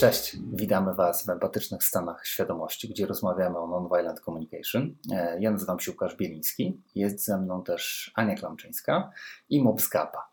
Cześć, 0.00 0.36
witamy 0.52 0.94
Was 0.94 1.26
w 1.26 1.28
empatycznych 1.28 1.84
stanach 1.84 2.26
świadomości, 2.26 2.88
gdzie 2.88 3.06
rozmawiamy 3.06 3.58
o 3.58 3.66
nonviolent 3.66 4.20
communication. 4.20 4.96
E, 5.12 5.40
ja 5.40 5.50
nazywam 5.50 5.80
się 5.80 5.90
Łukasz 5.90 6.16
Bieliński, 6.16 6.80
jest 6.94 7.24
ze 7.24 7.38
mną 7.38 7.62
też 7.62 8.12
Ania 8.14 8.34
Klamczyńska 8.34 9.10
i 9.48 9.62
Mob 9.62 9.80
Skapa. 9.80 10.28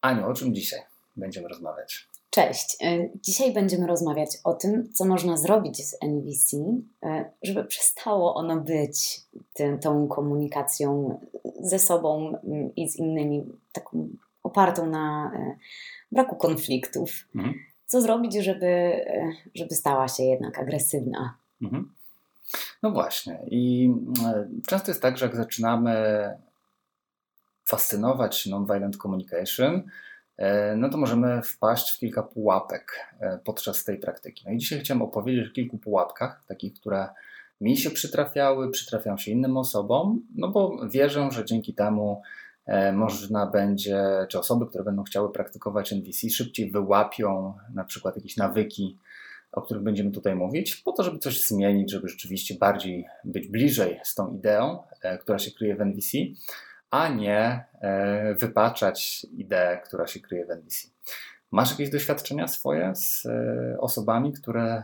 Aniu, 0.00 0.28
o 0.28 0.34
czym 0.34 0.54
dzisiaj 0.54 0.80
będziemy 1.16 1.48
rozmawiać? 1.48 2.08
Cześć. 2.30 2.76
E, 2.82 3.08
dzisiaj 3.22 3.52
będziemy 3.52 3.86
rozmawiać 3.86 4.30
o 4.44 4.54
tym, 4.54 4.92
co 4.92 5.04
można 5.04 5.36
zrobić 5.36 5.88
z 5.88 5.96
NVC, 6.02 6.56
e, 7.02 7.30
żeby 7.42 7.64
przestało 7.64 8.34
ono 8.34 8.56
być 8.56 9.20
tym, 9.52 9.78
tą 9.78 10.08
komunikacją 10.08 11.20
ze 11.60 11.78
sobą 11.78 12.38
i 12.76 12.88
z 12.88 12.96
innymi, 12.96 13.52
taką 13.72 14.08
opartą 14.42 14.86
na 14.86 15.32
braku 16.12 16.36
konfliktów. 16.36 17.10
Mhm 17.34 17.67
co 17.88 18.00
zrobić, 18.00 18.34
żeby, 18.34 18.66
e, 18.66 19.32
żeby 19.54 19.74
stała 19.74 20.08
się 20.08 20.22
jednak 20.22 20.58
agresywna. 20.58 21.34
Mhm. 21.62 21.92
No 22.82 22.90
właśnie. 22.90 23.38
I 23.46 23.92
e, 24.26 24.48
często 24.66 24.90
jest 24.90 25.02
tak, 25.02 25.18
że 25.18 25.26
jak 25.26 25.36
zaczynamy 25.36 25.94
fascynować 27.64 28.46
nonviolent 28.46 28.96
communication, 28.96 29.82
e, 30.36 30.76
no 30.76 30.88
to 30.88 30.98
możemy 30.98 31.42
wpaść 31.42 31.90
w 31.90 31.98
kilka 31.98 32.22
pułapek 32.22 33.14
podczas 33.44 33.84
tej 33.84 33.98
praktyki. 33.98 34.44
No 34.46 34.52
i 34.52 34.58
dzisiaj 34.58 34.80
chciałem 34.80 35.02
opowiedzieć 35.02 35.48
o 35.50 35.54
kilku 35.54 35.78
pułapkach, 35.78 36.44
takich, 36.46 36.74
które 36.74 37.08
mi 37.60 37.76
się 37.76 37.90
przytrafiały, 37.90 38.70
przytrafiają 38.70 39.16
się 39.16 39.30
innym 39.30 39.56
osobom, 39.56 40.26
no 40.34 40.48
bo 40.48 40.88
wierzę, 40.88 41.28
że 41.30 41.44
dzięki 41.44 41.74
temu 41.74 42.22
można 42.92 43.46
będzie, 43.46 44.04
czy 44.28 44.38
osoby, 44.38 44.66
które 44.66 44.84
będą 44.84 45.02
chciały 45.02 45.32
praktykować 45.32 45.92
NVC, 45.92 46.30
szybciej 46.30 46.70
wyłapią 46.70 47.54
na 47.74 47.84
przykład 47.84 48.16
jakieś 48.16 48.36
nawyki, 48.36 48.98
o 49.52 49.62
których 49.62 49.82
będziemy 49.82 50.10
tutaj 50.10 50.34
mówić, 50.34 50.76
po 50.76 50.92
to, 50.92 51.02
żeby 51.02 51.18
coś 51.18 51.46
zmienić, 51.46 51.90
żeby 51.90 52.08
rzeczywiście 52.08 52.54
bardziej 52.54 53.06
być 53.24 53.48
bliżej 53.48 54.00
z 54.04 54.14
tą 54.14 54.34
ideą, 54.34 54.82
e, 55.02 55.18
która 55.18 55.38
się 55.38 55.50
kryje 55.50 55.76
w 55.76 55.80
NVC, 55.80 56.18
a 56.90 57.08
nie 57.08 57.64
e, 57.80 58.34
wypaczać 58.34 59.26
ideę, 59.36 59.80
która 59.84 60.06
się 60.06 60.20
kryje 60.20 60.46
w 60.46 60.50
NVC. 60.50 60.88
Masz 61.50 61.70
jakieś 61.70 61.90
doświadczenia 61.90 62.48
swoje 62.48 62.94
z 62.94 63.26
osobami, 63.78 64.32
które 64.32 64.82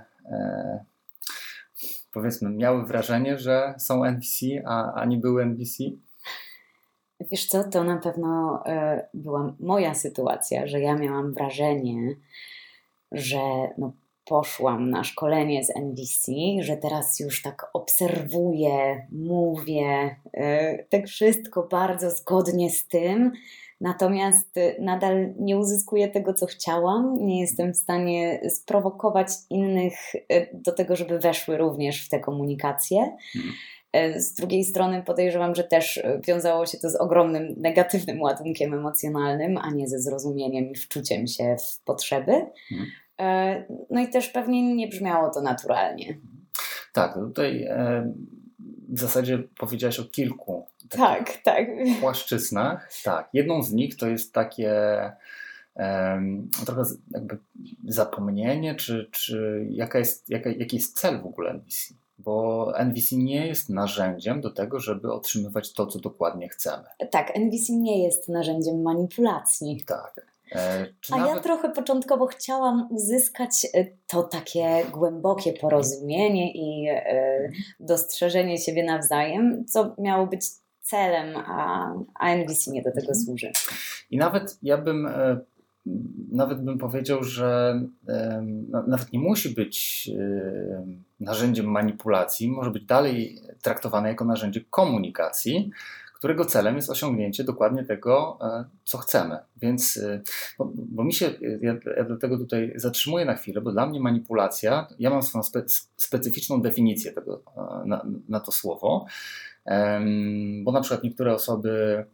powiedzmy 2.12 2.50
miały 2.50 2.86
wrażenie, 2.86 3.38
że 3.38 3.74
są 3.78 4.04
NVC, 4.04 4.46
a, 4.66 4.94
a 4.94 5.04
nie 5.04 5.18
były 5.18 5.42
NVC? 5.42 5.84
Wiesz 7.20 7.46
co, 7.46 7.64
to 7.64 7.84
na 7.84 7.96
pewno 7.96 8.62
e, 8.66 9.08
była 9.14 9.54
moja 9.60 9.94
sytuacja, 9.94 10.66
że 10.66 10.80
ja 10.80 10.94
miałam 10.94 11.32
wrażenie, 11.32 12.16
że 13.12 13.38
no, 13.78 13.92
poszłam 14.24 14.90
na 14.90 15.04
szkolenie 15.04 15.64
z 15.64 15.76
NVC, 15.76 16.32
że 16.60 16.76
teraz 16.76 17.20
już 17.20 17.42
tak 17.42 17.70
obserwuję, 17.72 19.06
mówię, 19.12 20.16
e, 20.32 20.84
tak 20.84 21.06
wszystko 21.06 21.68
bardzo 21.70 22.10
zgodnie 22.10 22.70
z 22.70 22.86
tym, 22.86 23.32
natomiast 23.80 24.54
nadal 24.80 25.34
nie 25.38 25.58
uzyskuję 25.58 26.08
tego, 26.08 26.34
co 26.34 26.46
chciałam, 26.46 27.26
nie 27.26 27.40
jestem 27.40 27.72
w 27.72 27.76
stanie 27.76 28.50
sprowokować 28.50 29.28
innych 29.50 29.94
e, 30.14 30.46
do 30.54 30.72
tego, 30.72 30.96
żeby 30.96 31.18
weszły 31.18 31.56
również 31.56 32.06
w 32.06 32.08
tę 32.08 32.20
komunikację. 32.20 33.16
E, 33.94 34.20
z 34.20 34.34
drugiej 34.34 34.64
strony 34.64 35.02
podejrzewam, 35.02 35.54
że 35.54 35.64
też 35.64 35.98
e, 35.98 36.20
wiązało 36.26 36.66
się 36.66 36.78
to 36.78 36.90
z 36.90 36.96
ogromnym 36.96 37.54
negatywnym 37.56 38.22
ładunkiem 38.22 38.74
emocjonalnym, 38.74 39.58
a 39.58 39.70
nie 39.70 39.88
ze 39.88 39.98
zrozumieniem 39.98 40.70
i 40.70 40.74
wczuciem 40.74 41.26
się 41.26 41.56
w 41.56 41.84
potrzeby. 41.84 42.32
Hmm. 42.68 42.86
E, 43.20 43.64
no 43.90 44.00
i 44.00 44.08
też 44.08 44.28
pewnie 44.28 44.74
nie 44.74 44.88
brzmiało 44.88 45.30
to 45.30 45.40
naturalnie. 45.40 46.18
Tak, 46.92 47.14
tutaj 47.14 47.68
w 48.88 49.00
zasadzie 49.00 49.42
powiedziałaś 49.58 50.00
o 50.00 50.04
kilku 50.04 50.66
tak, 50.88 51.36
tak. 51.42 51.68
płaszczyznach. 52.00 52.90
Tak, 53.04 53.28
jedną 53.32 53.62
z 53.62 53.72
nich 53.72 53.96
to 53.96 54.08
jest 54.08 54.32
takie 54.32 54.72
um, 55.74 56.48
trochę 56.66 56.82
jakby 57.10 57.38
zapomnienie, 57.84 58.74
czy, 58.74 59.08
czy 59.12 59.66
jaka 59.70 59.98
jest, 59.98 60.30
jaka, 60.30 60.50
jaki 60.50 60.76
jest 60.76 61.00
cel 61.00 61.20
w 61.20 61.26
ogóle 61.26 61.50
NBC 61.50 61.94
bo 62.24 62.72
NVC 62.78 63.16
nie 63.16 63.46
jest 63.46 63.68
narzędziem 63.68 64.40
do 64.40 64.50
tego, 64.50 64.80
żeby 64.80 65.12
otrzymywać 65.12 65.72
to, 65.72 65.86
co 65.86 65.98
dokładnie 65.98 66.48
chcemy. 66.48 66.84
Tak, 67.10 67.36
NVC 67.36 67.72
nie 67.72 68.02
jest 68.02 68.28
narzędziem 68.28 68.82
manipulacji. 68.82 69.84
Tak. 69.86 70.34
E, 70.52 70.86
A 71.12 71.16
nawet... 71.16 71.34
ja 71.34 71.40
trochę 71.40 71.72
początkowo 71.72 72.26
chciałam 72.26 72.88
uzyskać 72.90 73.66
e, 73.74 73.86
to 74.06 74.22
takie 74.22 74.84
głębokie 74.92 75.52
porozumienie 75.52 76.52
i 76.52 76.88
e, 76.88 77.52
dostrzeżenie 77.80 78.58
siebie 78.58 78.84
nawzajem, 78.84 79.64
co 79.66 79.94
miało 79.98 80.26
być 80.26 80.42
celem, 80.80 81.36
a, 81.36 81.94
a 82.14 82.34
NVC 82.34 82.70
nie 82.70 82.82
do 82.82 82.90
tego 82.90 83.08
mhm. 83.08 83.24
służy. 83.24 83.52
I 84.10 84.16
nawet 84.16 84.58
ja 84.62 84.78
bym 84.78 85.08
nawet 86.32 86.64
bym 86.64 86.78
powiedział, 86.78 87.24
że 87.24 87.80
nawet 88.86 89.12
nie 89.12 89.18
musi 89.18 89.50
być 89.50 90.10
narzędziem 91.20 91.66
manipulacji, 91.66 92.50
może 92.50 92.70
być 92.70 92.84
dalej 92.84 93.38
traktowane 93.62 94.08
jako 94.08 94.24
narzędzie 94.24 94.60
komunikacji, 94.70 95.70
którego 96.24 96.44
celem 96.44 96.76
jest 96.76 96.90
osiągnięcie 96.90 97.44
dokładnie 97.44 97.84
tego, 97.84 98.38
e, 98.40 98.64
co 98.84 98.98
chcemy. 98.98 99.38
Więc, 99.56 99.96
e, 99.96 100.20
bo, 100.58 100.72
bo 100.74 101.04
mi 101.04 101.12
się, 101.12 101.30
ja, 101.60 101.76
ja 101.96 102.04
dlatego 102.04 102.38
tutaj 102.38 102.72
zatrzymuję 102.76 103.24
na 103.24 103.34
chwilę, 103.34 103.60
bo 103.60 103.72
dla 103.72 103.86
mnie 103.86 104.00
manipulacja, 104.00 104.86
ja 104.98 105.10
mam 105.10 105.22
swoją 105.22 105.42
spe, 105.42 105.62
specyficzną 105.96 106.62
definicję 106.62 107.12
tego, 107.12 107.42
e, 107.56 107.86
na, 107.86 108.06
na 108.28 108.40
to 108.40 108.52
słowo, 108.52 109.06
bo 110.62 110.72
na 110.72 110.80
przykład 110.80 111.04
niektóre 111.04 111.34
osoby 111.34 112.04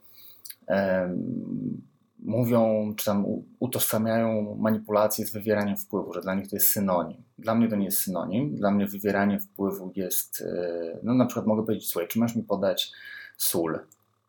mówią, 2.22 2.92
czy 2.96 3.04
tam 3.04 3.24
utożsamiają 3.58 4.56
manipulację 4.58 5.26
z 5.26 5.32
wywieraniem 5.32 5.76
wpływu, 5.76 6.12
że 6.12 6.20
dla 6.20 6.34
nich 6.34 6.48
to 6.48 6.56
jest 6.56 6.70
synonim. 6.70 7.22
Dla 7.38 7.54
mnie 7.54 7.68
to 7.68 7.76
nie 7.76 7.84
jest 7.84 7.98
synonim. 7.98 8.56
Dla 8.56 8.70
mnie 8.70 8.86
wywieranie 8.86 9.40
wpływu 9.40 9.92
jest, 9.96 10.42
e, 10.42 10.98
no 11.02 11.14
na 11.14 11.26
przykład 11.26 11.46
mogę 11.46 11.62
powiedzieć, 11.62 11.88
słuchaj, 11.88 12.08
czy 12.08 12.18
masz 12.18 12.36
mi 12.36 12.42
podać 12.42 12.92
sól? 13.36 13.78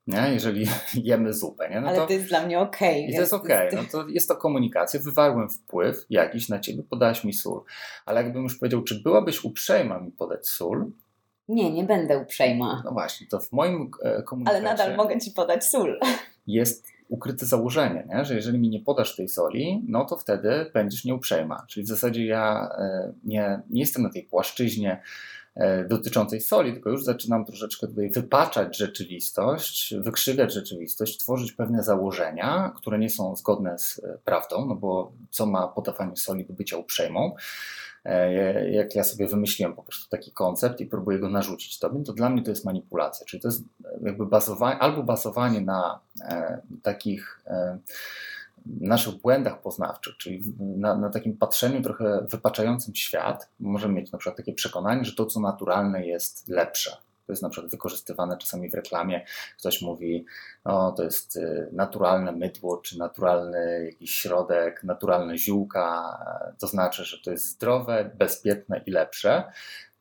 Nie? 0.08 0.30
Jeżeli 0.34 0.66
jemy 1.04 1.34
zupę. 1.34 1.70
Nie? 1.70 1.82
No 1.82 1.88
Ale 1.88 1.98
to, 1.98 2.08
to 2.08 2.14
jest 2.14 2.28
dla 2.28 2.46
mnie 2.46 2.60
okej. 2.60 3.00
Okay, 3.00 3.12
I 3.12 3.16
to 3.16 3.22
jest 3.22 3.34
okej. 3.34 3.68
Okay. 3.68 3.82
No 3.82 3.88
to 3.92 4.08
jest 4.08 4.28
to 4.28 4.36
komunikacja. 4.36 5.00
Wywarłem 5.00 5.50
wpływ 5.50 6.06
jakiś 6.10 6.50
na 6.50 6.60
ciebie, 6.60 6.84
podałaś 6.84 7.24
mi 7.24 7.34
sól. 7.34 7.64
Ale 8.06 8.24
jakbym 8.24 8.44
już 8.44 8.58
powiedział, 8.58 8.84
czy 8.84 9.04
byłabyś 9.04 9.44
uprzejma 9.44 10.00
mi 10.00 10.12
podać 10.12 10.48
sól, 10.48 10.92
nie, 11.48 11.72
nie 11.72 11.84
będę 11.84 12.18
uprzejma. 12.18 12.82
No 12.86 12.92
właśnie, 12.92 13.28
to 13.28 13.40
w 13.40 13.52
moim 13.52 13.92
e, 14.04 14.24
komunikacie... 14.24 14.58
Ale 14.58 14.66
nadal 14.66 14.96
mogę 14.96 15.20
Ci 15.20 15.32
podać 15.32 15.66
sól. 15.66 16.00
Jest 16.48 16.91
ukryte 17.12 17.46
założenie, 17.46 18.08
nie? 18.10 18.26
że 18.26 18.36
jeżeli 18.36 18.60
mi 18.60 18.70
nie 18.70 18.80
podasz 18.80 19.16
tej 19.16 19.28
soli, 19.28 19.84
no 19.88 20.06
to 20.06 20.18
wtedy 20.18 20.72
będziesz 20.74 21.06
nieuprzejma. 21.06 21.66
Czyli 21.68 21.84
w 21.84 21.88
zasadzie 21.88 22.26
ja 22.26 22.70
e, 22.78 23.14
nie, 23.24 23.62
nie 23.70 23.82
jestem 23.82 24.04
na 24.04 24.10
tej 24.10 24.24
płaszczyźnie 24.24 25.02
e, 25.56 25.86
dotyczącej 25.86 26.42
soli, 26.42 26.74
tylko 26.74 26.90
już 26.90 27.04
zaczynam 27.04 27.46
troszeczkę 27.46 27.88
tutaj 27.88 28.10
wypaczać 28.10 28.78
rzeczywistość, 28.78 29.96
wykrzywiać 29.98 30.54
rzeczywistość, 30.54 31.18
tworzyć 31.18 31.52
pewne 31.52 31.84
założenia, 31.84 32.74
które 32.76 33.00
nie 33.00 33.10
są 33.10 33.36
zgodne 33.36 33.80
z 33.80 34.00
e, 34.04 34.18
prawdą, 34.26 34.66
no 34.66 34.76
bo 34.76 35.12
co 35.30 35.46
ma 35.46 35.68
podawanie 35.68 36.16
soli 36.16 36.46
do 36.46 36.54
bycia 36.54 36.78
uprzejmą, 36.78 37.36
jak 38.72 38.96
ja 38.96 39.04
sobie 39.04 39.28
wymyśliłem 39.28 39.76
po 39.76 39.84
prostu 39.84 40.10
taki 40.10 40.32
koncept 40.32 40.80
i 40.82 40.86
próbuję 40.86 41.20
go 41.20 41.30
narzucić 41.30 41.80
tobie, 41.80 42.04
to 42.04 42.14
dla 42.14 42.30
mnie 42.30 42.44
to 42.44 42.52
jest 42.52 42.66
manipulacja. 42.66 43.26
Czyli 43.26 43.42
to 43.42 43.48
jest 43.48 43.64
jakby 44.02 44.26
bazowanie, 44.26 44.80
albo 44.80 45.04
bazowanie 45.04 45.62
na 45.62 46.00
e, 46.22 46.62
takich 46.84 47.42
e, 47.48 47.78
naszych 48.66 49.16
błędach 49.16 49.62
poznawczych, 49.62 50.18
czyli 50.18 50.44
na, 50.60 50.98
na, 50.98 51.10
takim 51.10 51.38
patrzeniu 51.38 51.82
trochę 51.82 52.26
wypaczającym 52.32 52.96
świat, 52.96 53.50
możemy 53.60 53.94
mieć 53.94 54.12
na 54.12 54.18
przykład 54.18 54.38
takie 54.38 54.54
przekonanie, 54.54 55.06
że 55.06 55.16
to, 55.16 55.26
co 55.26 55.40
naturalne, 55.40 56.06
jest 56.08 56.48
lepsze. 56.48 56.98
Jest 57.32 57.44
na 57.44 57.50
przykład 57.50 57.72
wykorzystywane 57.72 58.38
czasami 58.38 58.70
w 58.70 58.74
reklamie. 58.74 59.26
Ktoś 59.60 59.82
mówi, 59.82 60.26
no 60.66 60.92
to 60.92 61.04
jest 61.04 61.36
y, 61.36 61.70
naturalne 61.72 62.32
mydło, 62.32 62.78
czy 62.78 62.98
naturalny 62.98 63.86
jakiś 63.86 64.16
środek, 64.16 64.84
naturalne 64.84 65.38
ziółka. 65.38 66.18
To 66.60 66.68
znaczy, 66.68 67.04
że 67.04 67.18
to 67.24 67.32
jest 67.32 67.46
zdrowe, 67.46 68.12
bezpieczne 68.16 68.82
i 68.86 68.92
lepsze. 68.92 69.44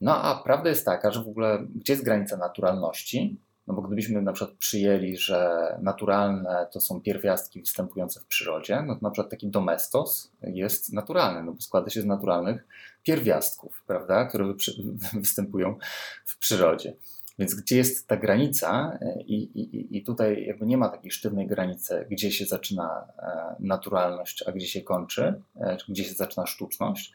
No 0.00 0.22
a 0.22 0.42
prawda 0.42 0.68
jest 0.68 0.84
taka, 0.84 1.10
że 1.10 1.22
w 1.22 1.28
ogóle 1.28 1.66
gdzie 1.74 1.92
jest 1.92 2.04
granica 2.04 2.36
naturalności? 2.36 3.40
No 3.66 3.74
bo 3.74 3.82
gdybyśmy 3.82 4.22
na 4.22 4.32
przykład 4.32 4.56
przyjęli, 4.56 5.16
że 5.16 5.58
naturalne 5.82 6.66
to 6.72 6.80
są 6.80 7.00
pierwiastki 7.00 7.60
występujące 7.60 8.20
w 8.20 8.26
przyrodzie, 8.26 8.82
no 8.86 8.94
to 8.94 9.00
na 9.02 9.10
przykład 9.10 9.30
taki 9.30 9.48
domestos 9.48 10.32
jest 10.42 10.92
naturalny, 10.92 11.42
no 11.42 11.52
bo 11.52 11.60
składa 11.60 11.90
się 11.90 12.02
z 12.02 12.06
naturalnych 12.06 12.66
pierwiastków, 13.02 13.82
prawda, 13.86 14.24
które 14.24 14.44
występują 15.12 15.78
w 16.24 16.38
przyrodzie. 16.38 16.96
Więc 17.40 17.54
gdzie 17.54 17.76
jest 17.76 18.08
ta 18.08 18.16
granica 18.16 18.98
e, 19.00 19.22
i, 19.22 19.34
i, 19.60 19.96
i 19.96 20.02
tutaj 20.02 20.46
jakby 20.46 20.66
nie 20.66 20.76
ma 20.76 20.88
takiej 20.88 21.10
sztywnej 21.10 21.46
granicy, 21.46 22.06
gdzie 22.10 22.32
się 22.32 22.46
zaczyna 22.46 23.06
e, 23.18 23.56
naturalność, 23.60 24.44
a 24.48 24.52
gdzie 24.52 24.66
się 24.66 24.82
kończy, 24.82 25.42
e, 25.60 25.76
gdzie 25.88 26.04
się 26.04 26.14
zaczyna 26.14 26.46
sztuczność. 26.46 27.12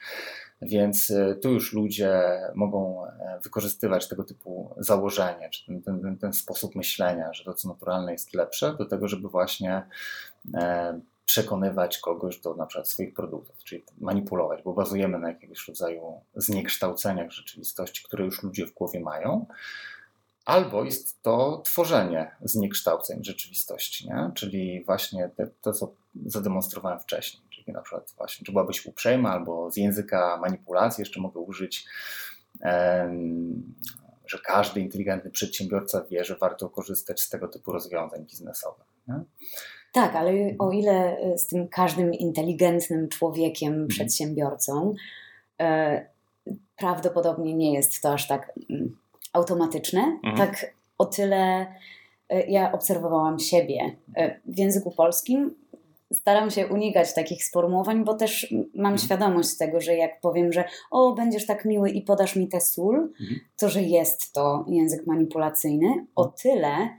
Więc 0.61 1.13
tu 1.41 1.51
już 1.51 1.73
ludzie 1.73 2.21
mogą 2.55 3.05
wykorzystywać 3.43 4.07
tego 4.07 4.23
typu 4.23 4.75
założenie, 4.77 5.49
czy 5.49 5.65
ten, 5.65 6.01
ten, 6.01 6.17
ten 6.17 6.33
sposób 6.33 6.75
myślenia, 6.75 7.33
że 7.33 7.43
to, 7.43 7.53
co 7.53 7.67
naturalne 7.67 8.11
jest 8.11 8.33
lepsze, 8.33 8.75
do 8.77 8.85
tego, 8.85 9.07
żeby 9.07 9.29
właśnie 9.29 9.83
przekonywać 11.25 11.97
kogoś 11.97 12.39
do 12.39 12.55
na 12.55 12.65
przykład 12.65 12.89
swoich 12.89 13.13
produktów, 13.13 13.63
czyli 13.63 13.83
manipulować, 13.97 14.63
bo 14.63 14.73
bazujemy 14.73 15.19
na 15.19 15.29
jakiegoś 15.29 15.67
rodzaju 15.67 16.21
zniekształceniach 16.35 17.31
rzeczywistości, 17.31 18.03
które 18.03 18.25
już 18.25 18.43
ludzie 18.43 18.67
w 18.67 18.73
głowie 18.73 18.99
mają, 18.99 19.45
albo 20.45 20.83
jest 20.83 21.21
to 21.21 21.61
tworzenie 21.65 22.31
zniekształceń 22.41 23.23
rzeczywistości, 23.23 24.07
nie? 24.07 24.31
czyli 24.35 24.83
właśnie 24.83 25.29
te, 25.35 25.47
to, 25.61 25.73
co 25.73 25.91
zademonstrowałem 26.25 26.99
wcześniej, 26.99 27.43
czyli 27.49 27.73
na 27.73 27.81
przykład 27.81 28.13
właśnie, 28.17 28.45
czy 28.45 28.51
byłabyś 28.51 28.85
uprzejma, 28.85 29.31
albo 29.31 29.71
z 29.71 29.77
języka 29.77 30.37
manipulacji 30.41 31.01
jeszcze 31.01 31.21
mogę 31.21 31.39
użyć 31.39 31.85
że 34.27 34.39
każdy 34.45 34.79
inteligentny 34.79 35.31
przedsiębiorca 35.31 36.03
wie, 36.03 36.23
że 36.23 36.35
warto 36.35 36.69
korzystać 36.69 37.21
z 37.21 37.29
tego 37.29 37.47
typu 37.47 37.71
rozwiązań 37.71 38.25
biznesowych. 38.25 38.85
Nie? 39.07 39.19
Tak, 39.91 40.15
ale 40.15 40.31
o 40.59 40.71
ile 40.71 41.17
e, 41.17 41.37
z 41.37 41.47
tym 41.47 41.67
każdym 41.67 42.13
inteligentnym 42.13 43.09
człowiekiem, 43.09 43.73
mhm. 43.73 43.87
przedsiębiorcą, 43.87 44.93
e, 45.61 46.05
prawdopodobnie 46.77 47.53
nie 47.53 47.73
jest 47.73 48.01
to 48.01 48.13
aż 48.13 48.27
tak 48.27 48.53
mm, 48.69 48.97
automatyczne, 49.35 50.19
mhm. 50.23 50.37
tak 50.37 50.75
o 50.97 51.05
tyle 51.05 51.65
e, 52.29 52.45
ja 52.47 52.71
obserwowałam 52.71 53.39
siebie 53.39 53.95
e, 54.15 54.39
w 54.45 54.59
języku 54.59 54.91
polskim. 54.91 55.55
Staram 56.13 56.51
się 56.51 56.67
unikać 56.67 57.13
takich 57.13 57.43
sformułowań, 57.43 58.03
bo 58.03 58.13
też 58.13 58.51
mam 58.51 58.93
mhm. 58.93 58.97
świadomość 58.97 59.57
tego, 59.57 59.81
że 59.81 59.95
jak 59.95 60.21
powiem, 60.21 60.53
że 60.53 60.63
o, 60.91 61.13
będziesz 61.13 61.45
tak 61.45 61.65
miły 61.65 61.89
i 61.89 62.01
podasz 62.01 62.35
mi 62.35 62.47
tę 62.47 62.61
sól, 62.61 62.95
mhm. 62.95 63.39
to 63.57 63.69
że 63.69 63.81
jest 63.81 64.33
to 64.33 64.65
język 64.67 65.07
manipulacyjny. 65.07 66.05
O 66.15 66.25
tyle 66.25 66.89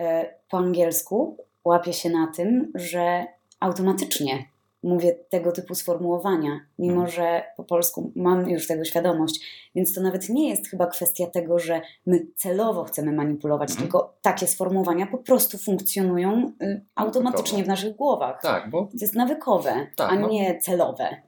e, 0.00 0.34
po 0.50 0.56
angielsku 0.58 1.36
łapię 1.64 1.92
się 1.92 2.10
na 2.10 2.32
tym, 2.36 2.72
że 2.74 3.26
automatycznie 3.60 4.44
mówię 4.82 5.14
tego 5.30 5.52
typu 5.52 5.74
sformułowania, 5.74 6.60
mimo 6.78 7.04
mhm. 7.04 7.10
że 7.10 7.42
po 7.56 7.64
polsku 7.64 8.12
mam 8.16 8.50
już 8.50 8.66
tego 8.66 8.84
świadomość. 8.84 9.40
Więc 9.74 9.94
to 9.94 10.00
nawet 10.00 10.28
nie 10.28 10.48
jest 10.50 10.68
chyba 10.68 10.86
kwestia 10.86 11.26
tego, 11.26 11.58
że 11.58 11.80
my 12.06 12.26
celowo 12.36 12.84
chcemy 12.84 13.12
manipulować, 13.12 13.70
mhm. 13.70 13.86
tylko 13.86 14.18
takie 14.22 14.46
sformułowania 14.46 15.06
po 15.06 15.18
prostu 15.18 15.58
funkcjonują 15.58 16.52
y, 16.62 16.84
automatycznie 16.94 17.64
w 17.64 17.68
naszych 17.68 17.96
głowach. 17.96 18.42
Tak, 18.42 18.70
bo... 18.70 18.82
To 18.82 18.98
jest 19.00 19.14
nawykowe, 19.14 19.86
tak, 19.96 20.12
a 20.12 20.18
no... 20.18 20.28
nie 20.28 20.58
celowe. 20.60 21.22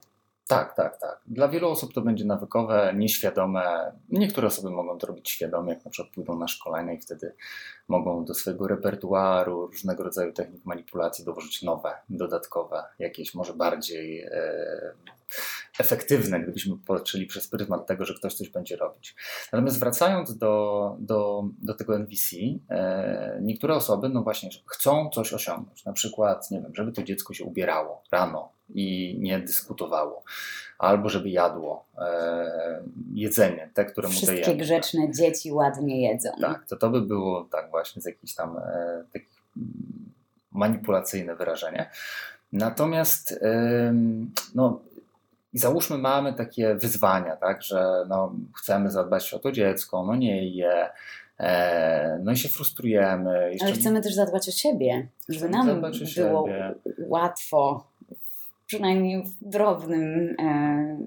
Tak, 0.51 0.75
tak, 0.75 0.97
tak. 0.97 1.21
Dla 1.27 1.47
wielu 1.47 1.69
osób 1.69 1.93
to 1.93 2.01
będzie 2.01 2.25
nawykowe, 2.25 2.93
nieświadome. 2.95 3.91
Niektóre 4.09 4.47
osoby 4.47 4.69
mogą 4.69 4.97
to 4.97 5.07
robić 5.07 5.29
świadomie, 5.29 5.73
jak 5.73 5.85
na 5.85 5.91
przykład 5.91 6.13
pójdą 6.13 6.39
na 6.39 6.47
szkolenie 6.47 6.95
i 6.95 7.01
wtedy 7.01 7.35
mogą 7.87 8.25
do 8.25 8.33
swojego 8.33 8.67
repertuaru 8.67 9.67
różnego 9.67 10.03
rodzaju 10.03 10.33
technik 10.33 10.65
manipulacji 10.65 11.25
dołożyć 11.25 11.61
nowe, 11.63 11.93
dodatkowe, 12.09 12.83
jakieś 12.99 13.33
może 13.35 13.53
bardziej 13.53 14.21
e, 14.21 14.31
efektywne, 15.79 16.39
gdybyśmy 16.39 16.75
patrzyli 16.87 17.25
przez 17.25 17.47
pryzmat 17.47 17.87
tego, 17.87 18.05
że 18.05 18.13
ktoś 18.13 18.33
coś 18.33 18.49
będzie 18.49 18.75
robić. 18.75 19.15
Natomiast 19.53 19.79
wracając 19.79 20.37
do, 20.37 20.95
do, 20.99 21.43
do 21.61 21.73
tego 21.73 21.95
NVC, 21.95 22.35
e, 22.69 23.39
niektóre 23.41 23.75
osoby, 23.75 24.09
no 24.09 24.23
właśnie, 24.23 24.49
chcą 24.65 25.09
coś 25.09 25.33
osiągnąć. 25.33 25.85
Na 25.85 25.93
przykład, 25.93 26.51
nie 26.51 26.61
wiem, 26.61 26.75
żeby 26.75 26.91
to 26.91 27.03
dziecko 27.03 27.33
się 27.33 27.43
ubierało 27.43 28.03
rano 28.11 28.60
i 28.73 29.17
nie 29.19 29.39
dyskutowało, 29.39 30.23
albo 30.79 31.09
żeby 31.09 31.29
jadło 31.29 31.85
e, 31.97 32.83
jedzenie, 33.13 33.69
te, 33.73 33.85
które 33.85 34.07
mu 34.07 34.13
dajemy. 34.13 34.33
Wszystkie 34.33 34.55
grzeczne 34.55 35.11
dzieci 35.11 35.51
ładnie 35.51 36.09
jedzą. 36.09 36.29
Tak, 36.41 36.65
to 36.65 36.75
to 36.75 36.89
by 36.89 37.01
było 37.01 37.47
tak 37.51 37.69
właśnie 37.69 38.01
z 38.01 38.05
jakichś 38.05 38.33
tam 38.33 38.57
e, 38.57 39.03
takich 39.13 39.41
manipulacyjne 40.51 41.35
wyrażenie. 41.35 41.89
Natomiast 42.51 43.39
no, 44.55 44.81
i 45.53 45.59
załóżmy, 45.59 45.97
mamy 45.97 46.33
takie 46.33 46.75
wyzwania, 46.75 47.35
tak, 47.35 47.61
że 47.61 48.05
no, 48.09 48.35
chcemy 48.57 48.91
zadbać 48.91 49.33
o 49.33 49.39
to 49.39 49.51
dziecko, 49.51 50.05
no 50.05 50.15
nie 50.15 50.49
je, 50.49 50.89
e, 51.39 52.19
no 52.23 52.31
i 52.31 52.37
się 52.37 52.49
frustrujemy. 52.49 53.49
Jeszcze... 53.51 53.65
Ale 53.65 53.75
chcemy 53.75 54.01
też 54.01 54.13
zadbać 54.13 54.49
o 54.49 54.51
siebie, 54.51 55.07
żeby 55.29 55.49
nam 55.49 55.81
było 55.81 55.93
siebie. 55.93 56.73
łatwo, 57.07 57.90
przynajmniej 58.71 59.23
w 59.23 59.49
drobnym, 59.49 60.35
e, 60.39 60.97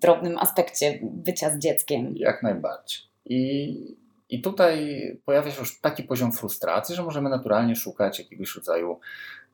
drobnym 0.00 0.38
aspekcie 0.38 0.98
bycia 1.02 1.50
z 1.50 1.58
dzieckiem. 1.58 2.12
Jak 2.16 2.42
najbardziej. 2.42 3.00
I, 3.26 3.96
I 4.28 4.40
tutaj 4.40 5.00
pojawia 5.24 5.50
się 5.50 5.60
już 5.60 5.80
taki 5.80 6.02
poziom 6.02 6.32
frustracji, 6.32 6.94
że 6.94 7.02
możemy 7.02 7.30
naturalnie 7.30 7.76
szukać 7.76 8.18
jakiegoś 8.18 8.56
rodzaju 8.56 9.00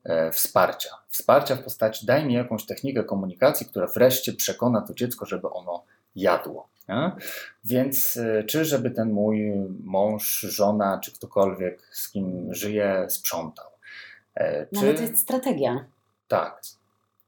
E, 0.06 0.32
wsparcia. 0.32 0.90
Wsparcia 1.08 1.56
w 1.56 1.62
postaci 1.62 2.06
daj 2.06 2.26
mi 2.26 2.34
jakąś 2.34 2.66
technikę 2.66 3.04
komunikacji, 3.04 3.66
która 3.66 3.86
wreszcie 3.86 4.32
przekona 4.32 4.80
to 4.80 4.94
dziecko, 4.94 5.26
żeby 5.26 5.50
ono 5.50 5.84
jadło. 6.16 6.68
Nie? 6.88 7.12
Więc 7.64 8.16
e, 8.16 8.44
czy 8.44 8.64
żeby 8.64 8.90
ten 8.90 9.12
mój 9.12 9.52
mąż, 9.84 10.40
żona, 10.40 11.00
czy 11.04 11.12
ktokolwiek, 11.12 11.88
z 11.92 12.10
kim 12.10 12.54
żyje, 12.54 13.06
sprzątał. 13.08 13.70
Czy... 14.74 14.80
Ale 14.80 14.94
to 14.94 15.02
jest 15.02 15.18
strategia. 15.18 15.84
Tak. 16.28 16.62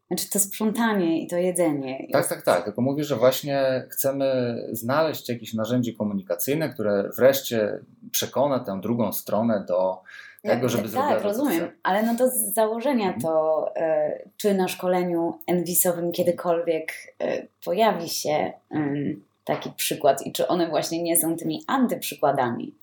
Znaczy 0.08 0.30
to 0.30 0.38
sprzątanie 0.38 1.22
i 1.22 1.26
to 1.26 1.36
jedzenie. 1.36 2.06
Tak, 2.12 2.28
tak, 2.28 2.42
tak. 2.42 2.64
Tylko 2.64 2.82
mówię, 2.82 3.04
że 3.04 3.16
właśnie 3.16 3.86
chcemy 3.90 4.56
znaleźć 4.72 5.28
jakieś 5.28 5.54
narzędzie 5.54 5.92
komunikacyjne, 5.92 6.68
które 6.68 7.10
wreszcie 7.16 7.78
przekona 8.10 8.58
tę 8.58 8.80
drugą 8.80 9.12
stronę 9.12 9.64
do 9.68 10.02
tego, 10.42 10.68
żeby 10.68 10.88
zrobić. 10.88 11.10
Tak, 11.10 11.22
rozumiem, 11.22 11.70
ale 11.82 12.02
no 12.02 12.14
to 12.16 12.28
z 12.30 12.54
założenia 12.54 13.06
mhm. 13.06 13.20
to, 13.20 13.66
y, 13.76 14.28
czy 14.36 14.54
na 14.54 14.68
szkoleniu 14.68 15.38
enwisowym 15.46 16.12
kiedykolwiek 16.12 16.92
y, 17.22 17.48
pojawi 17.64 18.08
się 18.08 18.52
y, 18.74 19.16
taki 19.44 19.70
przykład 19.70 20.26
i 20.26 20.32
czy 20.32 20.48
one 20.48 20.68
właśnie 20.68 21.02
nie 21.02 21.16
są 21.16 21.36
tymi 21.36 21.64
antyprzykładami. 21.66 22.74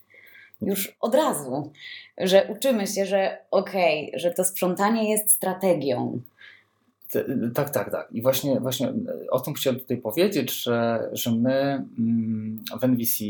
Już 0.61 0.97
od 0.99 1.15
razu, 1.15 1.71
że 2.17 2.47
uczymy 2.49 2.87
się, 2.87 3.05
że 3.05 3.37
okej, 3.51 4.07
okay, 4.07 4.19
że 4.19 4.31
to 4.31 4.43
sprzątanie 4.43 5.11
jest 5.11 5.31
strategią, 5.31 6.21
tak, 7.53 7.69
tak, 7.69 7.91
tak. 7.91 8.07
I 8.11 8.21
właśnie, 8.21 8.59
właśnie 8.59 8.93
o 9.29 9.39
tym 9.39 9.53
chciałem 9.53 9.79
tutaj 9.79 9.97
powiedzieć, 9.97 10.63
że, 10.63 11.09
że 11.13 11.31
my 11.31 11.85
mm, 11.99 12.59
w 12.79 12.83
NVC, 12.83 13.23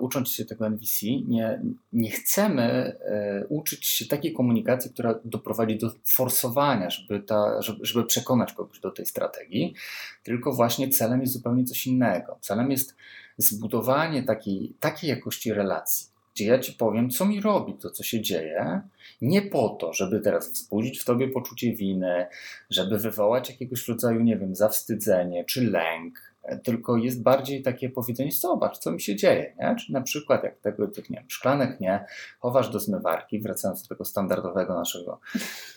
ucząc 0.00 0.28
się 0.28 0.44
tego 0.44 0.66
NVC, 0.66 1.06
nie, 1.28 1.62
nie 1.92 2.10
chcemy 2.10 2.62
e, 2.62 3.46
uczyć 3.48 3.86
się 3.86 4.06
takiej 4.06 4.32
komunikacji, 4.32 4.90
która 4.90 5.20
doprowadzi 5.24 5.78
do 5.78 5.90
forsowania, 6.04 6.90
żeby, 6.90 7.20
ta, 7.20 7.62
żeby, 7.62 7.86
żeby 7.86 8.04
przekonać 8.04 8.52
kogoś 8.52 8.80
do 8.80 8.90
tej 8.90 9.06
strategii, 9.06 9.74
tylko 10.22 10.52
właśnie 10.52 10.88
celem 10.88 11.20
jest 11.20 11.32
zupełnie 11.32 11.64
coś 11.64 11.86
innego. 11.86 12.38
Celem 12.40 12.70
jest 12.70 12.94
zbudowanie 13.38 14.22
takiej, 14.22 14.74
takiej 14.80 15.10
jakości 15.10 15.52
relacji 15.52 16.16
gdzie 16.36 16.46
ja 16.46 16.58
ci 16.58 16.72
powiem, 16.72 17.10
co 17.10 17.24
mi 17.24 17.40
robi 17.40 17.74
to, 17.74 17.90
co 17.90 18.02
się 18.02 18.20
dzieje, 18.20 18.82
nie 19.20 19.42
po 19.42 19.68
to, 19.68 19.92
żeby 19.92 20.20
teraz 20.20 20.52
wzbudzić 20.52 21.00
w 21.00 21.04
tobie 21.04 21.28
poczucie 21.28 21.72
winy, 21.72 22.26
żeby 22.70 22.98
wywołać 22.98 23.50
jakiegoś 23.50 23.88
rodzaju, 23.88 24.20
nie 24.20 24.36
wiem, 24.36 24.54
zawstydzenie 24.54 25.44
czy 25.44 25.70
lęk, 25.70 26.36
tylko 26.64 26.96
jest 26.96 27.22
bardziej 27.22 27.62
takie 27.62 27.90
powiedzenie, 27.90 28.32
zobacz, 28.32 28.78
co 28.78 28.90
mi 28.90 29.00
się 29.00 29.16
dzieje, 29.16 29.54
nie? 29.58 29.76
Czy 29.76 29.92
na 29.92 30.00
przykład 30.00 30.44
jak 30.44 30.58
tego, 30.58 30.88
tych, 30.88 31.10
nie 31.10 31.18
wiem, 31.18 31.30
szklanek 31.30 31.80
nie, 31.80 32.04
chowasz 32.40 32.70
do 32.70 32.80
zmywarki, 32.80 33.40
wracając 33.40 33.82
do 33.82 33.88
tego 33.88 34.04
standardowego 34.04 34.74
naszego 34.74 35.20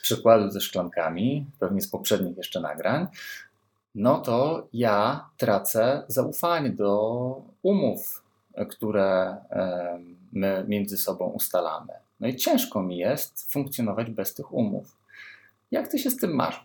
przykładu 0.02 0.50
ze 0.50 0.62
szklankami, 0.62 1.46
pewnie 1.60 1.82
z 1.82 1.90
poprzednich 1.90 2.38
jeszcze 2.38 2.60
nagrań, 2.60 3.08
no 3.96 4.22
to 4.22 4.68
ja 4.74 5.30
tracę 5.38 6.04
zaufanie 6.08 6.70
do 6.70 7.42
umów, 7.62 8.24
które 8.70 9.38
my 10.32 10.66
między 10.68 10.98
sobą 10.98 11.26
ustalamy. 11.26 11.94
No 12.20 12.28
i 12.28 12.36
ciężko 12.36 12.84
mi 12.84 12.98
jest 12.98 13.52
funkcjonować 13.52 14.10
bez 14.10 14.34
tych 14.34 14.54
umów. 14.54 14.98
Jak 15.72 15.88
ty 15.88 16.00
się 16.00 16.10
z 16.10 16.18
tym 16.18 16.36
masz? 16.36 16.64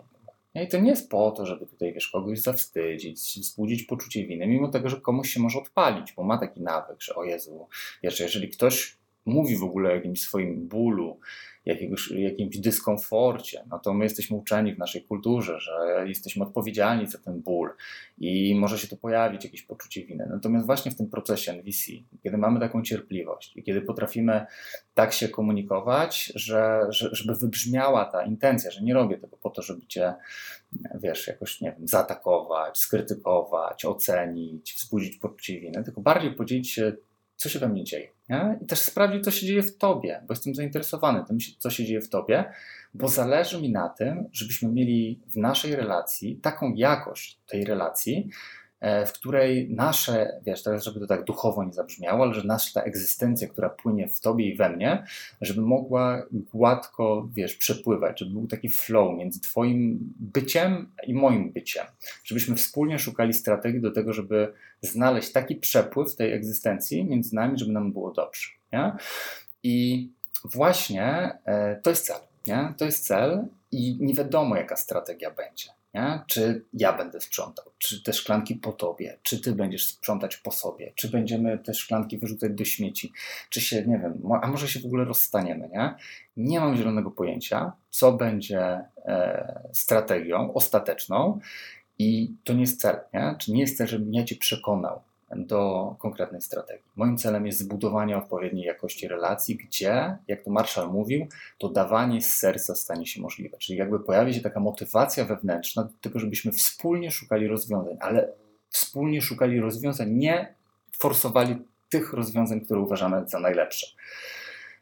I 0.54 0.68
to 0.68 0.78
nie 0.78 0.90
jest 0.90 1.11
po 1.11 1.30
to, 1.30 1.46
żeby 1.46 1.66
tutaj 1.66 1.92
wiesz, 1.92 2.08
kogoś 2.08 2.40
zawstydzić, 2.40 3.18
wzbudzić 3.18 3.82
poczucie 3.82 4.26
winy, 4.26 4.46
mimo 4.46 4.68
tego, 4.68 4.88
że 4.88 5.00
komuś 5.00 5.30
się 5.30 5.40
może 5.40 5.58
odpalić, 5.58 6.12
bo 6.12 6.23
ma 6.23 6.38
taki 6.38 6.61
nawyk, 6.61 7.02
że 7.02 7.14
o 7.14 7.25
Jezu, 7.25 7.68
wiesz, 8.02 8.20
jeżeli 8.20 8.49
ktoś 8.49 8.96
mówi 9.26 9.56
w 9.56 9.62
ogóle 9.62 9.90
o 9.90 9.94
jakimś 9.94 10.20
swoim 10.20 10.68
bólu, 10.68 11.20
jakiegoś, 11.64 12.10
jakimś 12.10 12.58
dyskomforcie, 12.58 13.64
no 13.70 13.78
to 13.78 13.94
my 13.94 14.04
jesteśmy 14.04 14.36
uczeni 14.36 14.74
w 14.74 14.78
naszej 14.78 15.02
kulturze, 15.02 15.60
że 15.60 16.04
jesteśmy 16.06 16.44
odpowiedzialni 16.44 17.06
za 17.06 17.18
ten 17.18 17.42
ból 17.42 17.70
i 18.18 18.54
może 18.54 18.78
się 18.78 18.88
tu 18.88 18.96
pojawić 18.96 19.44
jakieś 19.44 19.62
poczucie 19.62 20.04
winy. 20.04 20.26
Natomiast 20.30 20.66
właśnie 20.66 20.90
w 20.90 20.96
tym 20.96 21.10
procesie 21.10 21.52
NVC, 21.52 21.92
kiedy 22.22 22.38
mamy 22.38 22.60
taką 22.60 22.82
cierpliwość 22.82 23.56
i 23.56 23.62
kiedy 23.62 23.80
potrafimy 23.80 24.46
tak 24.94 25.12
się 25.12 25.28
komunikować, 25.28 26.32
że, 26.34 26.80
że, 26.88 27.08
żeby 27.12 27.34
wybrzmiała 27.34 28.04
ta 28.04 28.24
intencja, 28.24 28.70
że 28.70 28.82
nie 28.82 28.94
robię 28.94 29.18
tego 29.18 29.36
po 29.36 29.50
to, 29.50 29.62
żeby 29.62 29.86
cię, 29.86 30.14
wiesz, 30.94 31.26
jakoś, 31.26 31.60
nie 31.60 31.72
wiem, 31.78 31.88
zaatakować, 31.88 32.78
skrytykować, 32.78 33.84
ocenić, 33.84 34.74
wzbudzić 34.74 35.16
poczucie 35.16 35.60
winy, 35.60 35.84
tylko 35.84 36.00
bardziej 36.00 36.34
podzielić 36.34 36.70
się 36.70 36.92
co 37.36 37.48
się 37.48 37.58
we 37.58 37.68
mnie 37.68 37.84
dzieje. 37.84 38.13
Nie? 38.28 38.58
I 38.62 38.66
też 38.66 38.78
sprawdzić, 38.78 39.24
co 39.24 39.30
się 39.30 39.46
dzieje 39.46 39.62
w 39.62 39.76
tobie, 39.78 40.22
bo 40.26 40.34
jestem 40.34 40.54
zainteresowany 40.54 41.24
tym, 41.24 41.38
co 41.58 41.70
się 41.70 41.84
dzieje 41.84 42.00
w 42.00 42.08
tobie, 42.08 42.44
bo 42.94 43.08
zależy 43.08 43.62
mi 43.62 43.72
na 43.72 43.88
tym, 43.88 44.28
żebyśmy 44.32 44.72
mieli 44.72 45.20
w 45.26 45.36
naszej 45.36 45.76
relacji 45.76 46.36
taką 46.36 46.74
jakość 46.74 47.38
tej 47.46 47.64
relacji, 47.64 48.30
w 49.06 49.12
której 49.12 49.70
nasze, 49.70 50.40
wiesz, 50.46 50.62
teraz 50.62 50.84
żeby 50.84 51.00
to 51.00 51.06
tak 51.06 51.24
duchowo 51.24 51.64
nie 51.64 51.72
zabrzmiało, 51.72 52.24
ale 52.24 52.34
że 52.34 52.44
nasza 52.44 52.82
egzystencja, 52.82 53.48
która 53.48 53.70
płynie 53.70 54.08
w 54.08 54.20
tobie 54.20 54.48
i 54.48 54.56
we 54.56 54.70
mnie, 54.70 55.04
żeby 55.40 55.60
mogła 55.60 56.22
gładko, 56.32 57.28
wiesz, 57.32 57.54
przepływać, 57.56 58.20
żeby 58.20 58.32
był 58.32 58.46
taki 58.46 58.68
flow 58.68 59.18
między 59.18 59.40
twoim 59.40 59.98
byciem 60.20 60.92
i 61.06 61.14
moim 61.14 61.52
byciem. 61.52 61.86
Żebyśmy 62.24 62.56
wspólnie 62.56 62.98
szukali 62.98 63.32
strategii 63.32 63.80
do 63.80 63.90
tego, 63.90 64.12
żeby 64.12 64.52
znaleźć 64.80 65.32
taki 65.32 65.56
przepływ 65.56 66.16
tej 66.16 66.32
egzystencji 66.32 67.04
między 67.04 67.34
nami, 67.34 67.58
żeby 67.58 67.72
nam 67.72 67.92
było 67.92 68.12
dobrze. 68.12 68.48
Nie? 68.72 68.92
I 69.62 70.08
właśnie 70.44 71.38
e, 71.44 71.80
to 71.82 71.90
jest 71.90 72.06
cel. 72.06 72.20
Nie? 72.46 72.74
To 72.76 72.84
jest 72.84 73.06
cel 73.06 73.46
i 73.72 73.96
nie 74.00 74.14
wiadomo, 74.14 74.56
jaka 74.56 74.76
strategia 74.76 75.30
będzie. 75.30 75.83
Nie? 75.94 76.22
Czy 76.26 76.64
ja 76.72 76.92
będę 76.92 77.20
sprzątał, 77.20 77.64
czy 77.78 78.02
te 78.02 78.12
szklanki 78.12 78.54
po 78.54 78.72
tobie, 78.72 79.18
czy 79.22 79.40
ty 79.40 79.52
będziesz 79.52 79.86
sprzątać 79.88 80.36
po 80.36 80.50
sobie, 80.50 80.92
czy 80.94 81.08
będziemy 81.08 81.58
te 81.58 81.74
szklanki 81.74 82.18
wyrzucać 82.18 82.52
do 82.52 82.64
śmieci, 82.64 83.12
czy 83.50 83.60
się, 83.60 83.86
nie 83.86 83.98
wiem, 83.98 84.22
a 84.42 84.46
może 84.46 84.68
się 84.68 84.80
w 84.80 84.86
ogóle 84.86 85.04
rozstaniemy, 85.04 85.68
nie? 85.68 85.94
Nie 86.36 86.60
mam 86.60 86.76
zielonego 86.76 87.10
pojęcia, 87.10 87.72
co 87.90 88.12
będzie 88.12 88.84
e, 89.04 89.68
strategią 89.72 90.54
ostateczną 90.54 91.40
i 91.98 92.34
to 92.44 92.52
nie 92.52 92.60
jest 92.60 92.80
cel, 92.80 92.96
nie? 93.14 93.36
Czy 93.38 93.52
nie 93.52 93.60
jest 93.60 93.76
cel, 93.76 93.86
żebym 93.86 94.14
ja 94.14 94.24
cię 94.24 94.36
przekonał, 94.36 95.02
do 95.36 95.96
konkretnej 95.98 96.40
strategii. 96.40 96.90
Moim 96.96 97.16
celem 97.16 97.46
jest 97.46 97.58
zbudowanie 97.58 98.18
odpowiedniej 98.18 98.66
jakości 98.66 99.08
relacji, 99.08 99.56
gdzie, 99.56 100.16
jak 100.28 100.44
to 100.44 100.50
Marshall 100.50 100.92
mówił, 100.92 101.26
to 101.58 101.68
dawanie 101.68 102.22
z 102.22 102.34
serca 102.34 102.74
stanie 102.74 103.06
się 103.06 103.22
możliwe. 103.22 103.58
Czyli 103.58 103.78
jakby 103.78 104.00
pojawi 104.00 104.34
się 104.34 104.40
taka 104.40 104.60
motywacja 104.60 105.24
wewnętrzna 105.24 105.82
do 105.84 105.92
tego, 106.00 106.18
żebyśmy 106.18 106.52
wspólnie 106.52 107.10
szukali 107.10 107.48
rozwiązań, 107.48 107.96
ale 108.00 108.32
wspólnie 108.68 109.22
szukali 109.22 109.60
rozwiązań, 109.60 110.10
nie 110.10 110.54
forsowali 110.98 111.56
tych 111.88 112.12
rozwiązań, 112.12 112.60
które 112.60 112.80
uważamy 112.80 113.28
za 113.28 113.40
najlepsze. 113.40 113.86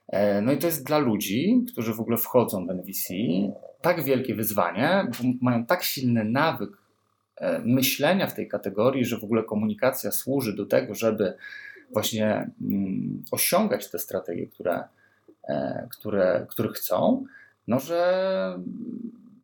E, 0.08 0.40
no 0.40 0.52
i 0.52 0.58
to 0.58 0.66
jest 0.66 0.86
dla 0.86 0.98
ludzi, 0.98 1.64
którzy 1.72 1.94
w 1.94 2.00
ogóle 2.00 2.16
wchodzą 2.16 2.66
w 2.66 2.70
NVC, 2.70 3.14
tak 3.80 4.04
wielkie 4.04 4.34
wyzwanie, 4.34 5.06
bo 5.10 5.28
mają 5.40 5.66
tak 5.66 5.82
silny 5.82 6.24
nawyk 6.24 6.81
myślenia 7.64 8.26
w 8.26 8.34
tej 8.34 8.48
kategorii, 8.48 9.04
że 9.04 9.18
w 9.18 9.24
ogóle 9.24 9.42
komunikacja 9.42 10.10
służy 10.10 10.56
do 10.56 10.66
tego, 10.66 10.94
żeby 10.94 11.34
właśnie 11.90 12.50
mm, 12.62 13.22
osiągać 13.30 13.90
te 13.90 13.98
strategie, 13.98 14.46
które, 14.46 14.84
e, 15.48 15.86
które, 15.90 16.46
które 16.48 16.68
chcą, 16.68 17.24
no 17.68 17.80
że 17.80 18.58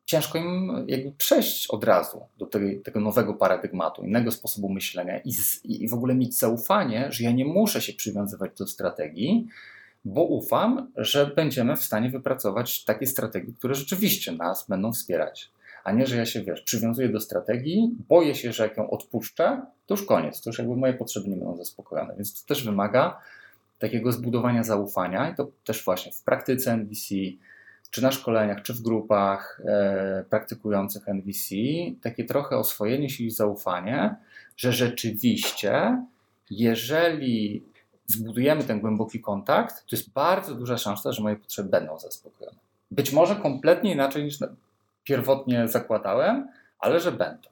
ciężko 0.05 0.37
im 0.37 0.85
jakby 0.87 1.11
przejść 1.11 1.67
od 1.67 1.83
razu 1.83 2.21
do 2.37 2.45
tego 2.83 2.99
nowego 2.99 3.33
paradygmatu, 3.33 4.03
innego 4.03 4.31
sposobu 4.31 4.69
myślenia 4.69 5.19
i, 5.19 5.31
z, 5.31 5.65
i 5.65 5.87
w 5.87 5.93
ogóle 5.93 6.15
mieć 6.15 6.37
zaufanie, 6.37 7.07
że 7.11 7.23
ja 7.23 7.31
nie 7.31 7.45
muszę 7.45 7.81
się 7.81 7.93
przywiązywać 7.93 8.51
do 8.57 8.67
strategii, 8.67 9.47
bo 10.05 10.23
ufam, 10.23 10.91
że 10.95 11.25
będziemy 11.35 11.75
w 11.75 11.83
stanie 11.83 12.09
wypracować 12.09 12.83
takie 12.83 13.07
strategie, 13.07 13.53
które 13.53 13.75
rzeczywiście 13.75 14.31
nas 14.31 14.65
będą 14.69 14.93
wspierać 14.93 15.51
a 15.83 15.91
nie, 15.91 16.07
że 16.07 16.17
ja 16.17 16.25
się, 16.25 16.41
wiesz, 16.43 16.61
przywiązuję 16.61 17.09
do 17.09 17.19
strategii, 17.19 17.95
boję 18.09 18.35
się, 18.35 18.53
że 18.53 18.63
jak 18.63 18.77
ją 18.77 18.89
odpuszczę, 18.89 19.61
to 19.85 19.93
już 19.93 20.05
koniec, 20.05 20.41
to 20.41 20.49
już 20.49 20.59
jakby 20.59 20.75
moje 20.75 20.93
potrzeby 20.93 21.29
nie 21.29 21.35
będą 21.35 21.57
zaspokojone, 21.57 22.15
więc 22.15 22.41
to 22.41 22.47
też 22.47 22.63
wymaga 22.65 23.19
takiego 23.79 24.11
zbudowania 24.11 24.63
zaufania 24.63 25.29
i 25.29 25.35
to 25.35 25.47
też 25.63 25.85
właśnie 25.85 26.11
w 26.11 26.23
praktyce 26.23 26.73
NVC, 26.73 27.15
czy 27.91 28.01
na 28.01 28.11
szkoleniach, 28.11 28.61
czy 28.61 28.73
w 28.73 28.81
grupach 28.81 29.61
e, 29.65 30.23
praktykujących 30.29 31.07
NVC, 31.07 31.55
takie 32.01 32.25
trochę 32.25 32.57
oswojenie 32.57 33.09
się 33.09 33.23
i 33.23 33.31
zaufanie, 33.31 34.15
że 34.57 34.73
rzeczywiście, 34.73 36.03
jeżeli 36.49 37.63
zbudujemy 38.05 38.63
ten 38.63 38.79
głęboki 38.79 39.19
kontakt, 39.19 39.75
to 39.75 39.95
jest 39.95 40.09
bardzo 40.09 40.55
duża 40.55 40.77
szansa, 40.77 41.11
że 41.11 41.23
moje 41.23 41.35
potrzeby 41.35 41.69
będą 41.69 41.99
zaspokojone. 41.99 42.57
Być 42.91 43.13
może 43.13 43.35
kompletnie 43.35 43.93
inaczej 43.93 44.23
niż 44.23 44.39
pierwotnie 45.09 45.67
zakładałem, 45.67 46.47
ale 46.79 46.99
że 46.99 47.11
będą. 47.11 47.49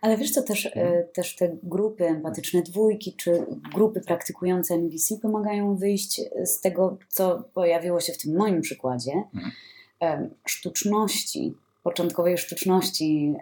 Ale 0.00 0.16
wiesz 0.16 0.30
co, 0.30 0.42
też, 0.42 0.68
hmm. 0.74 1.04
też 1.14 1.36
te 1.36 1.56
grupy 1.62 2.06
empatyczne 2.06 2.62
dwójki, 2.62 3.12
czy 3.12 3.46
grupy 3.74 4.00
praktykujące 4.00 4.74
NVC 4.74 5.18
pomagają 5.22 5.76
wyjść 5.76 6.20
z 6.44 6.60
tego, 6.60 6.98
co 7.08 7.44
pojawiło 7.54 8.00
się 8.00 8.12
w 8.12 8.18
tym 8.18 8.36
moim 8.36 8.60
przykładzie, 8.60 9.12
hmm. 10.00 10.30
sztuczności, 10.46 11.54
początkowej 11.82 12.38
sztuczności 12.38 13.34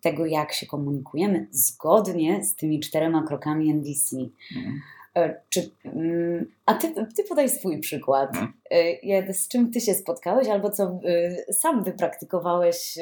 tego, 0.00 0.26
jak 0.26 0.52
się 0.52 0.66
komunikujemy, 0.66 1.46
zgodnie 1.50 2.44
z 2.44 2.54
tymi 2.54 2.80
czterema 2.80 3.22
krokami 3.22 3.70
NVC. 3.70 4.16
Hmm. 4.54 4.80
E, 5.16 5.40
czy, 5.48 5.70
mm, 5.84 6.46
a 6.66 6.74
ty, 6.74 6.94
ty 7.16 7.24
podaj 7.28 7.48
swój 7.48 7.80
przykład. 7.80 8.30
Hmm. 8.32 9.34
Z 9.34 9.48
czym 9.48 9.70
ty 9.70 9.80
się 9.80 9.94
spotkałeś, 9.94 10.48
albo 10.48 10.70
co 10.70 11.00
e, 11.48 11.52
sam 11.52 11.84
wypraktykowałeś 11.84 12.94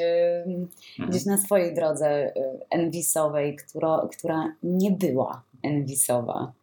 hmm. 0.45 0.67
gdzieś 1.09 1.25
na 1.25 1.37
swojej 1.37 1.73
drodze 1.73 2.33
enwisowej, 2.69 3.55
która, 3.55 4.07
która 4.17 4.55
nie 4.63 4.91
była 4.91 5.43
enwisowa? 5.63 6.53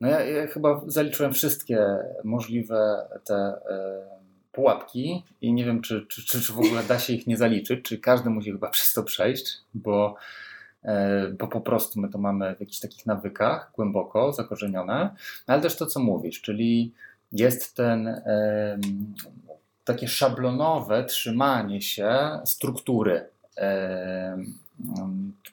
No 0.00 0.08
ja, 0.08 0.24
ja, 0.24 0.46
chyba 0.46 0.82
zaliczyłem 0.86 1.32
wszystkie 1.32 1.86
możliwe 2.24 3.08
te 3.24 3.52
pułapki 4.52 5.22
i 5.40 5.52
nie 5.52 5.64
wiem, 5.64 5.80
czy, 5.80 6.06
czy, 6.08 6.26
czy, 6.26 6.40
czy 6.40 6.52
w 6.52 6.58
ogóle 6.58 6.82
da 6.82 6.98
się 6.98 7.12
ich 7.12 7.26
nie 7.26 7.36
zaliczyć, 7.36 7.84
czy 7.84 7.98
każdy 7.98 8.30
musi 8.30 8.52
chyba 8.52 8.70
przez 8.70 8.92
to 8.92 9.02
przejść, 9.02 9.58
bo 9.74 10.16
bo 11.38 11.48
po 11.48 11.60
prostu 11.60 12.00
my 12.00 12.08
to 12.08 12.18
mamy 12.18 12.56
w 12.56 12.60
jakichś 12.60 12.80
takich 12.80 13.06
nawykach 13.06 13.72
głęboko 13.74 14.32
zakorzenione, 14.32 15.14
ale 15.46 15.62
też 15.62 15.76
to, 15.76 15.86
co 15.86 16.00
mówisz, 16.00 16.40
czyli 16.40 16.92
jest 17.32 17.76
ten 17.76 18.22
takie 19.84 20.08
szablonowe 20.08 21.04
trzymanie 21.04 21.82
się 21.82 22.40
struktury, 22.44 23.28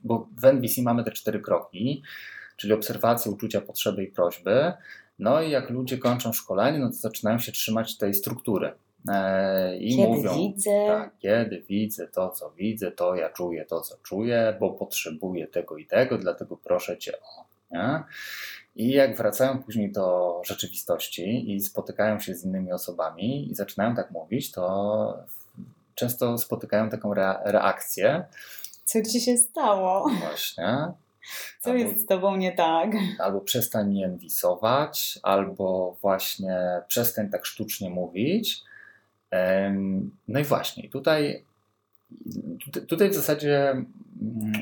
bo 0.04 0.28
w 0.38 0.46
NVC 0.46 0.82
mamy 0.82 1.04
te 1.04 1.12
cztery 1.12 1.40
kroki, 1.40 2.04
czyli 2.58 2.74
obserwacja, 2.74 3.32
uczucia, 3.32 3.62
potrzeby 3.62 4.04
i 4.04 4.08
prośby. 4.08 4.74
No 5.20 5.42
i 5.42 5.52
jak 5.52 5.70
ludzie 5.70 5.98
kończą 5.98 6.34
szkolenie, 6.34 6.80
no 6.80 6.88
to 6.88 6.94
zaczynają 6.94 7.40
się 7.40 7.52
trzymać 7.52 7.98
tej 7.98 8.14
struktury. 8.14 8.72
E, 9.08 9.78
I 9.78 9.96
kiedy 9.96 10.08
mówią, 10.08 10.36
widzę. 10.36 10.86
Tak, 10.88 11.12
kiedy 11.20 11.62
widzę 11.62 12.08
to, 12.08 12.30
co 12.30 12.52
widzę, 12.52 12.92
to 12.92 13.16
ja 13.16 13.30
czuję 13.30 13.66
to, 13.66 13.82
co 13.82 13.98
czuję, 14.04 14.58
bo 14.60 14.70
potrzebuję 14.70 15.48
tego 15.48 15.78
i 15.78 15.86
tego, 15.86 16.18
dlatego 16.18 16.58
proszę 16.58 16.98
cię 16.98 17.14
o. 17.22 17.46
Nie? 17.72 18.04
I 18.76 18.92
jak 18.92 19.18
wracają 19.18 19.64
później 19.64 19.92
do 19.92 20.42
rzeczywistości 20.46 21.56
i 21.56 21.62
spotykają 21.62 22.20
się 22.20 22.36
z 22.36 22.46
innymi 22.46 22.72
osobami 22.72 23.52
i 23.52 23.56
zaczynają 23.56 23.96
tak 23.96 24.12
mówić, 24.12 24.52
to 24.52 25.18
często 25.96 26.38
spotykają 26.38 26.90
taką 26.90 27.14
reakcję. 27.44 28.26
Co 28.86 29.02
ci 29.02 29.22
się 29.22 29.38
stało? 29.38 30.10
Właśnie. 30.10 30.94
Co 31.60 31.70
albo, 31.70 31.84
jest 31.84 32.00
z 32.00 32.06
tobą 32.06 32.36
nie 32.36 32.52
tak? 32.52 32.92
Albo 33.20 33.42
przestań 33.42 33.88
mnie 33.88 34.06
enwisować, 34.06 35.20
albo 35.24 35.98
właśnie 36.02 36.82
przestań 36.88 37.30
tak 37.30 37.46
sztucznie 37.46 37.90
mówić. 37.90 38.64
No 40.28 40.40
i 40.40 40.44
właśnie, 40.44 40.90
tutaj, 40.90 41.46
tutaj 42.88 43.10
w 43.10 43.14
zasadzie 43.14 43.70
mm, 43.72 43.86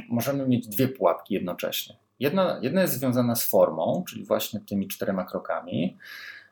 możemy 0.09 0.47
mieć 0.47 0.67
dwie 0.67 0.87
pułapki 0.87 1.33
jednocześnie. 1.33 1.95
Jedna, 2.19 2.59
jedna 2.61 2.81
jest 2.81 2.93
związana 2.93 3.35
z 3.35 3.49
formą, 3.49 4.03
czyli 4.09 4.25
właśnie 4.25 4.59
tymi 4.59 4.87
czterema 4.87 5.25
krokami, 5.25 5.97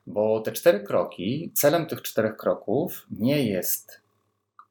bo 0.07 0.39
te 0.39 0.51
cztery 0.51 0.79
kroki, 0.79 1.51
celem 1.53 1.85
tych 1.85 2.01
czterech 2.01 2.37
kroków 2.37 3.07
nie 3.11 3.45
jest 3.45 4.01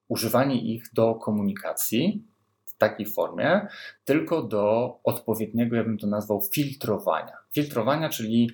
używanie 0.08 0.60
ich 0.74 0.84
do 0.92 1.14
komunikacji 1.14 2.22
w 2.64 2.78
takiej 2.78 3.06
formie, 3.06 3.66
tylko 4.04 4.42
do 4.42 4.98
odpowiedniego, 5.04 5.76
ja 5.76 5.84
bym 5.84 5.98
to 5.98 6.06
nazwał, 6.06 6.42
filtrowania. 6.52 7.36
Filtrowania, 7.52 8.08
czyli 8.08 8.50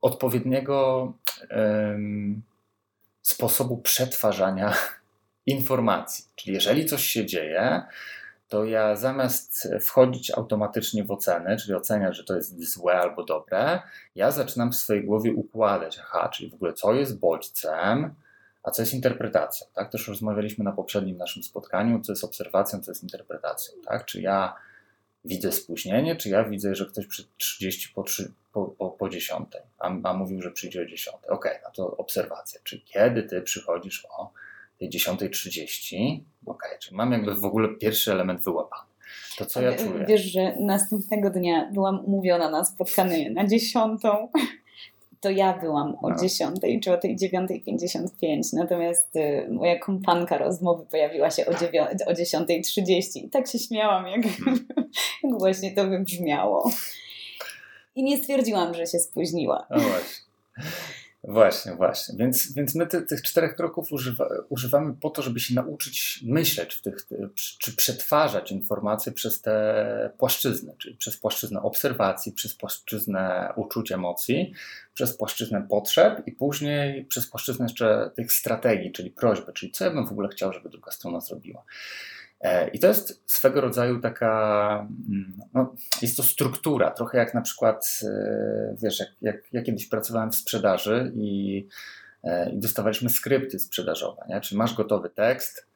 odpowiedniego 0.00 1.12
sposobu 3.30 3.76
przetwarzania 3.76 4.74
informacji. 5.46 6.24
Czyli 6.36 6.54
jeżeli 6.54 6.86
coś 6.86 7.04
się 7.04 7.26
dzieje, 7.26 7.82
to 8.48 8.64
ja 8.64 8.96
zamiast 8.96 9.68
wchodzić 9.80 10.30
automatycznie 10.30 11.04
w 11.04 11.10
ocenę, 11.10 11.56
czyli 11.56 11.74
oceniać, 11.74 12.16
że 12.16 12.24
to 12.24 12.36
jest 12.36 12.72
złe 12.72 12.94
albo 12.94 13.24
dobre, 13.24 13.82
ja 14.14 14.30
zaczynam 14.30 14.72
w 14.72 14.76
swojej 14.76 15.04
głowie 15.04 15.32
układać, 15.32 15.98
aha, 16.02 16.28
czyli 16.28 16.50
w 16.50 16.54
ogóle 16.54 16.72
co 16.72 16.94
jest 16.94 17.18
bodźcem, 17.18 18.14
a 18.62 18.70
co 18.70 18.82
jest 18.82 18.94
interpretacją. 18.94 19.66
Tak? 19.74 19.92
Też 19.92 20.08
rozmawialiśmy 20.08 20.64
na 20.64 20.72
poprzednim 20.72 21.16
naszym 21.16 21.42
spotkaniu, 21.42 22.00
co 22.00 22.12
jest 22.12 22.24
obserwacją, 22.24 22.80
co 22.80 22.90
jest 22.90 23.02
interpretacją. 23.02 23.74
Tak? 23.86 24.04
Czy 24.04 24.20
ja 24.20 24.54
widzę 25.24 25.52
spóźnienie, 25.52 26.16
czy 26.16 26.28
ja 26.28 26.44
widzę, 26.44 26.74
że 26.74 26.86
ktoś 26.86 27.06
przy 27.06 27.24
30 27.36 27.92
po, 27.94 28.02
3, 28.02 28.32
po, 28.52 28.64
po, 28.64 28.90
po 28.90 29.08
10, 29.08 29.48
a, 29.78 29.96
a 30.02 30.14
mówił, 30.14 30.42
że 30.42 30.50
przyjdzie 30.50 30.82
o 30.82 30.86
10. 30.86 31.16
Ok, 31.28 31.60
no 31.64 31.70
to 31.74 31.96
obserwacja. 31.96 32.60
Czyli 32.64 32.82
kiedy 32.82 33.22
ty 33.22 33.42
przychodzisz 33.42 34.06
o 34.18 34.32
tej 34.78 34.90
10.30, 34.90 36.20
ok, 36.46 36.62
czyli 36.80 36.96
mam 36.96 37.12
jakby 37.12 37.34
w 37.34 37.44
ogóle 37.44 37.68
pierwszy 37.68 38.12
element 38.12 38.44
wyłapany. 38.44 38.90
To 39.38 39.46
co 39.46 39.62
ja 39.62 39.76
czuję. 39.76 40.04
Wiesz, 40.08 40.22
że 40.22 40.56
następnego 40.60 41.30
dnia 41.30 41.70
byłam 41.72 42.04
umówiona 42.04 42.50
na 42.50 42.64
spotkanie 42.64 43.30
na 43.30 43.46
10 43.46 44.02
to 45.20 45.30
ja 45.30 45.58
byłam 45.58 45.96
o 46.02 46.08
no. 46.08 46.16
10 46.16 46.60
czy 46.82 46.92
o 46.92 46.96
tej 46.96 47.16
9.55, 47.16 48.40
natomiast 48.52 49.16
y, 49.16 49.48
moja 49.50 49.78
kompanka 49.78 50.38
rozmowy 50.38 50.86
pojawiła 50.86 51.30
się 51.30 51.46
o, 51.46 51.50
o 52.06 52.12
10.30 52.12 53.24
i 53.24 53.28
tak 53.30 53.48
się 53.48 53.58
śmiałam, 53.58 54.06
jak, 54.06 54.22
hmm. 54.22 54.66
jak 55.22 55.38
właśnie 55.38 55.74
to 55.74 55.88
wybrzmiało. 55.88 56.70
I 57.94 58.02
nie 58.02 58.18
stwierdziłam, 58.18 58.74
że 58.74 58.86
się 58.86 58.98
spóźniła. 58.98 59.66
No 59.70 59.78
właśnie. 59.78 60.30
Właśnie, 61.24 61.74
właśnie. 61.74 62.18
Więc, 62.18 62.52
więc 62.52 62.74
my 62.74 62.86
ty, 62.86 63.02
tych 63.02 63.22
czterech 63.22 63.56
kroków 63.56 63.92
używa, 63.92 64.28
używamy 64.48 64.94
po 65.00 65.10
to, 65.10 65.22
żeby 65.22 65.40
się 65.40 65.54
nauczyć 65.54 66.20
myśleć 66.26 66.74
w 66.74 66.82
tych, 66.82 67.08
czy 67.34 67.76
przetwarzać 67.76 68.52
informacje 68.52 69.12
przez 69.12 69.42
te 69.42 70.10
płaszczyzny, 70.18 70.74
czyli 70.78 70.96
przez 70.96 71.16
płaszczyznę 71.16 71.62
obserwacji, 71.62 72.32
przez 72.32 72.54
płaszczyznę 72.54 73.52
uczuć, 73.56 73.92
emocji, 73.92 74.52
przez 74.94 75.16
płaszczyznę 75.16 75.66
potrzeb 75.70 76.26
i 76.26 76.32
później 76.32 77.04
przez 77.04 77.26
płaszczyznę 77.26 77.64
jeszcze 77.64 78.10
tych 78.16 78.32
strategii, 78.32 78.92
czyli 78.92 79.10
prośby, 79.10 79.52
czyli 79.52 79.72
co 79.72 79.84
ja 79.84 79.90
bym 79.90 80.06
w 80.06 80.12
ogóle 80.12 80.28
chciał, 80.28 80.52
żeby 80.52 80.68
druga 80.68 80.92
strona 80.92 81.20
zrobiła. 81.20 81.64
E, 82.40 82.68
I 82.68 82.78
to 82.78 82.86
jest 82.86 83.22
swego 83.26 83.60
rodzaju 83.60 84.00
taka, 84.00 84.86
mm, 85.08 85.32
no, 85.54 85.74
jest 86.02 86.16
to 86.16 86.22
struktura, 86.22 86.90
trochę 86.90 87.18
jak 87.18 87.34
na 87.34 87.40
przykład, 87.40 88.00
e, 88.04 88.74
wiesz, 88.82 89.00
jak, 89.00 89.08
jak 89.22 89.36
ja 89.52 89.62
kiedyś 89.62 89.86
pracowałem 89.86 90.32
w 90.32 90.36
sprzedaży 90.36 91.12
i, 91.14 91.66
e, 92.24 92.50
i 92.50 92.58
dostawaliśmy 92.58 93.10
skrypty 93.10 93.58
sprzedażowe, 93.58 94.22
nie? 94.28 94.40
czyli 94.40 94.58
masz 94.58 94.74
gotowy 94.74 95.10
tekst, 95.10 95.70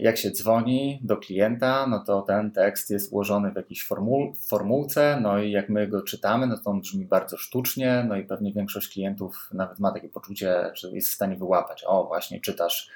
jak 0.00 0.16
się 0.16 0.30
dzwoni 0.30 1.00
do 1.02 1.16
klienta, 1.16 1.86
no 1.86 2.04
to 2.06 2.22
ten 2.22 2.50
tekst 2.50 2.90
jest 2.90 3.12
ułożony 3.12 3.52
w 3.52 3.56
jakiejś 3.56 3.84
formuł, 3.84 4.34
formułce, 4.48 5.18
no 5.22 5.38
i 5.38 5.50
jak 5.50 5.68
my 5.68 5.88
go 5.88 6.02
czytamy, 6.02 6.46
no 6.46 6.58
to 6.58 6.70
on 6.70 6.80
brzmi 6.80 7.04
bardzo 7.04 7.36
sztucznie, 7.36 8.04
no 8.08 8.16
i 8.16 8.24
pewnie 8.24 8.52
większość 8.52 8.88
klientów 8.88 9.48
nawet 9.52 9.78
ma 9.78 9.92
takie 9.92 10.08
poczucie, 10.08 10.70
że 10.74 10.90
jest 10.90 11.08
w 11.08 11.14
stanie 11.14 11.36
wyłapać, 11.36 11.84
o 11.86 12.04
właśnie 12.04 12.40
czytasz 12.40 12.90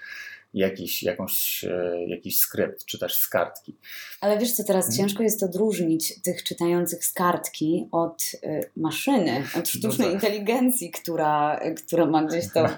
jakiś, 0.54 1.02
jakąś, 1.02 1.64
e, 1.64 2.04
jakiś 2.06 2.38
skrypt, 2.38 2.84
czy 2.84 2.98
też 2.98 3.14
z 3.14 3.28
kartki. 3.28 3.76
Ale 4.20 4.38
wiesz 4.38 4.52
co, 4.52 4.64
teraz 4.64 4.86
hmm. 4.86 4.98
ciężko 4.98 5.22
jest 5.22 5.42
odróżnić 5.42 6.22
tych 6.22 6.44
czytających 6.44 7.04
z 7.04 7.12
kartki 7.12 7.88
od 7.92 8.22
y, 8.44 8.70
maszyny, 8.76 9.42
od 9.58 9.68
sztucznej 9.68 10.08
no 10.08 10.14
tak. 10.14 10.24
inteligencji, 10.24 10.90
która, 10.90 11.60
która 11.86 12.06
ma 12.06 12.24
gdzieś 12.24 12.44
to 12.52 12.68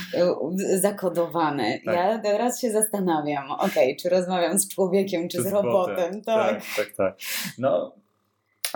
zakodowane. 0.80 1.78
Tak. 1.84 1.94
Ja 1.94 2.18
teraz 2.18 2.60
się 2.60 2.70
zastanawiam, 2.70 3.50
ok, 3.50 3.74
czy 4.00 4.08
rozmawiam 4.08 4.58
z 4.58 4.68
człowiekiem, 4.68 5.28
czy, 5.28 5.36
czy 5.36 5.42
z, 5.42 5.46
z 5.46 5.52
robotem. 5.52 6.22
Tak. 6.22 6.62
tak, 6.62 6.62
tak, 6.76 6.96
tak. 6.96 7.16
No, 7.58 7.92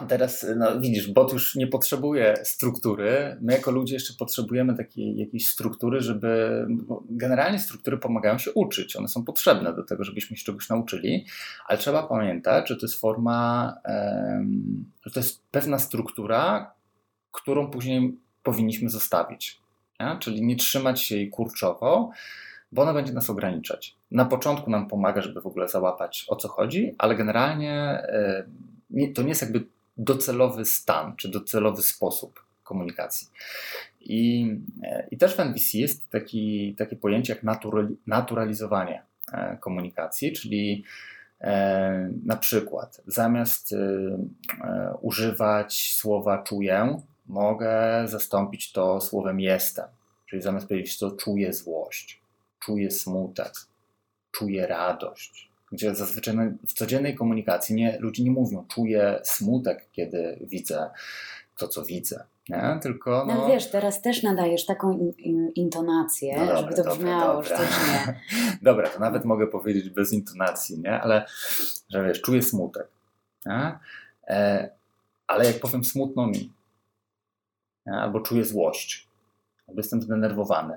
Teraz, 0.08 0.46
no 0.56 0.80
widzisz, 0.80 1.12
bot 1.12 1.32
już 1.32 1.54
nie 1.54 1.66
potrzebuje 1.66 2.34
struktury. 2.44 3.36
My 3.40 3.52
jako 3.52 3.70
ludzie 3.70 3.94
jeszcze 3.94 4.14
potrzebujemy 4.18 4.76
takiej 4.76 5.16
jakiejś 5.16 5.48
struktury, 5.48 6.00
żeby. 6.00 6.66
Generalnie 7.10 7.58
struktury 7.58 7.98
pomagają 7.98 8.38
się 8.38 8.52
uczyć. 8.52 8.96
One 8.96 9.08
są 9.08 9.24
potrzebne 9.24 9.74
do 9.74 9.82
tego, 9.82 10.04
żebyśmy 10.04 10.36
się 10.36 10.44
czegoś 10.44 10.68
nauczyli, 10.68 11.26
ale 11.66 11.78
trzeba 11.78 12.02
pamiętać, 12.02 12.68
że 12.68 12.76
to 12.76 12.86
jest 12.86 13.00
forma, 13.00 13.74
że 15.02 15.10
to 15.10 15.20
jest 15.20 15.42
pewna 15.50 15.78
struktura, 15.78 16.74
którą 17.32 17.70
później 17.70 18.18
powinniśmy 18.42 18.90
zostawić. 18.90 19.60
Czyli 20.20 20.42
nie 20.42 20.56
trzymać 20.56 21.02
się 21.02 21.16
jej 21.16 21.30
kurczowo, 21.30 22.10
bo 22.72 22.82
ona 22.82 22.94
będzie 22.94 23.12
nas 23.12 23.30
ograniczać. 23.30 23.96
Na 24.10 24.24
początku 24.24 24.70
nam 24.70 24.88
pomaga, 24.88 25.20
żeby 25.22 25.40
w 25.40 25.46
ogóle 25.46 25.68
załapać 25.68 26.26
o 26.28 26.36
co 26.36 26.48
chodzi, 26.48 26.94
ale 26.98 27.16
generalnie 27.16 28.02
to 29.14 29.22
nie 29.22 29.28
jest 29.28 29.42
jakby 29.42 29.66
docelowy 30.00 30.64
stan, 30.64 31.16
czy 31.16 31.28
docelowy 31.28 31.82
sposób 31.82 32.44
komunikacji. 32.64 33.28
I, 34.00 34.46
i 35.10 35.18
też 35.18 35.36
w 35.36 35.40
NVC 35.40 35.78
jest 35.78 36.10
taki, 36.10 36.74
takie 36.78 36.96
pojęcie 36.96 37.32
jak 37.32 37.42
naturalizowanie 38.06 39.02
e, 39.32 39.56
komunikacji, 39.56 40.32
czyli 40.32 40.84
e, 41.40 42.10
na 42.26 42.36
przykład 42.36 43.00
zamiast 43.06 43.72
e, 43.72 44.96
używać 45.00 45.92
słowa 45.94 46.42
czuję, 46.42 47.02
mogę 47.26 48.02
zastąpić 48.06 48.72
to 48.72 49.00
słowem 49.00 49.40
jestem. 49.40 49.86
Czyli 50.26 50.42
zamiast 50.42 50.68
powiedzieć 50.68 50.98
to 50.98 51.10
czuję 51.10 51.52
złość, 51.52 52.20
czuję 52.60 52.90
smutek, 52.90 53.52
czuję 54.30 54.66
radość, 54.66 55.49
gdzie 55.72 55.94
zazwyczaj 55.94 56.34
w 56.68 56.72
codziennej 56.72 57.14
komunikacji 57.14 57.74
nie, 57.74 57.98
ludzie 58.00 58.24
nie 58.24 58.30
mówią, 58.30 58.66
czuję 58.68 59.20
smutek, 59.22 59.88
kiedy 59.92 60.38
widzę 60.42 60.90
to, 61.60 61.68
co 61.68 61.84
widzę. 61.84 62.24
Nie? 62.48 62.78
Tylko, 62.82 63.24
no... 63.28 63.34
no 63.34 63.48
wiesz, 63.48 63.70
teraz 63.70 64.02
też 64.02 64.22
nadajesz 64.22 64.66
taką 64.66 64.98
in, 64.98 65.12
in, 65.18 65.48
intonację, 65.54 66.34
no 66.36 66.46
dobra, 66.46 66.60
żeby 66.60 66.74
to 66.74 66.96
brzmiało 66.96 67.42
dobra. 67.42 67.56
sztucznie. 67.56 68.20
dobra, 68.62 68.88
to 68.88 69.00
nawet 69.00 69.24
mogę 69.24 69.46
powiedzieć 69.46 69.90
bez 69.90 70.12
intonacji, 70.12 70.80
nie? 70.80 71.00
ale 71.00 71.26
że 71.88 72.06
wiesz, 72.06 72.20
czuję 72.20 72.42
smutek. 72.42 72.88
Nie? 73.46 73.78
E, 74.26 74.70
ale 75.26 75.46
jak 75.46 75.60
powiem 75.60 75.84
smutno 75.84 76.26
mi, 76.26 76.52
nie? 77.86 77.92
albo 77.92 78.20
czuję 78.20 78.44
złość, 78.44 79.08
albo 79.68 79.80
jestem 79.80 80.02
zdenerwowany, 80.02 80.76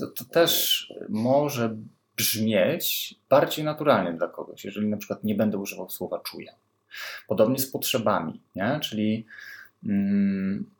to, 0.00 0.06
to 0.06 0.24
też 0.24 0.84
może 1.08 1.76
brzmieć 2.18 3.14
bardziej 3.30 3.64
naturalnie 3.64 4.12
dla 4.12 4.28
kogoś, 4.28 4.64
jeżeli 4.64 4.88
na 4.88 4.96
przykład 4.96 5.24
nie 5.24 5.34
będę 5.34 5.58
używał 5.58 5.90
słowa 5.90 6.20
czuję. 6.20 6.54
Podobnie 7.28 7.58
z 7.58 7.70
potrzebami, 7.70 8.40
nie? 8.54 8.80
czyli 8.82 9.26
mm, 9.84 10.70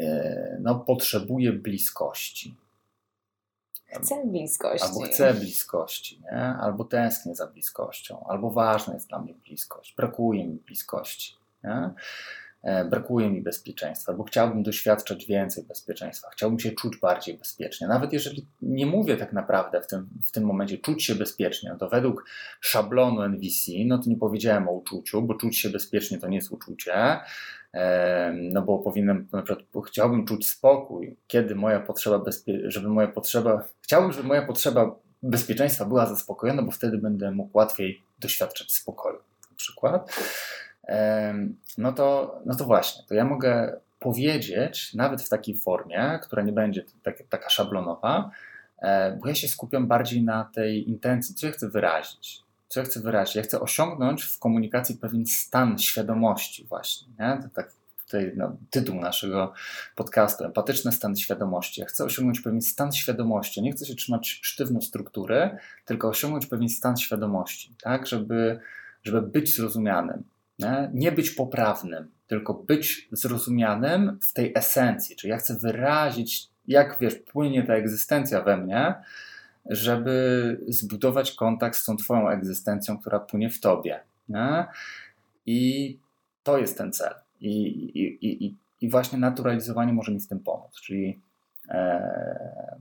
e, 0.00 0.58
no, 0.60 0.74
potrzebuję 0.74 1.52
bliskości. 1.52 2.56
Chcę 4.02 4.26
bliskości. 4.26 4.86
Albo 4.86 5.00
chcę 5.00 5.34
bliskości, 5.34 6.20
nie? 6.22 6.38
albo 6.38 6.84
tęsknię 6.84 7.34
za 7.34 7.46
bliskością, 7.46 8.26
albo 8.28 8.50
ważna 8.50 8.94
jest 8.94 9.08
dla 9.08 9.18
mnie 9.18 9.34
bliskość, 9.34 9.94
brakuje 9.96 10.46
mi 10.46 10.56
bliskości. 10.56 11.34
Nie? 11.64 11.90
E, 12.64 12.84
brakuje 12.84 13.30
mi 13.30 13.42
bezpieczeństwa, 13.42 14.12
bo 14.12 14.24
chciałbym 14.24 14.62
doświadczać 14.62 15.26
więcej 15.26 15.64
bezpieczeństwa, 15.64 16.28
chciałbym 16.32 16.58
się 16.58 16.72
czuć 16.72 16.96
bardziej 16.96 17.38
bezpiecznie. 17.38 17.86
Nawet 17.86 18.12
jeżeli 18.12 18.46
nie 18.62 18.86
mówię 18.86 19.16
tak 19.16 19.32
naprawdę 19.32 19.82
w 19.82 19.86
tym, 19.86 20.08
w 20.26 20.32
tym 20.32 20.44
momencie 20.44 20.78
czuć 20.78 21.04
się 21.04 21.14
bezpiecznie, 21.14 21.76
to 21.78 21.88
według 21.88 22.24
szablonu 22.60 23.22
NVC, 23.22 23.72
no 23.86 23.98
to 23.98 24.10
nie 24.10 24.16
powiedziałem 24.16 24.68
o 24.68 24.72
uczuciu, 24.72 25.22
bo 25.22 25.34
czuć 25.34 25.58
się 25.58 25.70
bezpiecznie 25.70 26.18
to 26.18 26.28
nie 26.28 26.36
jest 26.36 26.52
uczucie, 26.52 27.20
e, 27.74 28.32
no 28.32 28.62
bo 28.62 28.78
powinienem, 28.78 29.28
na 29.32 29.42
przykład 29.42 29.66
chciałbym 29.86 30.26
czuć 30.26 30.48
spokój, 30.48 31.16
kiedy 31.26 31.54
moja 31.54 31.80
potrzeba, 31.80 32.24
żeby 32.64 32.88
moja 32.88 33.08
potrzeba, 33.08 33.68
chciałbym, 33.82 34.12
żeby 34.12 34.28
moja 34.28 34.42
potrzeba 34.42 34.96
bezpieczeństwa 35.22 35.84
była 35.84 36.06
zaspokojona, 36.06 36.62
bo 36.62 36.70
wtedy 36.70 36.98
będę 36.98 37.30
mógł 37.30 37.58
łatwiej 37.58 38.02
doświadczać 38.18 38.72
spokoju 38.72 39.18
na 39.50 39.56
przykład 39.56 40.10
no 41.78 41.92
to, 41.92 42.38
no 42.46 42.54
to 42.54 42.64
właśnie, 42.64 43.04
to 43.08 43.14
ja 43.14 43.24
mogę 43.24 43.80
powiedzieć, 43.98 44.94
nawet 44.94 45.22
w 45.22 45.28
takiej 45.28 45.58
formie, 45.58 46.18
która 46.22 46.42
nie 46.42 46.52
będzie 46.52 46.84
tak, 47.02 47.22
taka 47.28 47.50
szablonowa, 47.50 48.30
e, 48.78 49.16
bo 49.16 49.28
ja 49.28 49.34
się 49.34 49.48
skupiam 49.48 49.86
bardziej 49.86 50.22
na 50.22 50.44
tej 50.44 50.88
intencji, 50.88 51.34
co 51.34 51.46
ja 51.46 51.52
chcę 51.52 51.68
wyrazić. 51.68 52.42
Co 52.68 52.80
ja 52.80 52.86
chcę 52.86 53.00
wyrazić? 53.00 53.36
Ja 53.36 53.42
chcę 53.42 53.60
osiągnąć 53.60 54.22
w 54.22 54.38
komunikacji 54.38 54.96
pewien 54.96 55.26
stan 55.26 55.78
świadomości, 55.78 56.64
właśnie. 56.64 57.08
Nie? 57.18 57.38
To 57.42 57.48
tak 57.48 57.72
tutaj 58.04 58.32
no, 58.36 58.56
tytuł 58.70 58.94
naszego 59.00 59.52
podcastu, 59.96 60.44
empatyczny 60.44 60.92
stan 60.92 61.16
świadomości. 61.16 61.80
Ja 61.80 61.86
chcę 61.86 62.04
osiągnąć 62.04 62.40
pewien 62.40 62.62
stan 62.62 62.92
świadomości. 62.92 63.62
Nie 63.62 63.72
chcę 63.72 63.86
się 63.86 63.94
trzymać 63.94 64.40
sztywno 64.42 64.82
struktury, 64.82 65.58
tylko 65.84 66.08
osiągnąć 66.08 66.46
pewien 66.46 66.68
stan 66.68 66.96
świadomości, 66.96 67.74
tak, 67.82 68.06
żeby, 68.06 68.60
żeby 69.02 69.22
być 69.22 69.56
zrozumianym 69.56 70.24
nie, 70.94 71.12
być 71.12 71.30
poprawnym, 71.30 72.10
tylko 72.26 72.54
być 72.54 73.08
zrozumianym 73.12 74.18
w 74.22 74.32
tej 74.32 74.52
esencji, 74.54 75.16
czyli 75.16 75.30
ja 75.30 75.36
chcę 75.36 75.58
wyrazić, 75.58 76.48
jak 76.68 76.96
wiesz, 77.00 77.14
płynie 77.14 77.62
ta 77.62 77.74
egzystencja 77.74 78.42
we 78.42 78.56
mnie, 78.56 78.94
żeby 79.66 80.60
zbudować 80.68 81.32
kontakt 81.32 81.76
z 81.76 81.84
tą 81.84 81.96
Twoją 81.96 82.28
egzystencją, 82.28 82.98
która 82.98 83.20
płynie 83.20 83.50
w 83.50 83.60
Tobie. 83.60 84.00
Nie? 84.28 84.66
I 85.46 85.98
to 86.42 86.58
jest 86.58 86.78
ten 86.78 86.92
cel. 86.92 87.14
I, 87.40 87.68
i, 87.70 88.26
i, 88.26 88.54
i 88.80 88.90
właśnie 88.90 89.18
naturalizowanie 89.18 89.92
może 89.92 90.12
mi 90.12 90.20
w 90.20 90.28
tym 90.28 90.40
pomóc. 90.40 90.80
Czyli 90.80 91.20
e, 91.68 92.76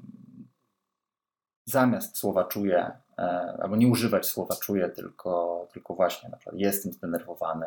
zamiast 1.65 2.17
słowa 2.17 2.43
czuję, 2.43 2.91
e, 3.17 3.21
albo 3.61 3.75
nie 3.75 3.87
używać 3.87 4.25
słowa 4.25 4.55
czuję, 4.55 4.89
tylko, 4.89 5.67
tylko 5.73 5.93
właśnie 5.93 6.29
na 6.29 6.37
przykład 6.37 6.59
jestem 6.59 6.93
zdenerwowany, 6.93 7.65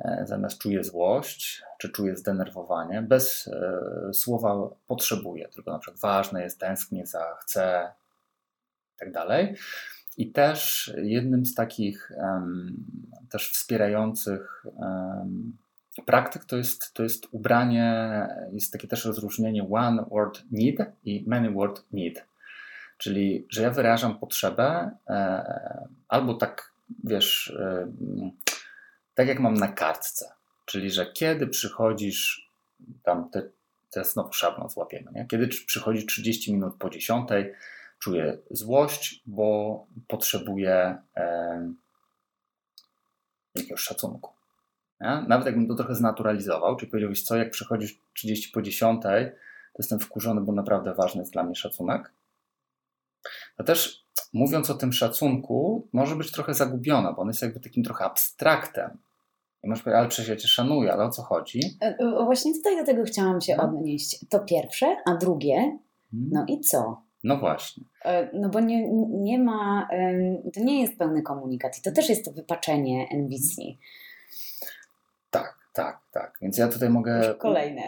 e, 0.00 0.24
zamiast 0.26 0.58
czuję 0.58 0.84
złość, 0.84 1.62
czy 1.78 1.88
czuję 1.88 2.16
zdenerwowanie, 2.16 3.02
bez 3.02 3.48
e, 3.48 4.14
słowa 4.14 4.68
potrzebuję, 4.86 5.48
tylko 5.48 5.72
na 5.72 5.78
przykład 5.78 6.00
ważne 6.00 6.42
jest, 6.42 6.60
tęsknię 6.60 7.06
za, 7.06 7.36
chcę, 7.40 7.92
i 8.96 8.98
tak 8.98 9.12
dalej. 9.12 9.56
I 10.16 10.32
też 10.32 10.92
jednym 11.02 11.46
z 11.46 11.54
takich 11.54 12.12
um, 12.16 12.76
też 13.30 13.50
wspierających 13.50 14.66
um, 14.76 15.56
praktyk 16.06 16.44
to 16.44 16.56
jest, 16.56 16.94
to 16.94 17.02
jest 17.02 17.26
ubranie, 17.30 18.28
jest 18.52 18.72
takie 18.72 18.88
też 18.88 19.04
rozróżnienie 19.04 19.68
one 19.70 20.04
word 20.10 20.42
need 20.50 20.78
i 21.04 21.24
many 21.26 21.50
word 21.50 21.84
need. 21.92 22.24
Czyli, 23.02 23.46
że 23.48 23.62
ja 23.62 23.70
wyrażam 23.70 24.18
potrzebę 24.18 24.90
e, 25.08 25.88
albo 26.08 26.34
tak, 26.34 26.72
wiesz, 27.04 27.56
e, 27.60 27.92
tak 29.14 29.28
jak 29.28 29.40
mam 29.40 29.54
na 29.54 29.68
kartce. 29.68 30.32
Czyli, 30.64 30.90
że 30.90 31.12
kiedy 31.12 31.46
przychodzisz, 31.46 32.50
tam 33.02 33.30
te, 33.30 33.42
te 33.90 34.04
znowu 34.04 34.32
szablon 34.32 34.70
złapiemy, 34.70 35.10
nie? 35.14 35.26
kiedy 35.26 35.48
przychodzi 35.48 36.06
30 36.06 36.52
minut 36.52 36.74
po 36.78 36.90
10, 36.90 37.28
czuję 37.98 38.38
złość, 38.50 39.22
bo 39.26 39.86
potrzebuję 40.08 40.98
e, 41.16 41.72
jakiegoś 43.54 43.80
szacunku. 43.80 44.32
Nie? 45.00 45.24
Nawet 45.28 45.46
jakbym 45.46 45.68
to 45.68 45.74
trochę 45.74 45.94
znaturalizował, 45.94 46.76
czyli 46.76 46.90
powiedziałbyś, 46.90 47.22
co 47.22 47.36
jak 47.36 47.50
przychodzisz 47.50 47.98
30 48.14 48.52
po 48.52 48.62
10, 48.62 49.02
to 49.02 49.08
jestem 49.78 50.00
wkurzony, 50.00 50.40
bo 50.40 50.52
naprawdę 50.52 50.94
ważny 50.94 51.20
jest 51.20 51.32
dla 51.32 51.42
mnie 51.42 51.54
szacunek. 51.54 52.12
To 53.56 53.64
też 53.64 54.06
mówiąc 54.32 54.70
o 54.70 54.74
tym 54.74 54.92
szacunku, 54.92 55.88
może 55.92 56.16
być 56.16 56.32
trochę 56.32 56.54
zagubiona, 56.54 57.12
bo 57.12 57.22
on 57.22 57.28
jest 57.28 57.42
jakby 57.42 57.60
takim 57.60 57.84
trochę 57.84 58.04
abstraktem. 58.04 58.98
I 59.64 59.68
możesz 59.68 59.84
powiedzieć, 59.84 59.98
ale 59.98 60.08
przecież 60.08 60.28
ja 60.28 60.36
cię 60.36 60.48
szanuję, 60.48 60.92
ale 60.92 61.04
o 61.04 61.10
co 61.10 61.22
chodzi? 61.22 61.60
E, 61.80 61.96
właśnie 62.24 62.52
tutaj 62.54 62.76
do 62.76 62.84
tego 62.84 63.04
chciałam 63.04 63.40
się 63.40 63.56
no. 63.56 63.62
odnieść. 63.62 64.26
To 64.28 64.40
pierwsze, 64.40 64.96
a 65.06 65.14
drugie, 65.14 65.78
hmm. 66.10 66.30
no 66.32 66.44
i 66.48 66.60
co? 66.60 67.02
No 67.24 67.36
właśnie. 67.36 67.84
E, 68.04 68.30
no 68.32 68.48
bo 68.48 68.60
nie, 68.60 68.88
nie 69.08 69.38
ma, 69.38 69.88
to 70.54 70.60
nie 70.60 70.80
jest 70.80 70.98
pełny 70.98 71.22
komunikat 71.22 71.78
i 71.78 71.82
to 71.82 71.92
też 71.92 72.08
jest 72.08 72.24
to 72.24 72.32
wypaczenie 72.32 73.08
NVC. 73.10 73.62
Tak, 75.72 76.00
tak. 76.10 76.38
Więc 76.42 76.58
ja 76.58 76.68
tutaj 76.68 76.90
mogę 76.90 77.34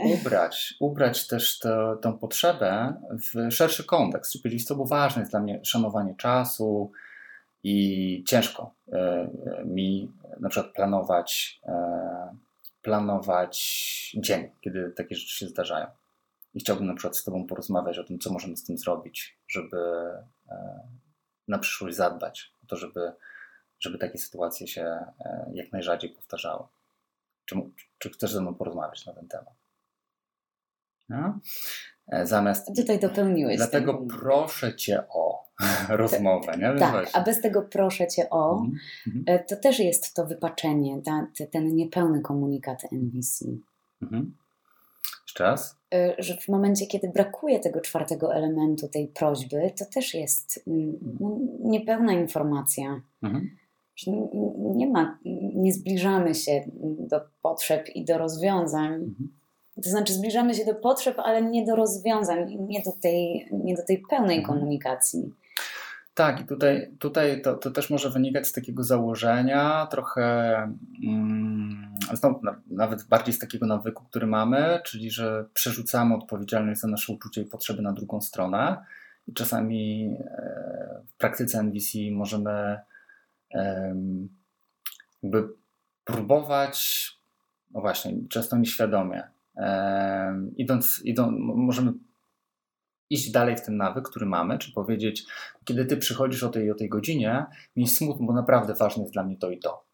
ubrać, 0.05 0.75
ubrać 0.81 1.27
też 1.27 1.59
to, 1.59 1.97
tą 1.97 2.19
potrzebę 2.19 2.95
w 3.11 3.53
szerszy 3.53 3.85
kontekst. 3.85 4.33
Czyli 4.43 4.65
było 4.69 4.87
ważne 4.87 5.21
jest 5.23 5.33
dla 5.33 5.41
mnie 5.41 5.61
szanowanie 5.65 6.15
czasu 6.15 6.93
i 7.63 8.25
ciężko 8.27 8.75
e, 8.93 9.29
mi 9.65 10.13
na 10.41 10.49
przykład 10.49 10.75
planować, 10.75 11.61
e, 11.67 12.37
planować 12.83 13.57
dzień, 14.17 14.51
kiedy 14.61 14.91
takie 14.91 15.17
rzeczy 15.17 15.37
się 15.37 15.47
zdarzają. 15.47 15.87
I 16.55 16.61
chciałbym 16.61 16.87
na 16.87 16.95
przykład 16.95 17.17
z 17.17 17.25
Tobą 17.25 17.47
porozmawiać 17.47 17.99
o 17.99 18.05
tym, 18.05 18.19
co 18.19 18.33
możemy 18.33 18.57
z 18.57 18.65
tym 18.65 18.79
zrobić, 18.79 19.39
żeby 19.49 19.77
e, 20.51 20.81
na 21.49 21.59
przyszłość 21.59 21.97
zadbać 21.97 22.53
o 22.65 22.67
to, 22.67 22.77
żeby, 22.77 23.13
żeby 23.81 23.99
takie 23.99 24.19
sytuacje 24.19 24.69
się 24.69 24.83
e, 24.83 25.51
jak 25.53 25.73
najrzadziej 25.73 26.11
powtarzały. 26.11 26.65
Czy, 27.45 27.57
czy 27.99 28.11
chcesz 28.11 28.33
ze 28.33 28.41
mną 28.41 28.55
porozmawiać 28.55 29.07
na 29.07 29.13
ten 29.13 29.29
temat? 29.29 29.55
No? 31.09 31.41
Zamiast. 32.23 32.77
Tutaj 32.77 32.99
dopełniłeś. 32.99 33.57
Dlatego 33.57 34.07
proszę 34.21 34.77
Cię 34.77 35.03
o 35.09 35.45
rozmowę. 35.89 36.57
Nie? 36.59 36.79
Tak, 36.79 37.11
a 37.13 37.21
bez 37.21 37.41
tego 37.41 37.63
proszę 37.63 38.09
Cię 38.09 38.31
o, 38.31 38.63
mm-hmm. 39.07 39.39
to 39.49 39.57
też 39.57 39.79
jest 39.79 40.15
to 40.15 40.27
wypaczenie, 40.27 41.03
ta, 41.03 41.27
ten 41.53 41.75
niepełny 41.75 42.21
komunikat 42.21 42.83
NVC. 42.93 43.45
Mm-hmm. 44.03 44.25
Jeszcze 45.27 45.45
raz? 45.45 45.79
Y, 45.95 46.15
że 46.19 46.37
w 46.37 46.49
momencie, 46.49 46.87
kiedy 46.87 47.09
brakuje 47.09 47.61
tego 47.61 47.81
czwartego 47.81 48.35
elementu, 48.35 48.89
tej 48.89 49.09
prośby, 49.09 49.73
to 49.79 49.85
też 49.95 50.15
jest 50.15 50.65
mm, 50.67 50.99
no, 51.21 51.39
niepełna 51.61 52.13
informacja. 52.13 53.01
Mhm. 53.23 53.57
Nie 54.75 54.87
ma, 54.87 55.19
nie 55.55 55.73
zbliżamy 55.73 56.35
się 56.35 56.65
do 56.99 57.21
potrzeb 57.43 57.89
i 57.95 58.05
do 58.05 58.19
rozwiązań. 58.19 58.95
Mhm. 58.95 59.29
To 59.85 59.91
znaczy, 59.91 60.13
zbliżamy 60.13 60.55
się 60.55 60.65
do 60.65 60.75
potrzeb, 60.75 61.19
ale 61.19 61.43
nie 61.43 61.65
do 61.65 61.77
rozwiązań, 61.77 62.57
nie 62.69 62.83
do 62.83 62.93
tej, 63.03 63.49
nie 63.53 63.75
do 63.75 63.83
tej 63.85 64.03
pełnej 64.11 64.39
mhm. 64.39 64.59
komunikacji. 64.59 65.33
Tak, 66.15 66.41
i 66.41 66.45
tutaj, 66.45 66.91
tutaj 66.99 67.43
to, 67.43 67.55
to 67.55 67.71
też 67.71 67.91
może 67.91 68.11
wynikać 68.11 68.47
z 68.47 68.53
takiego 68.53 68.83
założenia, 68.83 69.87
trochę 69.91 70.55
mm, 71.07 71.97
znowu, 72.13 72.41
nawet 72.71 73.05
bardziej 73.05 73.35
z 73.35 73.39
takiego 73.39 73.67
nawyku, 73.67 74.05
który 74.05 74.27
mamy, 74.27 74.81
czyli 74.85 75.11
że 75.11 75.45
przerzucamy 75.55 76.15
odpowiedzialność 76.15 76.81
za 76.81 76.89
nasze 76.89 77.13
uczucie 77.13 77.43
i 77.43 77.45
potrzeby 77.45 77.83
na 77.83 77.93
drugą 77.93 78.21
stronę. 78.21 78.85
I 79.27 79.33
czasami 79.33 80.15
e, 80.21 81.03
w 81.07 81.17
praktyce 81.17 81.59
NVC 81.59 81.99
możemy 82.13 82.79
jakby 85.23 85.49
próbować, 86.05 87.09
no 87.71 87.81
właśnie, 87.81 88.15
często 88.29 88.57
nieświadomie, 88.57 89.23
idąc, 90.57 91.01
idąc 91.05 91.33
możemy 91.39 91.93
iść 93.11 93.31
dalej 93.31 93.57
w 93.57 93.63
ten 93.63 93.77
nawyk, 93.77 94.09
który 94.09 94.27
mamy, 94.27 94.59
czy 94.59 94.73
powiedzieć, 94.73 95.25
kiedy 95.65 95.85
ty 95.85 95.97
przychodzisz 95.97 96.43
o 96.43 96.49
tej 96.49 96.71
o 96.71 96.75
tej 96.75 96.89
godzinie, 96.89 97.47
mi 97.77 97.89
smutno, 97.89 98.27
bo 98.27 98.33
naprawdę 98.33 98.75
ważne 98.75 99.03
jest 99.03 99.13
dla 99.13 99.25
mnie 99.25 99.37
to 99.37 99.51
i 99.51 99.59
to. 99.59 99.85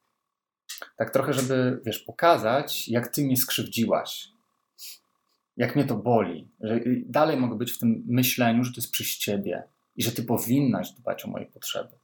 Tak 0.96 1.10
trochę, 1.10 1.32
żeby, 1.32 1.80
wiesz, 1.84 1.98
pokazać, 1.98 2.88
jak 2.88 3.08
ty 3.08 3.22
mnie 3.24 3.36
skrzywdziłaś, 3.36 4.28
jak 5.56 5.76
mnie 5.76 5.84
to 5.84 5.96
boli, 5.96 6.48
że 6.60 6.80
dalej 7.06 7.36
mogę 7.36 7.56
być 7.56 7.72
w 7.72 7.78
tym 7.78 8.04
myśleniu, 8.06 8.64
że 8.64 8.72
to 8.72 8.80
jest 8.80 8.92
przez 8.92 9.06
ciebie 9.06 9.62
i 9.96 10.02
że 10.02 10.12
ty 10.12 10.22
powinnaś 10.22 10.90
dbać 10.90 11.24
o 11.24 11.28
moje 11.28 11.46
potrzeby. 11.46 11.99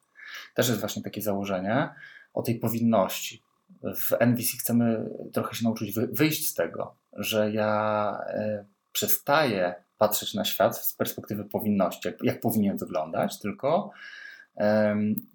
Też 0.54 0.68
jest 0.68 0.80
właśnie 0.80 1.02
takie 1.02 1.22
założenie 1.22 1.88
o 2.34 2.42
tej 2.42 2.58
powinności. 2.58 3.42
W 3.82 4.12
NVC 4.20 4.56
chcemy 4.60 5.10
trochę 5.32 5.54
się 5.54 5.64
nauczyć 5.64 5.94
wyjść 6.12 6.48
z 6.48 6.54
tego, 6.54 6.96
że 7.12 7.52
ja 7.52 8.18
e, 8.28 8.64
przestaję 8.92 9.74
patrzeć 9.98 10.34
na 10.34 10.44
świat 10.44 10.78
z 10.78 10.94
perspektywy 10.94 11.44
powinności, 11.44 12.08
jak, 12.08 12.22
jak 12.22 12.40
powinien 12.40 12.76
wyglądać, 12.76 13.38
tylko 13.38 13.90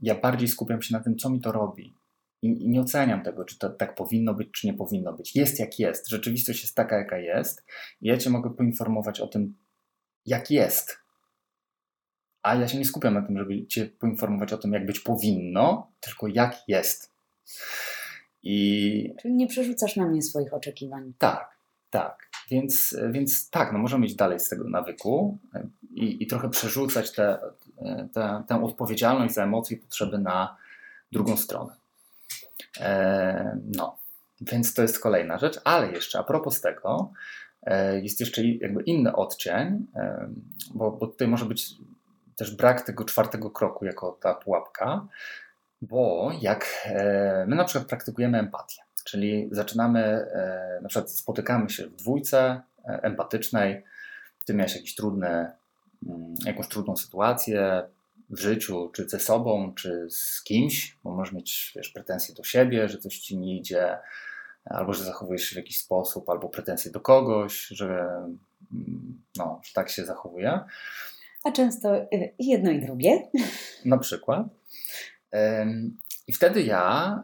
ja 0.01 0.15
bardziej 0.15 0.47
skupiam 0.47 0.81
się 0.81 0.97
na 0.97 1.03
tym, 1.03 1.17
co 1.17 1.29
mi 1.29 1.41
to 1.41 1.51
robi. 1.51 1.95
I, 2.41 2.69
nie 2.69 2.81
oceniam 2.81 3.23
tego, 3.23 3.45
czy 3.45 3.57
to 3.57 3.69
tak 3.69 3.95
powinno 3.95 4.33
być, 4.33 4.51
czy 4.51 4.67
nie 4.67 4.73
powinno 4.73 5.13
być. 5.13 5.35
Jest 5.35 5.59
jak 5.59 5.79
jest. 5.79 6.09
Rzeczywistość 6.09 6.61
jest 6.61 6.75
taka, 6.75 6.97
jaka 6.97 7.17
jest. 7.17 7.65
I 8.01 8.07
ja 8.07 8.17
Cię 8.17 8.29
mogę 8.29 8.53
poinformować 8.53 9.19
o 9.19 9.27
tym, 9.27 9.57
jak 10.25 10.51
jest. 10.51 11.00
A 12.43 12.55
ja 12.55 12.67
się 12.67 12.77
nie 12.77 12.85
skupiam 12.85 13.13
na 13.13 13.21
tym, 13.21 13.37
żeby 13.37 13.67
Cię 13.67 13.85
poinformować 13.85 14.53
o 14.53 14.57
tym, 14.57 14.73
jak 14.73 14.85
być 14.85 14.99
powinno, 14.99 15.91
tylko 15.99 16.27
jak 16.27 16.57
jest. 16.67 17.11
I... 18.43 19.13
Czyli 19.21 19.33
nie 19.33 19.47
przerzucasz 19.47 19.95
na 19.95 20.05
mnie 20.05 20.21
swoich 20.21 20.53
oczekiwań. 20.53 21.13
Tak, 21.17 21.57
tak. 21.89 22.29
Więc, 22.49 22.97
więc 23.11 23.49
tak, 23.49 23.73
no 23.73 23.79
możemy 23.79 24.05
iść 24.05 24.15
dalej 24.15 24.39
z 24.39 24.49
tego 24.49 24.69
nawyku 24.69 25.37
i, 25.93 26.23
i 26.23 26.27
trochę 26.27 26.49
przerzucać 26.49 27.11
te, 27.11 27.39
te, 28.13 28.43
tę 28.47 28.63
odpowiedzialność 28.63 29.33
za 29.33 29.43
emocje 29.43 29.77
i 29.77 29.79
potrzeby 29.79 30.17
na 30.17 30.57
drugą 31.11 31.37
stronę. 31.37 31.75
E, 32.79 33.57
no, 33.77 33.97
więc 34.41 34.73
to 34.73 34.81
jest 34.81 34.99
kolejna 34.99 35.37
rzecz, 35.37 35.59
ale 35.63 35.91
jeszcze 35.91 36.19
a 36.19 36.23
propos 36.23 36.61
tego, 36.61 37.11
e, 37.63 38.01
jest 38.01 38.19
jeszcze 38.19 38.43
jakby 38.45 38.81
inny 38.81 39.15
odcień, 39.15 39.87
e, 39.95 40.29
bo, 40.73 40.91
bo 40.91 41.07
tutaj 41.07 41.27
może 41.27 41.45
być 41.45 41.75
też 42.35 42.55
brak 42.55 42.81
tego 42.81 43.03
czwartego 43.03 43.51
kroku 43.51 43.85
jako 43.85 44.17
ta 44.21 44.33
pułapka, 44.33 45.07
bo 45.81 46.31
jak 46.41 46.65
e, 46.85 47.45
my 47.47 47.55
na 47.55 47.63
przykład 47.63 47.87
praktykujemy 47.87 48.39
empatię, 48.39 48.81
Czyli 49.03 49.49
zaczynamy, 49.51 49.99
e, 49.99 50.79
na 50.81 50.89
przykład 50.89 51.11
spotykamy 51.11 51.69
się 51.69 51.87
w 51.87 51.95
dwójce 51.95 52.61
e, 52.85 53.03
empatycznej, 53.03 53.83
ty 54.45 54.53
miałeś 54.53 54.75
jakiś 54.75 54.95
trudny, 54.95 55.51
mm, 56.07 56.35
jakąś 56.45 56.67
trudną 56.67 56.97
sytuację 56.97 57.83
w 58.29 58.39
życiu, 58.39 58.89
czy 58.93 59.09
ze 59.09 59.19
sobą, 59.19 59.73
czy 59.75 60.07
z 60.09 60.43
kimś, 60.43 60.97
bo 61.03 61.11
możesz 61.11 61.33
mieć 61.33 61.73
wiesz, 61.75 61.89
pretensje 61.89 62.35
do 62.35 62.43
siebie, 62.43 62.89
że 62.89 62.97
coś 62.97 63.19
ci 63.19 63.37
nie 63.37 63.57
idzie, 63.57 63.97
albo 64.65 64.93
że 64.93 65.03
zachowujesz 65.03 65.43
się 65.43 65.53
w 65.53 65.57
jakiś 65.57 65.79
sposób, 65.79 66.29
albo 66.29 66.49
pretensje 66.49 66.91
do 66.91 66.99
kogoś, 66.99 67.67
że, 67.67 67.87
mm, 68.71 69.21
no, 69.37 69.61
że 69.63 69.73
tak 69.73 69.89
się 69.89 70.05
zachowuje. 70.05 70.59
A 71.43 71.51
często 71.51 71.95
y, 71.95 72.33
jedno 72.39 72.71
i 72.71 72.81
drugie. 72.81 73.29
Na 73.85 73.97
przykład. 73.97 74.47
I 76.27 76.33
wtedy 76.33 76.63
ja, 76.63 77.23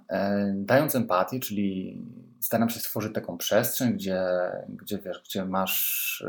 dając 0.56 0.96
empatię, 0.96 1.40
czyli 1.40 2.02
staram 2.42 2.70
się 2.70 2.80
stworzyć 2.80 3.14
taką 3.14 3.38
przestrzeń, 3.38 3.94
gdzie, 3.94 4.22
gdzie, 4.70 4.98
wiesz, 4.98 5.22
gdzie 5.26 5.46
masz 5.46 6.26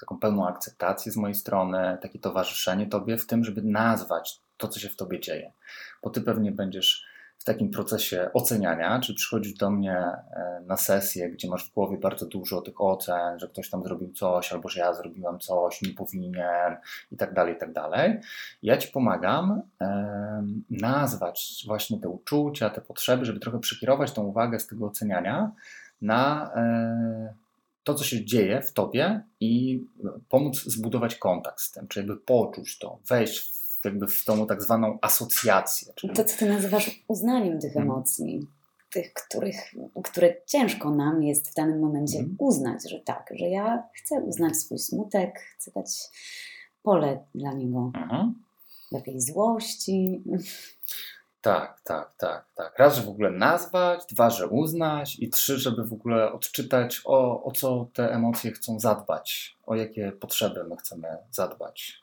taką 0.00 0.18
pełną 0.18 0.48
akceptację 0.48 1.12
z 1.12 1.16
mojej 1.16 1.34
strony, 1.34 1.98
takie 2.02 2.18
towarzyszenie 2.18 2.86
Tobie 2.86 3.18
w 3.18 3.26
tym, 3.26 3.44
żeby 3.44 3.62
nazwać 3.62 4.40
to, 4.56 4.68
co 4.68 4.80
się 4.80 4.88
w 4.88 4.96
Tobie 4.96 5.20
dzieje. 5.20 5.52
Bo 6.02 6.10
Ty 6.10 6.20
pewnie 6.20 6.52
będziesz 6.52 7.06
w 7.40 7.44
takim 7.44 7.70
procesie 7.70 8.30
oceniania, 8.34 9.00
czy 9.00 9.14
przychodzisz 9.14 9.54
do 9.54 9.70
mnie 9.70 9.96
e, 9.96 10.62
na 10.66 10.76
sesję, 10.76 11.30
gdzie 11.30 11.48
masz 11.48 11.70
w 11.70 11.74
głowie 11.74 11.98
bardzo 11.98 12.26
dużo 12.26 12.60
tych 12.60 12.80
ocen, 12.80 13.38
że 13.38 13.48
ktoś 13.48 13.70
tam 13.70 13.82
zrobił 13.82 14.12
coś, 14.12 14.52
albo 14.52 14.68
że 14.68 14.80
ja 14.80 14.94
zrobiłam 14.94 15.38
coś, 15.38 15.82
nie 15.82 15.94
powinien 15.94 16.76
i 17.12 17.16
tak 17.16 17.34
dalej, 17.34 17.54
i 17.54 17.58
tak 17.58 17.72
dalej. 17.72 18.20
Ja 18.62 18.76
Ci 18.76 18.88
pomagam 18.88 19.62
e, 19.80 20.46
nazwać 20.70 21.64
właśnie 21.66 22.00
te 22.00 22.08
uczucia, 22.08 22.70
te 22.70 22.80
potrzeby, 22.80 23.24
żeby 23.24 23.40
trochę 23.40 23.58
przekierować 23.58 24.12
tą 24.12 24.22
uwagę 24.22 24.60
z 24.60 24.66
tego 24.66 24.86
oceniania 24.86 25.52
na 26.02 26.52
e, 26.54 27.34
to, 27.84 27.94
co 27.94 28.04
się 28.04 28.24
dzieje 28.24 28.62
w 28.62 28.72
tobie 28.72 29.22
i 29.40 29.84
pomóc 30.28 30.64
zbudować 30.64 31.14
kontakt 31.14 31.60
z 31.60 31.72
tym, 31.72 31.88
czy 31.88 31.98
jakby 31.98 32.16
poczuć 32.16 32.78
to, 32.78 32.98
wejść 33.08 33.38
w, 33.38 33.59
jakby 33.84 34.06
w 34.06 34.24
tą 34.24 34.46
tak 34.46 34.62
zwaną 34.62 34.98
asocjację. 35.02 35.92
Czyli... 35.94 36.12
To, 36.12 36.24
co 36.24 36.36
ty 36.36 36.48
nazywasz 36.48 37.04
uznaniem 37.08 37.60
tych 37.60 37.72
hmm. 37.72 37.92
emocji, 37.92 38.48
tych, 38.92 39.12
których, 39.12 39.56
które 40.04 40.34
ciężko 40.46 40.90
nam 40.90 41.22
jest 41.22 41.50
w 41.50 41.54
danym 41.54 41.80
momencie 41.80 42.18
hmm. 42.18 42.36
uznać, 42.38 42.90
że 42.90 43.00
tak, 43.00 43.32
że 43.38 43.44
ja 43.44 43.82
chcę 43.94 44.20
uznać 44.20 44.56
swój 44.56 44.78
smutek, 44.78 45.40
chcę 45.56 45.70
dać 45.70 45.88
pole 46.82 47.24
dla 47.34 47.52
niego. 47.52 47.90
Hmm. 47.94 48.34
Lepiej 48.92 49.20
złości. 49.20 50.22
Tak, 51.40 51.80
tak, 51.84 52.12
tak, 52.16 52.46
tak. 52.54 52.78
Raz, 52.78 52.96
że 52.96 53.02
w 53.02 53.08
ogóle 53.08 53.30
nazwać, 53.30 54.06
dwa, 54.06 54.30
że 54.30 54.48
uznać 54.48 55.18
i 55.18 55.28
trzy, 55.28 55.58
żeby 55.58 55.84
w 55.84 55.92
ogóle 55.92 56.32
odczytać, 56.32 57.02
o, 57.04 57.44
o 57.44 57.52
co 57.52 57.88
te 57.92 58.12
emocje 58.12 58.52
chcą 58.52 58.80
zadbać, 58.80 59.56
o 59.66 59.74
jakie 59.74 60.12
potrzeby 60.12 60.64
my 60.64 60.76
chcemy 60.76 61.08
zadbać. 61.30 62.02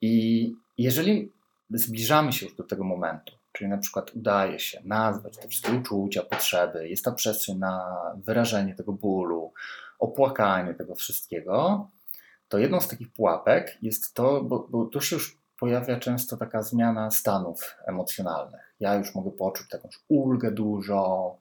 I 0.00 0.52
jeżeli 0.78 1.32
zbliżamy 1.70 2.32
się 2.32 2.46
już 2.46 2.54
do 2.54 2.64
tego 2.64 2.84
momentu, 2.84 3.32
czyli 3.52 3.70
na 3.70 3.78
przykład 3.78 4.14
udaje 4.14 4.58
się 4.58 4.80
nazwać 4.84 5.36
te 5.36 5.48
wszystkie 5.48 5.72
uczucia, 5.72 6.22
potrzeby, 6.22 6.88
jest 6.88 7.04
ta 7.04 7.12
przestrzeń 7.12 7.58
na 7.58 7.96
wyrażenie 8.24 8.74
tego 8.74 8.92
bólu, 8.92 9.52
opłakanie 9.98 10.74
tego 10.74 10.94
wszystkiego, 10.94 11.88
to 12.48 12.58
jedną 12.58 12.80
z 12.80 12.88
takich 12.88 13.12
pułapek 13.12 13.78
jest 13.82 14.14
to, 14.14 14.44
bo, 14.44 14.66
bo 14.70 14.84
tu 14.84 15.00
się 15.00 15.16
już 15.16 15.38
pojawia 15.60 15.98
często 15.98 16.36
taka 16.36 16.62
zmiana 16.62 17.10
stanów 17.10 17.76
emocjonalnych. 17.86 18.74
Ja 18.80 18.94
już 18.94 19.14
mogę 19.14 19.30
poczuć 19.30 19.68
taką 19.68 19.88
ulgę 20.08 20.50
dużą, 20.50 21.36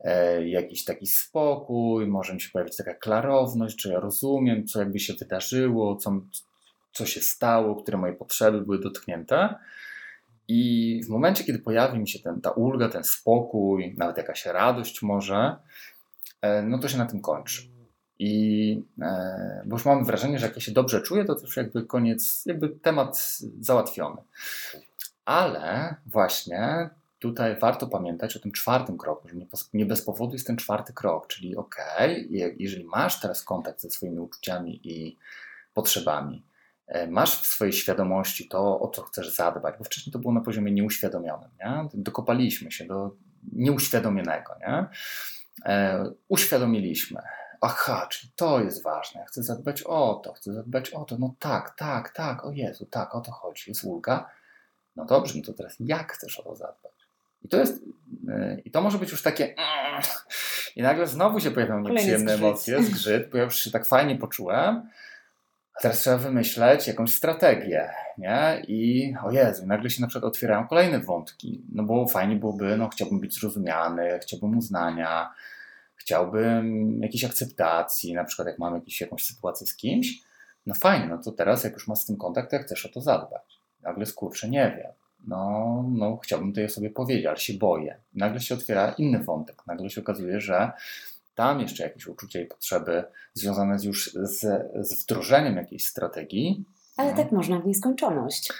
e, 0.00 0.48
jakiś 0.48 0.84
taki 0.84 1.06
spokój, 1.06 2.06
może 2.06 2.34
mi 2.34 2.40
się 2.40 2.50
pojawić 2.50 2.76
taka 2.76 2.94
klarowność, 2.94 3.76
czy 3.76 3.88
ja 3.88 4.00
rozumiem, 4.00 4.66
co 4.66 4.78
jakby 4.78 4.98
się 4.98 5.14
wydarzyło, 5.14 5.96
co, 5.96 6.20
co 6.92 7.06
się 7.06 7.20
stało, 7.20 7.82
które 7.82 7.98
moje 7.98 8.12
potrzeby 8.12 8.60
były 8.60 8.78
dotknięte. 8.78 9.54
I 10.48 11.00
w 11.04 11.08
momencie, 11.08 11.44
kiedy 11.44 11.58
pojawi 11.58 11.98
mi 11.98 12.08
się 12.08 12.18
ten, 12.18 12.40
ta 12.40 12.50
ulga, 12.50 12.88
ten 12.88 13.04
spokój, 13.04 13.94
nawet 13.98 14.16
jakaś 14.16 14.46
radość 14.46 15.02
może, 15.02 15.56
e, 16.42 16.62
no 16.62 16.78
to 16.78 16.88
się 16.88 16.98
na 16.98 17.06
tym 17.06 17.20
kończy. 17.20 17.62
I 18.18 18.82
e, 19.02 19.62
bo 19.66 19.76
już 19.76 19.84
mam 19.84 20.04
wrażenie, 20.04 20.38
że 20.38 20.46
jak 20.46 20.56
ja 20.56 20.62
się 20.62 20.72
dobrze 20.72 21.00
czuję, 21.00 21.24
to 21.24 21.36
już 21.40 21.56
jakby 21.56 21.86
koniec, 21.86 22.42
jakby 22.46 22.68
temat 22.68 23.38
załatwiony. 23.60 24.22
Ale 25.24 25.96
właśnie 26.06 26.90
tutaj 27.18 27.58
warto 27.58 27.86
pamiętać 27.86 28.36
o 28.36 28.40
tym 28.40 28.52
czwartym 28.52 28.98
kroku, 28.98 29.28
że 29.28 29.34
nie, 29.74 29.86
bez 29.86 30.02
powodu 30.02 30.32
jest 30.32 30.46
ten 30.46 30.56
czwarty 30.56 30.92
krok, 30.92 31.26
czyli 31.26 31.56
ok, 31.56 31.76
jeżeli 32.58 32.84
masz 32.84 33.20
teraz 33.20 33.44
kontakt 33.44 33.80
ze 33.80 33.90
swoimi 33.90 34.18
uczuciami 34.18 34.80
i 34.84 35.16
potrzebami, 35.74 36.42
masz 37.10 37.42
w 37.42 37.46
swojej 37.46 37.72
świadomości 37.72 38.48
to, 38.48 38.80
o 38.80 38.88
co 38.88 39.02
chcesz 39.02 39.34
zadbać, 39.34 39.74
bo 39.78 39.84
wcześniej 39.84 40.12
to 40.12 40.18
było 40.18 40.32
na 40.32 40.40
poziomie 40.40 40.72
nieuświadomionym, 40.72 41.50
nie? 41.64 41.88
dokopaliśmy 41.94 42.72
się 42.72 42.84
do 42.84 43.10
nieuświadomionego, 43.52 44.54
nie? 44.60 44.86
E, 45.64 46.04
uświadomiliśmy, 46.28 47.22
aha, 47.60 48.06
czyli 48.10 48.32
to 48.36 48.60
jest 48.60 48.82
ważne, 48.82 49.24
chcę 49.28 49.42
zadbać 49.42 49.82
o 49.82 50.20
to, 50.24 50.32
chcę 50.32 50.52
zadbać 50.52 50.90
o 50.90 51.04
to, 51.04 51.16
no 51.18 51.34
tak, 51.38 51.76
tak, 51.76 52.10
tak, 52.10 52.44
o 52.44 52.50
Jezu, 52.50 52.86
tak, 52.86 53.14
o 53.14 53.20
to 53.20 53.32
chodzi, 53.32 53.70
jest 53.70 53.84
ulga. 53.84 54.30
No 54.96 55.04
dobrze, 55.04 55.34
no 55.36 55.42
to 55.46 55.52
teraz 55.52 55.76
jak 55.80 56.12
chcesz 56.12 56.40
o 56.40 56.42
to 56.42 56.56
zadbać? 56.56 56.92
I 57.42 57.48
to 57.48 57.56
jest, 57.56 57.82
yy, 58.24 58.62
i 58.64 58.70
to 58.70 58.80
może 58.80 58.98
być 58.98 59.10
już 59.10 59.22
takie 59.22 59.46
yy, 59.46 59.54
i 60.76 60.82
nagle 60.82 61.06
znowu 61.06 61.40
się 61.40 61.50
pojawią 61.50 61.80
nieprzyjemne 61.80 62.32
zgrzyt. 62.32 62.44
emocje, 62.44 62.82
zgrzyt, 62.82 63.30
bo 63.30 63.38
ja 63.38 63.44
już 63.44 63.56
się 63.56 63.70
tak 63.70 63.86
fajnie 63.86 64.16
poczułem, 64.16 64.88
a 65.74 65.80
teraz 65.80 65.98
trzeba 65.98 66.16
wymyśleć 66.16 66.88
jakąś 66.88 67.14
strategię, 67.14 67.90
nie? 68.18 68.62
I 68.68 69.14
o 69.24 69.30
Jezu, 69.30 69.66
nagle 69.66 69.90
się 69.90 70.00
na 70.00 70.08
przykład 70.08 70.28
otwierają 70.30 70.68
kolejne 70.68 71.00
wątki, 71.00 71.62
no 71.72 71.82
bo 71.82 72.08
fajnie 72.08 72.36
byłoby, 72.36 72.76
no 72.76 72.88
chciałbym 72.88 73.20
być 73.20 73.34
zrozumiany, 73.34 74.18
chciałbym 74.22 74.58
uznania, 74.58 75.30
chciałbym 75.96 76.98
jakiejś 77.02 77.24
akceptacji, 77.24 78.14
na 78.14 78.24
przykład 78.24 78.48
jak 78.48 78.58
mam 78.58 78.74
jakiś, 78.74 79.00
jakąś 79.00 79.24
sytuację 79.24 79.66
z 79.66 79.76
kimś, 79.76 80.22
no 80.66 80.74
fajnie, 80.74 81.06
no 81.06 81.18
to 81.18 81.32
teraz 81.32 81.64
jak 81.64 81.72
już 81.72 81.88
masz 81.88 81.98
z 81.98 82.06
tym 82.06 82.16
kontakt, 82.16 82.50
to 82.50 82.56
ja 82.56 82.62
chcesz 82.62 82.86
o 82.86 82.88
to 82.88 83.00
zadbać. 83.00 83.60
Nagle 83.82 84.06
skurczę, 84.06 84.48
nie 84.48 84.76
wiem. 84.76 84.92
No, 85.26 85.84
no 85.88 86.16
chciałbym 86.16 86.52
tej 86.52 86.64
osobie 86.64 86.90
powiedzieć, 86.90 87.26
ale 87.26 87.36
się 87.36 87.54
boję. 87.54 87.96
Nagle 88.14 88.40
się 88.40 88.54
otwiera 88.54 88.94
inny 88.98 89.24
wątek. 89.24 89.62
Nagle 89.66 89.90
się 89.90 90.00
okazuje, 90.00 90.40
że 90.40 90.72
tam 91.34 91.60
jeszcze 91.60 91.82
jakieś 91.82 92.06
uczucia 92.06 92.40
i 92.40 92.46
potrzeby 92.46 93.04
związane 93.34 93.76
już 93.84 94.12
z, 94.12 94.40
z 94.80 95.02
wdrożeniem 95.02 95.56
jakiejś 95.56 95.86
strategii. 95.86 96.64
Ale 96.96 97.10
no. 97.10 97.16
tak 97.16 97.32
można 97.32 97.60
w 97.60 97.66
nieskończoność. 97.66 98.52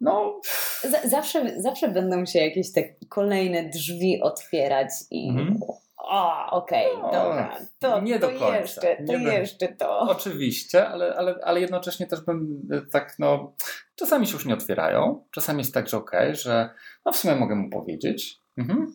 No. 0.00 0.40
Z 0.82 1.10
zawsze, 1.10 1.60
zawsze 1.62 1.88
będą 1.88 2.26
się 2.26 2.38
jakieś 2.38 2.72
te 2.72 2.82
kolejne 3.08 3.70
drzwi 3.70 4.20
otwierać 4.22 4.90
i. 5.10 5.28
Mhm 5.28 5.58
o, 6.08 6.50
okej, 6.50 6.92
okay, 6.92 7.02
no, 7.02 7.12
dobra, 7.12 7.58
to, 7.78 8.00
nie 8.00 8.18
do 8.18 8.28
końca. 8.28 8.56
jeszcze, 8.56 8.96
to 9.06 9.18
nie 9.18 9.38
jeszcze 9.38 9.68
to. 9.68 10.00
Oczywiście, 10.00 10.88
ale, 10.88 11.14
ale, 11.16 11.34
ale 11.44 11.60
jednocześnie 11.60 12.06
też 12.06 12.20
bym 12.20 12.68
e, 12.72 12.80
tak, 12.90 13.14
no, 13.18 13.54
czasami 13.94 14.26
się 14.26 14.32
już 14.32 14.46
nie 14.46 14.54
otwierają, 14.54 15.24
czasami 15.30 15.58
jest 15.58 15.74
tak, 15.74 15.88
że 15.88 15.96
okej, 15.96 16.20
okay, 16.20 16.34
że 16.34 16.70
no 17.04 17.12
w 17.12 17.16
sumie 17.16 17.36
mogę 17.36 17.54
mu 17.54 17.70
powiedzieć, 17.70 18.40
mhm. 18.56 18.94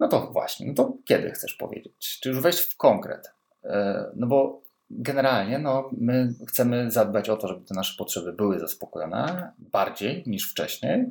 No 0.00 0.08
to 0.08 0.26
właśnie, 0.26 0.66
no 0.66 0.74
to 0.74 0.96
kiedy 1.04 1.30
chcesz 1.30 1.54
powiedzieć? 1.54 2.18
Czy 2.22 2.28
już 2.28 2.40
wejść 2.40 2.58
w 2.58 2.76
konkret? 2.76 3.32
E, 3.64 4.04
no 4.16 4.26
bo 4.26 4.62
generalnie 4.90 5.58
no, 5.58 5.90
my 5.92 6.34
chcemy 6.48 6.90
zadbać 6.90 7.28
o 7.28 7.36
to, 7.36 7.48
żeby 7.48 7.64
te 7.64 7.74
nasze 7.74 7.94
potrzeby 7.98 8.32
były 8.32 8.58
zaspokojone 8.58 9.52
bardziej 9.58 10.22
niż 10.26 10.50
wcześniej, 10.50 11.06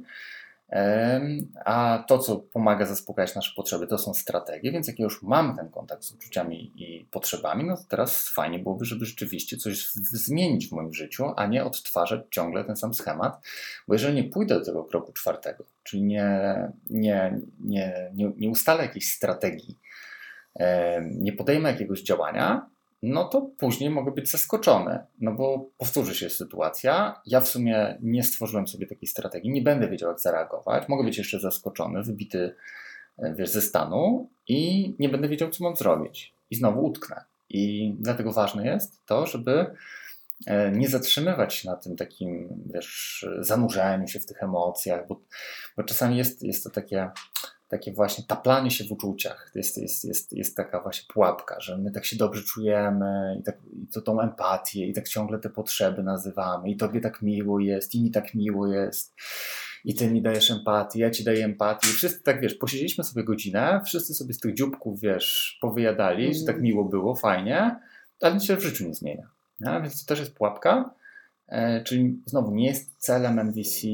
a 1.66 2.04
to, 2.08 2.20
co 2.20 2.36
pomaga 2.38 2.86
zaspokajać 2.86 3.36
nasze 3.36 3.52
potrzeby, 3.56 3.88
to 3.88 3.98
są 3.98 4.14
strategie, 4.14 4.72
więc 4.72 4.88
jak 4.88 5.00
już 5.00 5.24
mamy 5.24 5.56
ten 5.56 5.70
kontakt 5.70 6.04
z 6.04 6.12
uczuciami 6.12 6.72
i 6.76 7.06
potrzebami, 7.12 7.64
no 7.64 7.78
to 7.78 7.84
teraz 7.90 8.30
fajnie 8.30 8.60
byłoby, 8.60 8.86
żeby 8.86 9.06
rzeczywiście 9.06 9.58
coś 9.58 9.90
zmienić 9.94 10.68
w 10.68 10.72
moim 10.72 10.94
życiu, 10.94 11.26
a 11.36 11.46
nie 11.46 11.66
odtwarzać 11.66 12.22
ciągle 12.32 12.64
ten 12.64 12.76
sam 12.76 12.94
schemat, 12.94 13.46
bo 13.88 13.94
jeżeli 13.94 14.16
nie 14.16 14.24
pójdę 14.24 14.60
do 14.60 14.66
tego 14.66 14.84
kroku 14.84 15.14
czwartego, 15.14 15.64
czyli 15.84 16.04
nie, 16.04 16.56
nie, 16.90 17.40
nie, 17.60 18.12
nie, 18.14 18.32
nie 18.38 18.50
ustalę 18.50 18.84
jakiejś 18.84 19.14
strategii, 19.14 19.78
nie 21.12 21.34
podejmę 21.34 21.72
jakiegoś 21.72 22.02
działania, 22.02 22.70
no 23.04 23.24
to 23.24 23.42
później 23.42 23.90
mogę 23.90 24.12
być 24.12 24.32
zaskoczony, 24.32 25.00
no 25.20 25.34
bo 25.34 25.70
powtórzy 25.78 26.16
się 26.16 26.30
sytuacja. 26.30 27.22
Ja 27.26 27.42
w 27.42 27.48
sumie 27.48 27.98
nie 28.02 28.24
stworzyłem 28.24 28.68
sobie 28.68 28.88
takiej 28.88 29.08
strategii, 29.08 29.52
nie 29.52 29.62
będę 29.62 29.90
wiedział, 29.90 30.10
jak 30.10 30.20
zareagować. 30.20 30.90
Mogę 30.90 31.04
być 31.04 31.18
jeszcze 31.18 31.40
zaskoczony, 31.40 32.04
wybity 32.04 32.56
e, 33.18 33.36
wiesz, 33.36 33.50
ze 33.50 33.62
stanu 33.62 34.30
i 34.48 34.94
nie 35.00 35.10
będę 35.10 35.28
wiedział, 35.28 35.50
co 35.50 35.64
mam 35.64 35.76
zrobić. 35.76 36.34
I 36.52 36.56
znowu 36.56 36.86
utknę. 36.86 37.24
I 37.50 37.94
dlatego 38.00 38.32
ważne 38.32 38.68
jest 38.68 39.06
to, 39.06 39.26
żeby 39.26 39.66
e, 40.46 40.72
nie 40.72 40.90
zatrzymywać 40.90 41.54
się 41.54 41.70
na 41.70 41.76
tym 41.76 41.96
takim, 41.96 42.64
wiesz, 42.74 43.26
zanurzeniu 43.40 44.08
się 44.08 44.20
w 44.20 44.26
tych 44.26 44.44
emocjach, 44.44 45.08
bo, 45.08 45.20
bo 45.78 45.84
czasami 45.84 46.18
jest, 46.18 46.44
jest 46.44 46.64
to 46.64 46.70
takie 46.70 47.10
takie 47.68 47.94
właśnie 47.94 48.24
taplanie 48.28 48.72
się 48.72 48.84
w 48.84 48.92
uczuciach. 48.92 49.50
To 49.54 49.60
jest, 49.60 49.78
jest, 49.78 50.06
jest, 50.06 50.34
jest 50.34 50.58
taka 50.58 50.82
właśnie 50.82 51.06
pułapka, 51.14 51.60
że 51.60 51.78
my 51.78 51.92
tak 51.92 52.06
się 52.06 52.16
dobrze 52.16 52.44
czujemy 52.44 53.38
i, 53.40 53.44
tak, 53.44 53.58
i 53.84 53.88
to 53.88 54.02
tą 54.02 54.22
empatię 54.22 54.88
i 54.88 54.94
tak 54.94 55.08
ciągle 55.08 55.40
te 55.40 55.50
potrzeby 55.50 56.04
nazywamy 56.04 56.70
i 56.70 56.78
tobie 56.78 57.02
tak 57.02 57.22
miło 57.22 57.60
jest 57.60 57.96
i 57.96 58.04
mi 58.04 58.12
tak 58.12 58.34
miło 58.34 58.68
jest 58.68 59.16
i 59.86 59.96
ty 59.96 60.12
mi 60.12 60.22
dajesz 60.22 60.52
empatię, 60.52 61.00
ja 61.00 61.10
ci 61.10 61.24
daję 61.24 61.46
empatię. 61.46 61.90
I 61.90 61.94
wszyscy 61.94 62.24
tak, 62.24 62.42
wiesz, 62.42 62.56
posiedzieliśmy 62.56 63.04
sobie 63.04 63.24
godzinę, 63.24 63.82
wszyscy 63.86 64.14
sobie 64.14 64.34
z 64.34 64.40
tych 64.40 64.54
dzióbków, 64.54 65.02
wiesz, 65.02 65.58
powyjadali, 65.62 66.24
mm. 66.24 66.34
że 66.34 66.46
tak 66.46 66.62
miło 66.62 66.86
było, 66.86 67.16
fajnie, 67.16 67.80
ale 68.22 68.34
nic 68.34 68.44
się 68.44 68.58
w 68.58 68.64
życiu 68.64 68.88
nie 68.88 68.94
zmienia. 68.94 69.30
Nie? 69.60 69.82
Więc 69.82 70.06
to 70.06 70.10
też 70.10 70.20
jest 70.20 70.34
pułapka, 70.34 70.94
e, 71.48 71.84
czyli 71.84 72.22
znowu 72.26 72.52
nie 72.52 72.66
jest 72.66 72.96
celem 72.98 73.40
MVC 73.40 73.88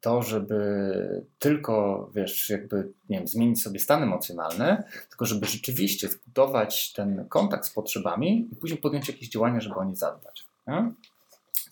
to, 0.00 0.22
żeby 0.22 1.26
tylko, 1.38 2.10
wiesz, 2.14 2.50
jakby, 2.50 2.92
nie 3.08 3.18
wiem, 3.18 3.26
zmienić 3.26 3.62
sobie 3.62 3.78
stan 3.78 4.02
emocjonalny, 4.02 4.82
tylko 5.08 5.24
żeby 5.24 5.46
rzeczywiście 5.46 6.08
zbudować 6.08 6.92
ten 6.92 7.28
kontakt 7.28 7.66
z 7.66 7.70
potrzebami 7.70 8.48
i 8.52 8.56
później 8.56 8.80
podjąć 8.80 9.08
jakieś 9.08 9.28
działania, 9.28 9.60
żeby 9.60 9.74
o 9.74 9.84
nie 9.84 9.96
zadbać. 9.96 10.44
Nie? 10.66 10.92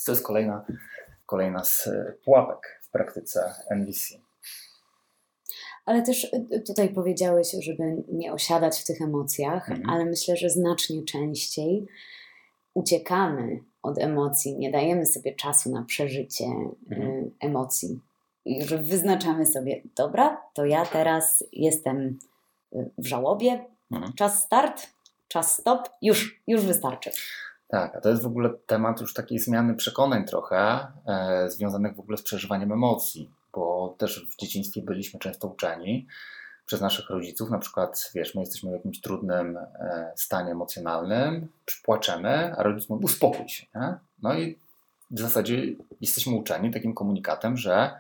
To 0.06 0.12
jest 0.12 0.24
kolejna, 0.24 0.64
kolejna 1.26 1.64
z 1.64 1.88
pułapek 2.24 2.80
w 2.82 2.90
praktyce 2.90 3.54
MVC. 3.70 4.14
Ale 5.86 6.02
też 6.02 6.24
y, 6.24 6.62
tutaj 6.66 6.88
powiedziałeś, 6.94 7.50
żeby 7.62 8.04
nie 8.12 8.32
osiadać 8.32 8.80
w 8.80 8.84
tych 8.84 9.02
emocjach, 9.02 9.70
mhm. 9.70 9.90
ale 9.90 10.04
myślę, 10.04 10.36
że 10.36 10.50
znacznie 10.50 11.04
częściej 11.04 11.86
uciekamy 12.74 13.64
od 13.88 13.98
emocji, 13.98 14.56
nie 14.56 14.70
dajemy 14.70 15.06
sobie 15.06 15.34
czasu 15.34 15.70
na 15.70 15.82
przeżycie 15.82 16.44
y, 16.44 16.94
mhm. 16.94 17.30
emocji. 17.40 18.00
I 18.44 18.64
że 18.64 18.78
wyznaczamy 18.78 19.46
sobie, 19.46 19.82
dobra, 19.96 20.42
to 20.54 20.64
ja 20.64 20.86
teraz 20.86 21.44
jestem 21.52 22.18
y, 22.72 22.90
w 22.98 23.06
żałobie, 23.06 23.64
mhm. 23.92 24.12
czas 24.12 24.42
start, 24.42 24.86
czas 25.28 25.58
stop, 25.58 25.88
już, 26.02 26.40
już 26.46 26.60
wystarczy. 26.60 27.10
Tak, 27.68 27.96
a 27.96 28.00
to 28.00 28.08
jest 28.08 28.22
w 28.22 28.26
ogóle 28.26 28.50
temat 28.66 29.00
już 29.00 29.14
takiej 29.14 29.38
zmiany 29.38 29.74
przekonań 29.74 30.24
trochę, 30.24 30.86
e, 31.06 31.50
związanych 31.50 31.96
w 31.96 32.00
ogóle 32.00 32.18
z 32.18 32.22
przeżywaniem 32.22 32.72
emocji, 32.72 33.30
bo 33.52 33.94
też 33.98 34.26
w 34.30 34.36
dzieciństwie 34.36 34.82
byliśmy 34.82 35.20
często 35.20 35.48
uczeni 35.48 36.06
przez 36.68 36.80
naszych 36.80 37.10
rodziców, 37.10 37.50
na 37.50 37.58
przykład, 37.58 38.10
wiesz, 38.14 38.34
my 38.34 38.40
jesteśmy 38.40 38.70
w 38.70 38.72
jakimś 38.72 39.00
trudnym 39.00 39.56
e, 39.56 40.12
stanie 40.16 40.52
emocjonalnym, 40.52 41.48
płaczemy, 41.82 42.54
a 42.56 42.62
rodzic 42.62 42.88
mówi, 42.88 43.04
uspokój 43.04 43.48
się, 43.48 43.66
nie? 43.74 43.94
No 44.22 44.38
i 44.38 44.58
w 45.10 45.20
zasadzie 45.20 45.62
jesteśmy 46.00 46.36
uczeni 46.36 46.70
takim 46.70 46.94
komunikatem, 46.94 47.56
że 47.56 47.90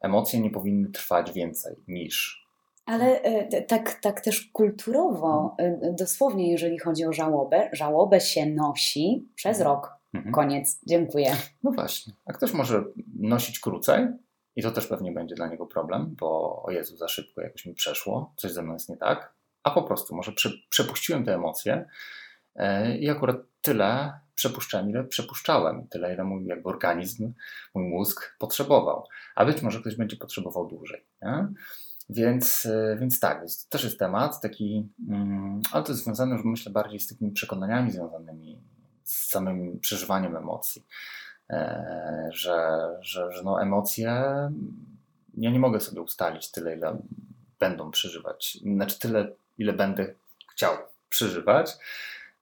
emocje 0.00 0.40
nie 0.40 0.50
powinny 0.50 0.88
trwać 0.88 1.32
więcej 1.32 1.76
niż 1.88 2.40
ale 2.86 3.22
e, 3.22 3.62
tak, 3.62 4.00
tak 4.00 4.20
też 4.20 4.50
kulturowo, 4.52 5.56
e, 5.58 5.94
dosłownie, 5.98 6.50
jeżeli 6.50 6.78
chodzi 6.78 7.04
o 7.04 7.12
żałobę, 7.12 7.70
żałobę 7.72 8.20
się 8.20 8.46
nosi 8.46 9.28
przez 9.34 9.58
mhm. 9.58 9.76
rok. 9.76 9.96
Mhm. 10.14 10.34
Koniec, 10.34 10.80
dziękuję. 10.86 11.32
No 11.62 11.70
właśnie. 11.70 12.12
A 12.26 12.32
ktoś 12.32 12.52
może 12.52 12.84
nosić 13.18 13.60
krócej 13.60 14.06
i 14.56 14.62
to 14.62 14.70
też 14.70 14.86
pewnie 14.86 15.12
będzie 15.12 15.34
dla 15.34 15.46
niego 15.46 15.66
problem, 15.66 16.14
bo 16.18 16.62
o 16.62 16.70
Jezu, 16.70 16.96
za 16.96 17.08
szybko 17.08 17.40
jakoś 17.40 17.66
mi 17.66 17.74
przeszło, 17.74 18.34
coś 18.36 18.52
ze 18.52 18.62
mną 18.62 18.72
jest 18.72 18.88
nie 18.88 18.96
tak. 18.96 19.32
A 19.62 19.70
po 19.70 19.82
prostu 19.82 20.14
może 20.14 20.32
prze, 20.32 20.50
przepuściłem 20.68 21.24
te 21.24 21.34
emocje 21.34 21.88
e, 22.56 22.96
i 22.98 23.10
akurat 23.10 23.36
tyle 23.62 24.20
przepuszczałem, 24.34 24.90
ile 24.90 25.04
przepuszczałem, 25.04 25.88
tyle, 25.88 26.14
ile 26.14 26.24
mój 26.24 26.46
jakby 26.46 26.68
organizm, 26.68 27.32
mój 27.74 27.84
mózg 27.84 28.36
potrzebował. 28.38 29.06
A 29.34 29.44
być 29.44 29.62
może 29.62 29.80
ktoś 29.80 29.96
będzie 29.96 30.16
potrzebował 30.16 30.68
dłużej. 30.68 31.04
Nie? 31.22 31.48
Więc, 32.10 32.66
e, 32.66 32.96
więc 33.00 33.20
tak, 33.20 33.40
to 33.40 33.46
też 33.68 33.84
jest 33.84 33.98
temat 33.98 34.40
taki, 34.40 34.88
mm, 35.08 35.60
ale 35.72 35.84
to 35.84 35.92
jest 35.92 36.04
związane 36.04 36.36
już 36.36 36.44
myślę 36.44 36.72
bardziej 36.72 37.00
z 37.00 37.08
takimi 37.08 37.30
przekonaniami 37.30 37.92
związanymi 37.92 38.60
z 39.04 39.28
samym 39.28 39.80
przeżywaniem 39.80 40.36
emocji. 40.36 40.86
E, 41.50 42.28
że, 42.32 42.88
że, 43.00 43.32
że 43.32 43.42
no 43.42 43.62
emocje, 43.62 44.10
ja 45.36 45.50
nie 45.50 45.58
mogę 45.58 45.80
sobie 45.80 46.00
ustalić 46.00 46.50
tyle, 46.50 46.76
ile 46.76 46.96
będą 47.60 47.90
przeżywać, 47.90 48.58
znaczy 48.74 48.98
tyle, 48.98 49.28
ile 49.58 49.72
będę 49.72 50.14
chciał 50.52 50.76
przeżywać. 51.08 51.76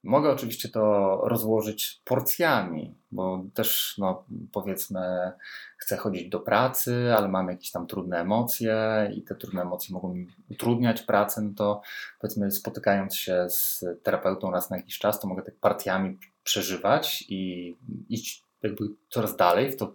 Mogę 0.03 0.31
oczywiście 0.31 0.69
to 0.69 1.15
rozłożyć 1.23 2.01
porcjami, 2.05 2.95
bo 3.11 3.43
też, 3.53 3.95
no, 3.97 4.23
powiedzmy, 4.51 5.31
chcę 5.77 5.97
chodzić 5.97 6.29
do 6.29 6.39
pracy, 6.39 7.13
ale 7.17 7.27
mam 7.27 7.49
jakieś 7.49 7.71
tam 7.71 7.87
trudne 7.87 8.19
emocje 8.19 8.77
i 9.15 9.21
te 9.21 9.35
trudne 9.35 9.61
emocje 9.61 9.93
mogą 9.93 10.13
mi 10.13 10.27
utrudniać 10.51 11.01
pracę, 11.01 11.41
no 11.41 11.51
to 11.55 11.81
powiedzmy, 12.19 12.51
spotykając 12.51 13.15
się 13.15 13.49
z 13.49 13.85
terapeutą 14.03 14.51
raz 14.51 14.69
na 14.69 14.77
jakiś 14.77 14.99
czas, 14.99 15.19
to 15.19 15.27
mogę 15.27 15.41
tak 15.41 15.55
partiami 15.55 16.17
przeżywać 16.43 17.25
i 17.29 17.75
iść 18.09 18.48
jakby 18.63 18.85
coraz 19.09 19.37
dalej 19.37 19.71
w 19.71 19.77
to 19.77 19.93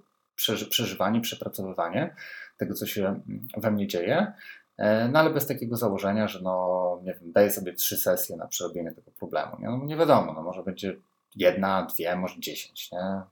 przeżywanie, 0.70 1.20
przepracowywanie 1.20 2.14
tego, 2.57 2.74
co 2.74 2.87
się 2.87 3.20
we 3.57 3.70
mnie 3.70 3.87
dzieje. 3.87 4.33
E, 4.77 5.09
no 5.09 5.18
ale 5.18 5.31
bez 5.31 5.46
takiego 5.46 5.77
założenia, 5.77 6.29
że 6.29 6.40
no, 6.42 7.00
nie 7.05 7.14
wiem, 7.14 7.33
daję 7.33 7.50
sobie 7.50 7.74
trzy 7.74 7.96
sesje 7.96 8.37
na 8.37 8.46
przerobienie 8.46 8.92
tego 8.92 9.11
problemu. 9.11 9.57
Nie, 9.61 9.66
no, 9.66 9.81
nie 9.85 9.96
wiadomo, 9.96 10.33
no, 10.33 10.42
może 10.42 10.62
będzie 10.62 10.96
jedna, 11.37 11.87
dwie, 11.94 12.16
może 12.16 12.40
dziesięć, 12.40 12.92
nie? 12.92 13.22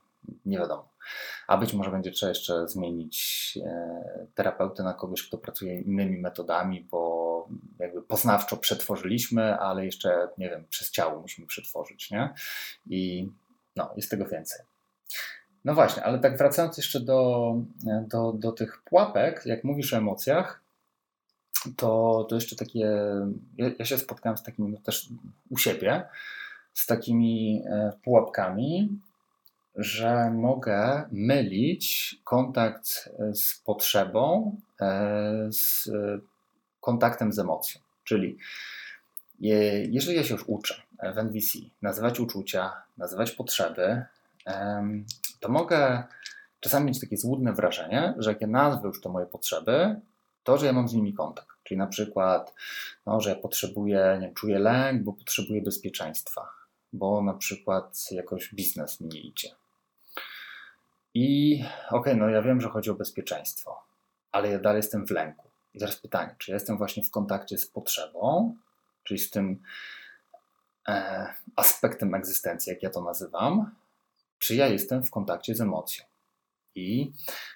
nie 0.45 0.57
wiadomo. 0.57 0.93
A 1.47 1.57
być 1.57 1.73
może 1.73 1.91
będzie 1.91 2.11
trzeba 2.11 2.29
jeszcze 2.29 2.67
zmienić 2.67 3.59
e, 3.65 4.27
terapeutę 4.35 4.83
na 4.83 4.93
kogoś, 4.93 5.27
kto 5.27 5.37
pracuje 5.37 5.81
innymi 5.81 6.21
metodami, 6.21 6.87
bo 6.91 7.47
jakby 7.79 8.01
poznawczo 8.01 8.57
przetworzyliśmy, 8.57 9.59
ale 9.59 9.85
jeszcze, 9.85 10.27
nie 10.37 10.49
wiem, 10.49 10.65
przez 10.69 10.91
ciało 10.91 11.21
musimy 11.21 11.47
przetworzyć, 11.47 12.11
nie? 12.11 12.33
I 12.85 13.29
no, 13.75 13.93
jest 13.95 14.11
tego 14.11 14.25
więcej. 14.25 14.65
No 15.65 15.73
właśnie, 15.73 16.03
ale 16.03 16.19
tak 16.19 16.37
wracając 16.37 16.77
jeszcze 16.77 16.99
do, 16.99 17.53
do, 18.07 18.33
do 18.33 18.51
tych 18.51 18.81
pułapek, 18.85 19.41
jak 19.45 19.63
mówisz 19.63 19.93
o 19.93 19.97
emocjach, 19.97 20.63
to, 21.77 22.25
to 22.29 22.35
jeszcze 22.35 22.55
takie. 22.55 22.91
Ja, 23.57 23.69
ja 23.79 23.85
się 23.85 23.97
spotkałem 23.97 24.37
z 24.37 24.43
takimi 24.43 24.69
no 24.69 24.77
też 24.77 25.09
u 25.49 25.57
siebie, 25.57 26.03
z 26.73 26.85
takimi 26.85 27.63
e, 27.65 27.93
pułapkami, 28.03 28.99
że 29.75 30.31
mogę 30.31 31.03
mylić 31.11 32.15
kontakt 32.23 33.09
z 33.33 33.55
potrzebą 33.65 34.55
e, 34.81 35.47
z 35.51 35.89
kontaktem 36.81 37.33
z 37.33 37.39
emocją. 37.39 37.81
Czyli 38.03 38.37
jeżeli 39.39 40.17
ja 40.17 40.23
się 40.23 40.33
już 40.33 40.43
uczę 40.47 40.81
w 41.15 41.17
NVC 41.17 41.57
nazywać 41.81 42.19
uczucia, 42.19 42.83
nazywać 42.97 43.31
potrzeby, 43.31 44.05
to 45.43 45.49
mogę 45.49 46.03
czasami 46.59 46.85
mieć 46.85 46.99
takie 47.01 47.17
złudne 47.17 47.53
wrażenie, 47.53 48.13
że 48.17 48.29
jak 48.29 48.41
ja 48.41 48.47
nazwę 48.47 48.87
już 48.87 49.01
to 49.01 49.09
moje 49.09 49.25
potrzeby, 49.25 50.01
to, 50.43 50.57
że 50.57 50.65
ja 50.65 50.73
mam 50.73 50.87
z 50.87 50.93
nimi 50.93 51.13
kontakt. 51.13 51.49
Czyli 51.63 51.77
na 51.77 51.87
przykład, 51.87 52.53
no, 53.05 53.21
że 53.21 53.29
ja 53.29 53.35
potrzebuję, 53.35 54.17
nie 54.19 54.27
wiem, 54.27 54.35
czuję 54.35 54.59
lęk, 54.59 55.03
bo 55.03 55.13
potrzebuję 55.13 55.61
bezpieczeństwa, 55.61 56.49
bo 56.93 57.21
na 57.21 57.33
przykład 57.33 58.11
jakoś 58.11 58.53
biznes 58.53 59.01
mi 59.01 59.07
nie 59.07 59.19
idzie. 59.19 59.49
I 61.13 61.59
okej, 61.87 61.99
okay, 61.99 62.15
no 62.15 62.29
ja 62.29 62.41
wiem, 62.41 62.61
że 62.61 62.69
chodzi 62.69 62.89
o 62.89 62.95
bezpieczeństwo, 62.95 63.83
ale 64.31 64.49
ja 64.49 64.59
dalej 64.59 64.79
jestem 64.79 65.07
w 65.07 65.11
lęku. 65.11 65.49
I 65.73 65.79
teraz 65.79 65.95
pytanie, 65.95 66.35
czy 66.37 66.51
ja 66.51 66.55
jestem 66.55 66.77
właśnie 66.77 67.03
w 67.03 67.11
kontakcie 67.11 67.57
z 67.57 67.67
potrzebą, 67.67 68.55
czyli 69.03 69.19
z 69.19 69.29
tym 69.29 69.61
e, 70.87 71.27
aspektem 71.55 72.13
egzystencji, 72.15 72.69
jak 72.69 72.83
ja 72.83 72.89
to 72.89 73.01
nazywam, 73.01 73.71
czy 74.39 74.55
ja 74.55 74.67
jestem 74.67 75.03
w 75.03 75.11
kontakcie 75.11 75.55
z 75.55 75.61
emocją. 75.61 76.05
I 76.75 77.11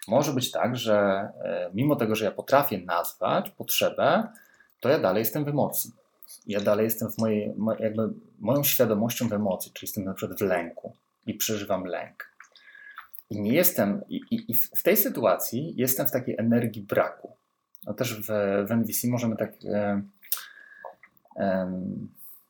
może 0.07 0.33
być 0.33 0.51
tak, 0.51 0.75
że 0.75 0.97
e, 1.43 1.71
mimo 1.73 1.95
tego, 1.95 2.15
że 2.15 2.25
ja 2.25 2.31
potrafię 2.31 2.77
nazwać 2.77 3.49
potrzebę, 3.49 4.27
to 4.79 4.89
ja 4.89 4.99
dalej 4.99 5.19
jestem 5.19 5.45
w 5.45 5.47
emocji. 5.47 5.91
Ja 6.47 6.61
dalej 6.61 6.83
jestem 6.83 7.11
w 7.11 7.17
mojej, 7.17 7.53
jakby 7.79 8.09
moją 8.39 8.63
świadomością 8.63 9.27
w 9.27 9.33
emocji, 9.33 9.71
czyli 9.73 9.87
jestem 9.87 10.03
na 10.03 10.13
przykład 10.13 10.39
w 10.39 10.41
lęku 10.41 10.95
i 11.25 11.33
przeżywam 11.33 11.85
lęk. 11.85 12.31
I 13.29 13.41
nie 13.41 13.53
jestem, 13.53 14.01
i, 14.09 14.21
i, 14.31 14.51
i 14.51 14.53
w 14.55 14.83
tej 14.83 14.97
sytuacji 14.97 15.73
jestem 15.77 16.07
w 16.07 16.11
takiej 16.11 16.35
energii 16.37 16.81
braku. 16.81 17.35
No 17.85 17.93
też 17.93 18.21
w, 18.21 18.27
w 18.67 18.71
NVC 18.71 19.07
możemy 19.07 19.35
tak, 19.35 19.53
e, 19.65 20.01
e, 21.35 21.71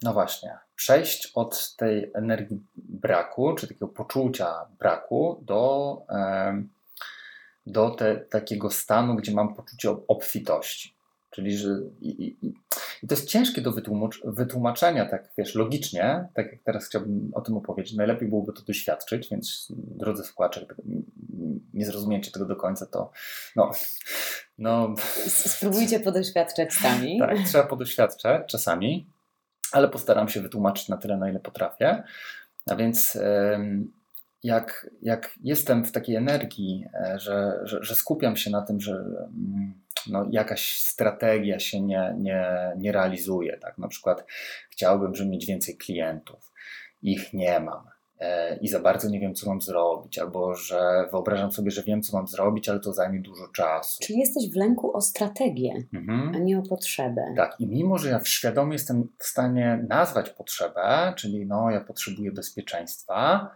no 0.04 0.14
właśnie, 0.14 0.58
przejść 0.78 1.32
od 1.36 1.76
tej 1.76 2.12
energii 2.16 2.60
braku, 2.76 3.56
czy 3.56 3.68
takiego 3.68 3.88
poczucia 3.88 4.66
braku, 4.80 5.44
do, 5.46 6.02
do 7.66 7.90
te, 7.90 8.16
takiego 8.16 8.70
stanu, 8.70 9.16
gdzie 9.16 9.34
mam 9.34 9.56
poczucie 9.56 9.96
obfitości. 10.08 10.98
Czyli, 11.30 11.58
że 11.58 11.70
i, 12.02 12.10
i, 12.10 12.38
i 13.02 13.08
to 13.08 13.16
jest 13.16 13.28
ciężkie 13.28 13.62
do 13.62 13.72
wytłumacz, 13.72 14.22
wytłumaczenia, 14.24 15.06
tak 15.06 15.30
wiesz, 15.38 15.56
logicznie, 15.56 16.28
tak 16.34 16.52
jak 16.52 16.64
teraz 16.64 16.86
chciałbym 16.86 17.32
o 17.34 17.42
tym 17.42 17.58
opowiedzieć. 17.58 17.94
Najlepiej 17.94 18.30
byłoby 18.30 18.54
to 18.54 18.62
doświadczyć, 18.62 19.30
więc 19.30 19.68
drodzy 19.70 20.24
słuchacze, 20.24 20.66
nie 21.74 21.86
zrozumiecie 21.86 22.32
tego 22.32 22.46
do 22.46 22.56
końca, 22.56 22.86
to 22.86 23.12
no, 23.56 23.72
no... 24.58 24.96
Spróbujcie 25.28 26.00
podoświadczać 26.00 26.74
sami. 26.74 27.20
Tak, 27.20 27.38
trzeba 27.48 27.64
podoświadczać 27.64 28.52
czasami 28.52 29.17
ale 29.72 29.90
postaram 29.90 30.30
się 30.30 30.42
wytłumaczyć 30.42 30.90
na 30.90 30.98
tyle, 30.98 31.18
na 31.18 31.30
ile 31.30 31.40
potrafię. 31.40 32.04
A 32.70 32.76
więc 32.76 33.18
jak, 34.44 34.90
jak 35.02 35.34
jestem 35.44 35.86
w 35.86 35.92
takiej 35.92 36.16
energii, 36.16 36.86
e, 36.94 37.20
że, 37.20 37.60
że, 37.64 37.84
że 37.84 37.96
skupiam 37.96 38.36
się 38.36 38.50
na 38.50 38.62
tym, 38.62 38.80
że 38.80 38.94
mm, 38.94 39.74
no, 40.08 40.28
jakaś 40.32 40.80
strategia 40.80 41.60
się 41.60 41.82
nie, 41.82 42.16
nie, 42.18 42.74
nie 42.78 42.92
realizuje. 42.92 43.58
Tak? 43.58 43.78
Na 43.78 43.88
przykład 43.88 44.26
chciałbym, 44.70 45.16
żeby 45.16 45.30
mieć 45.30 45.46
więcej 45.46 45.78
klientów, 45.78 46.54
ich 47.02 47.34
nie 47.34 47.60
mam 47.60 47.97
i 48.62 48.68
za 48.68 48.80
bardzo 48.80 49.10
nie 49.10 49.20
wiem, 49.20 49.36
co 49.36 49.50
mam 49.50 49.62
zrobić, 49.62 50.20
albo 50.20 50.56
że 50.56 51.08
wyobrażam 51.12 51.52
sobie, 51.52 51.72
że 51.72 51.84
wiem, 51.84 52.02
co 52.02 52.18
mam 52.18 52.28
zrobić, 52.28 52.70
ale 52.70 52.80
to 52.80 52.94
zajmie 52.94 53.20
dużo 53.20 53.48
czasu. 53.48 54.00
Czyli 54.04 54.20
jesteś 54.20 54.52
w 54.52 54.56
lęku 54.56 54.98
o 54.98 55.02
strategię, 55.02 55.74
mhm. 55.94 56.32
a 56.36 56.38
nie 56.38 56.60
o 56.60 56.62
potrzebę. 56.62 57.22
Tak, 57.36 57.56
i 57.60 57.68
mimo, 57.68 57.98
że 57.98 58.10
ja 58.10 58.20
świadomie 58.24 58.74
jestem 58.74 59.08
w 59.20 59.26
stanie 59.26 59.86
nazwać 59.90 60.30
potrzebę, 60.30 61.14
czyli 61.18 61.46
no, 61.46 61.72
ja 61.72 61.82
potrzebuję 61.82 62.32
bezpieczeństwa, 62.32 63.50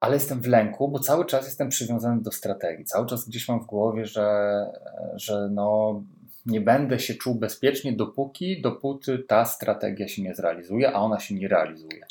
ale 0.00 0.14
jestem 0.14 0.42
w 0.42 0.46
lęku, 0.46 0.88
bo 0.88 0.98
cały 0.98 1.24
czas 1.24 1.44
jestem 1.44 1.68
przywiązany 1.68 2.22
do 2.22 2.32
strategii. 2.32 2.84
Cały 2.84 3.06
czas 3.06 3.28
gdzieś 3.28 3.48
mam 3.48 3.60
w 3.60 3.66
głowie, 3.66 4.06
że, 4.06 4.66
że 5.14 5.48
no, 5.52 6.02
nie 6.46 6.60
będę 6.60 6.98
się 6.98 7.14
czuł 7.14 7.34
bezpiecznie, 7.34 7.92
dopóki, 7.92 8.62
dopóty 8.62 9.18
ta 9.18 9.44
strategia 9.44 10.08
się 10.08 10.22
nie 10.22 10.34
zrealizuje, 10.34 10.92
a 10.92 11.00
ona 11.00 11.20
się 11.20 11.34
nie 11.34 11.48
realizuje. 11.48 12.06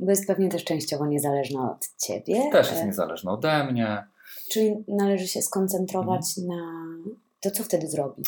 Bo 0.00 0.10
jest 0.10 0.26
pewnie 0.26 0.48
też 0.48 0.64
częściowo 0.64 1.06
niezależna 1.06 1.72
od 1.72 1.88
ciebie. 1.96 2.50
Też 2.52 2.70
jest 2.70 2.84
niezależna 2.84 3.32
ode 3.32 3.64
mnie. 3.64 4.06
Czyli 4.50 4.84
należy 4.88 5.28
się 5.28 5.42
skoncentrować 5.42 6.22
mhm. 6.38 6.58
na 6.58 6.82
to, 7.40 7.50
co 7.50 7.64
wtedy 7.64 7.88
zrobić 7.88 8.26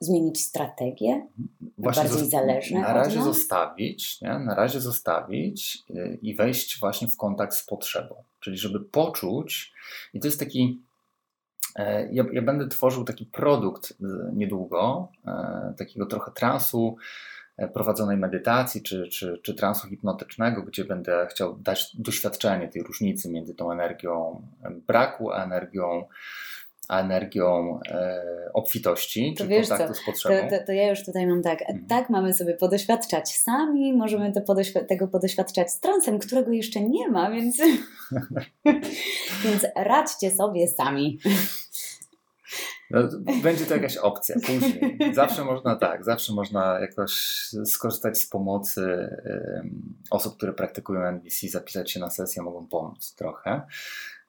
zmienić 0.00 0.40
strategię? 0.40 1.26
Właśnie 1.78 2.02
bardziej 2.02 2.30
zależne 2.30 2.80
Na 2.80 2.92
razie 2.92 3.22
zostawić, 3.22 4.20
nie? 4.20 4.38
na 4.38 4.54
razie 4.54 4.80
zostawić 4.80 5.78
y, 5.90 6.18
i 6.22 6.34
wejść 6.34 6.80
właśnie 6.80 7.08
w 7.08 7.16
kontakt 7.16 7.54
z 7.54 7.66
potrzebą. 7.66 8.14
Czyli 8.40 8.58
żeby 8.58 8.80
poczuć, 8.80 9.72
i 10.14 10.20
to 10.20 10.28
jest 10.28 10.40
taki, 10.40 10.82
e, 11.76 12.12
ja, 12.12 12.24
ja 12.32 12.42
będę 12.42 12.68
tworzył 12.68 13.04
taki 13.04 13.26
produkt 13.26 13.90
y, 13.90 13.94
niedługo, 14.32 15.08
e, 15.26 15.74
takiego 15.78 16.06
trochę 16.06 16.32
transu, 16.32 16.96
prowadzonej 17.74 18.16
medytacji 18.16 18.82
czy, 18.82 19.08
czy, 19.08 19.40
czy 19.42 19.54
transu 19.54 19.88
hipnotycznego, 19.88 20.62
gdzie 20.62 20.84
będę 20.84 21.26
chciał 21.30 21.56
dać 21.56 21.96
doświadczenie 21.96 22.68
tej 22.68 22.82
różnicy 22.82 23.30
między 23.30 23.54
tą 23.54 23.72
energią 23.72 24.42
braku 24.86 25.32
a 25.32 25.44
energią 25.44 26.04
a 26.88 27.00
energią 27.00 27.80
e, 27.88 28.22
obfitości, 28.54 29.34
to 29.34 29.44
czy 29.44 29.48
wiesz 29.48 29.68
kontaktu 29.68 29.94
co, 29.94 30.00
z 30.00 30.04
potrzebą. 30.04 30.50
To, 30.50 30.58
to, 30.58 30.64
to, 30.66 30.72
ja 30.72 30.90
już 30.90 31.04
tutaj 31.04 31.26
mam 31.26 31.42
tak, 31.42 31.60
mhm. 31.60 31.86
tak 31.86 32.10
mamy 32.10 32.34
sobie 32.34 32.54
podoświadczać 32.54 33.36
sami, 33.36 33.92
możemy 33.92 34.32
to 34.32 34.40
podoświ- 34.40 34.86
tego 34.86 35.08
podoświadczać 35.08 35.70
z 35.70 35.80
transem, 35.80 36.18
którego 36.18 36.52
jeszcze 36.52 36.80
nie 36.80 37.08
ma, 37.08 37.30
więc, 37.30 37.58
więc 39.44 39.66
radźcie 39.76 40.30
sobie 40.30 40.68
sami. 40.68 41.18
No, 42.90 43.08
będzie 43.42 43.66
to 43.66 43.74
jakaś 43.74 43.96
opcja 43.96 44.36
później. 44.46 44.98
Zawsze 45.14 45.44
można 45.44 45.76
tak, 45.76 46.04
zawsze 46.04 46.32
można 46.32 46.80
jakoś 46.80 47.12
skorzystać 47.64 48.18
z 48.18 48.28
pomocy 48.28 49.16
osób, 50.10 50.36
które 50.36 50.52
praktykują 50.52 51.00
NVC, 51.00 51.48
zapisać 51.48 51.90
się 51.90 52.00
na 52.00 52.10
sesję, 52.10 52.42
mogą 52.42 52.66
pomóc 52.66 53.14
trochę 53.14 53.62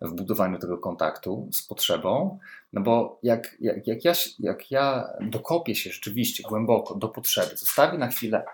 w 0.02 0.12
budowaniu 0.14 0.60
tego 0.60 0.78
kontaktu 0.78 1.50
z 1.52 1.64
potrzebą. 1.64 2.40
No 2.74 2.82
bo 2.82 3.20
jak, 3.24 3.58
jak, 3.60 3.88
jak, 3.88 4.06
ja, 4.06 4.14
jak 4.40 4.72
ja 4.72 5.10
dokopię 5.22 5.76
się 5.76 5.90
rzeczywiście 5.90 6.44
głęboko 6.44 6.96
do 6.96 7.08
potrzeby, 7.08 7.58
zostawię 7.58 7.98
na 7.98 8.08
chwilę 8.08 8.46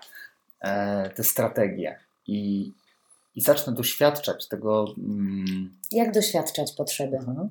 e, 0.60 1.10
te 1.10 1.24
strategie 1.24 1.98
i, 2.26 2.72
i 3.34 3.40
zacznę 3.40 3.72
doświadczać 3.72 4.48
tego. 4.48 4.94
Mm, 4.98 5.76
jak 5.92 6.12
doświadczać 6.12 6.72
potrzeby? 6.72 7.16
Mhm. 7.16 7.48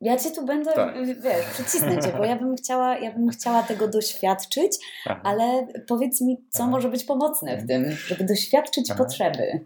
Ja 0.00 0.16
cię 0.16 0.30
tu 0.30 0.46
będę, 0.46 0.72
tak. 0.72 0.94
wiesz, 1.06 1.46
przycisnę 1.52 1.98
cię, 2.02 2.12
bo 2.18 2.24
ja 2.24 2.36
bym 2.36 2.56
chciała, 2.56 2.98
ja 2.98 3.12
bym 3.12 3.28
chciała 3.28 3.62
tego 3.62 3.88
doświadczyć, 3.88 4.72
Aha. 5.06 5.20
ale 5.24 5.66
powiedz 5.88 6.20
mi, 6.20 6.36
co 6.50 6.62
Aha. 6.62 6.70
może 6.70 6.88
być 6.88 7.04
pomocne 7.04 7.58
w 7.58 7.66
tym, 7.66 7.90
żeby 7.90 8.24
doświadczyć 8.24 8.90
Aha. 8.90 9.04
potrzeby. 9.04 9.60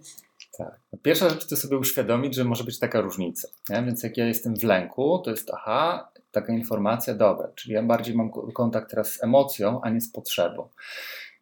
Tak. 0.58 0.80
Pierwsza 1.02 1.28
rzecz 1.28 1.46
to 1.46 1.56
sobie 1.56 1.78
uświadomić, 1.78 2.34
że 2.34 2.44
może 2.44 2.64
być 2.64 2.78
taka 2.78 3.00
różnica. 3.00 3.48
Nie? 3.68 3.82
Więc 3.82 4.02
jak 4.02 4.16
ja 4.16 4.26
jestem 4.26 4.56
w 4.56 4.62
lęku, 4.62 5.18
to 5.24 5.30
jest 5.30 5.50
aha, 5.54 6.12
taka 6.30 6.52
informacja, 6.52 7.14
dobra, 7.14 7.48
czyli 7.54 7.74
ja 7.74 7.82
bardziej 7.82 8.14
mam 8.14 8.30
kontakt 8.54 8.90
teraz 8.90 9.12
z 9.12 9.22
emocją, 9.22 9.80
a 9.82 9.90
nie 9.90 10.00
z 10.00 10.12
potrzebą. 10.12 10.68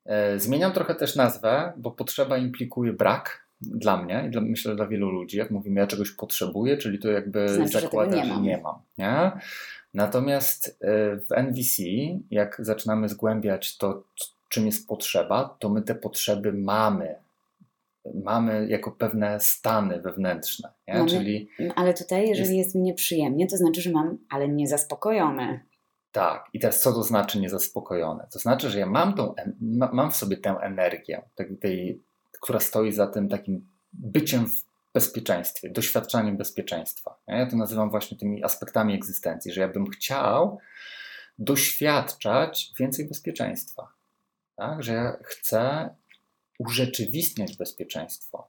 E, 0.05 0.41
zmieniam 0.41 0.73
trochę 0.73 0.95
też 0.95 1.17
nazwę, 1.17 1.73
bo 1.77 1.91
potrzeba 1.91 2.39
implikuje 2.39 2.93
brak 2.93 3.48
dla 3.61 4.03
mnie 4.03 4.25
i 4.27 4.31
dla, 4.31 4.41
myślę 4.41 4.77
dla 4.77 4.87
wielu 4.87 5.11
ludzi. 5.11 5.39
Jak 5.39 5.51
mówimy, 5.51 5.81
ja 5.81 5.87
czegoś 5.87 6.11
potrzebuję, 6.11 6.77
czyli 6.77 6.99
to 6.99 7.09
jakby 7.09 7.49
znaczy, 7.49 7.81
zakłada, 7.81 8.17
że, 8.17 8.23
nie, 8.23 8.35
że 8.35 8.41
nie 8.41 8.59
mam. 8.59 8.77
Nie? 8.99 9.33
Natomiast 9.95 10.79
e, 10.81 11.17
w 11.17 11.33
NVC, 11.33 11.83
jak 12.31 12.57
zaczynamy 12.59 13.09
zgłębiać 13.09 13.77
to, 13.77 14.05
czym 14.49 14.67
jest 14.67 14.89
potrzeba, 14.89 15.57
to 15.59 15.69
my 15.69 15.83
te 15.83 15.95
potrzeby 15.95 16.53
mamy 16.53 17.15
mamy 18.25 18.69
jako 18.69 18.93
pewne 18.93 19.41
stany 19.41 20.01
wewnętrzne. 20.01 20.73
Mamy, 20.89 21.11
Czyli, 21.11 21.49
ale 21.77 21.95
tutaj, 21.95 22.29
jeżeli 22.29 22.57
jest, 22.57 22.67
jest 22.67 22.75
mi 22.75 22.83
nieprzyjemnie, 22.83 23.47
to 23.47 23.57
znaczy, 23.57 23.81
że 23.81 23.91
mam, 23.91 24.19
ale 24.31 24.49
niezaspokojone. 24.49 25.61
Tak, 26.13 26.49
i 26.53 26.61
teraz 26.61 26.81
co 26.81 26.93
to 26.93 27.03
znaczy 27.03 27.41
niezaspokojone? 27.41 28.27
To 28.33 28.39
znaczy, 28.39 28.71
że 28.71 28.79
ja 28.79 28.87
mam, 28.87 29.15
tą, 29.15 29.35
mam 29.93 30.11
w 30.11 30.17
sobie 30.17 30.37
tę 30.37 30.51
energię, 30.51 31.23
tej, 31.35 31.57
tej, 31.57 32.03
która 32.41 32.61
stoi 32.61 32.93
za 32.93 33.07
tym 33.07 33.29
takim 33.29 33.69
byciem 33.93 34.47
w 34.47 34.69
bezpieczeństwie, 34.95 35.71
doświadczaniem 35.71 36.37
bezpieczeństwa. 36.37 37.19
Ja 37.27 37.47
to 37.47 37.57
nazywam 37.57 37.91
właśnie 37.91 38.19
tymi 38.19 38.45
aspektami 38.45 38.95
egzystencji, 38.95 39.53
że 39.53 39.61
ja 39.61 39.69
bym 39.69 39.91
chciał 39.91 40.59
doświadczać 41.39 42.73
więcej 42.79 43.09
bezpieczeństwa. 43.09 43.93
Tak? 44.57 44.83
Że 44.83 44.93
ja 44.93 45.17
chcę 45.23 45.91
urzeczywistniać 46.59 47.57
bezpieczeństwo. 47.57 48.49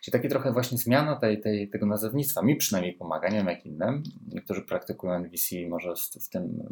Czyli 0.00 0.12
takie 0.12 0.28
trochę 0.28 0.52
właśnie 0.52 0.78
zmiana 0.78 1.16
tej, 1.16 1.40
tej, 1.40 1.70
tego 1.70 1.86
nazewnictwa 1.86 2.42
mi 2.42 2.56
przynajmniej 2.56 2.94
pomaga, 2.94 3.28
nie 3.28 3.36
wiem 3.36 3.46
jak 3.46 3.66
innym. 3.66 4.02
Niektórzy 4.28 4.62
praktykują 4.62 5.14
NVC 5.14 5.56
może 5.68 5.96
z 5.96 6.28
tym 6.28 6.68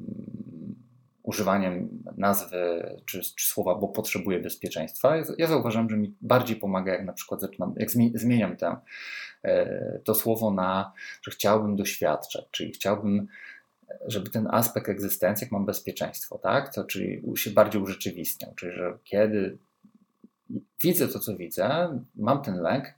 używaniem 1.31 2.03
nazwy 2.16 2.59
czy, 3.07 3.20
czy, 3.20 3.47
słowa, 3.47 3.74
bo 3.74 3.89
potrzebuję 3.89 4.41
bezpieczeństwa. 4.41 5.16
Ja, 5.39 5.47
zauważam, 5.47 5.91
że 5.91 5.97
mi 5.97 6.14
bardziej 6.20 6.57
pomaga, 6.57 6.93
jak 6.93 7.05
na 7.05 7.12
przykład 7.12 7.41
zaczynam, 7.41 7.74
jak 7.76 7.91
zmieniam 8.14 8.57
tę, 8.57 8.76
e, 9.43 10.01
to 10.05 10.14
słowo 10.14 10.51
na, 10.51 10.93
że 11.22 11.31
chciałbym 11.31 11.76
doświadczać, 11.76 12.45
czyli 12.51 12.72
chciałbym 12.72 13.26
żeby 14.07 14.31
ten 14.31 14.49
aspekt 14.51 14.89
egzystencji, 14.89 15.45
jak 15.45 15.53
mam 15.53 15.66
bezpieczeństwo, 15.66 16.39
tak, 16.39 16.74
to 16.74 16.85
czyli 16.85 17.22
się 17.37 17.51
bardziej 17.51 17.83
urzeczywistniał, 17.83 18.55
czyli 18.55 18.72
że 18.72 18.99
kiedy 19.05 19.59
widzę 20.83 21.09
to, 21.09 21.18
co 21.18 21.37
widzę, 21.37 21.99
mam 22.16 22.43
ten 22.43 22.61
lęk, 22.61 22.95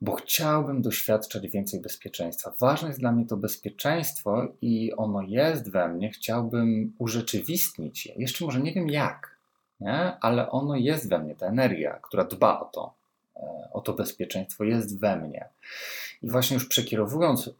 bo 0.00 0.14
chciałbym 0.14 0.82
doświadczać 0.82 1.48
więcej 1.48 1.80
bezpieczeństwa. 1.80 2.52
Ważne 2.58 2.88
jest 2.88 3.00
dla 3.00 3.12
mnie 3.12 3.26
to 3.26 3.36
bezpieczeństwo 3.36 4.48
i 4.62 4.92
ono 4.92 5.22
jest 5.22 5.70
we 5.70 5.88
mnie. 5.88 6.10
Chciałbym 6.10 6.92
urzeczywistnić 6.98 8.06
je. 8.06 8.14
Jeszcze 8.16 8.44
może 8.44 8.60
nie 8.60 8.72
wiem 8.72 8.88
jak, 8.88 9.36
nie? 9.80 10.16
ale 10.20 10.50
ono 10.50 10.76
jest 10.76 11.08
we 11.08 11.18
mnie, 11.18 11.34
ta 11.34 11.46
energia, 11.46 11.98
która 12.02 12.24
dba 12.24 12.60
o 12.60 12.64
to, 12.64 12.94
e, 13.36 13.68
o 13.72 13.80
to 13.80 13.92
bezpieczeństwo, 13.92 14.64
jest 14.64 15.00
we 15.00 15.16
mnie. 15.16 15.48
I 16.22 16.30
właśnie 16.30 16.54
już 16.54 16.68
przekierowując 16.68 17.50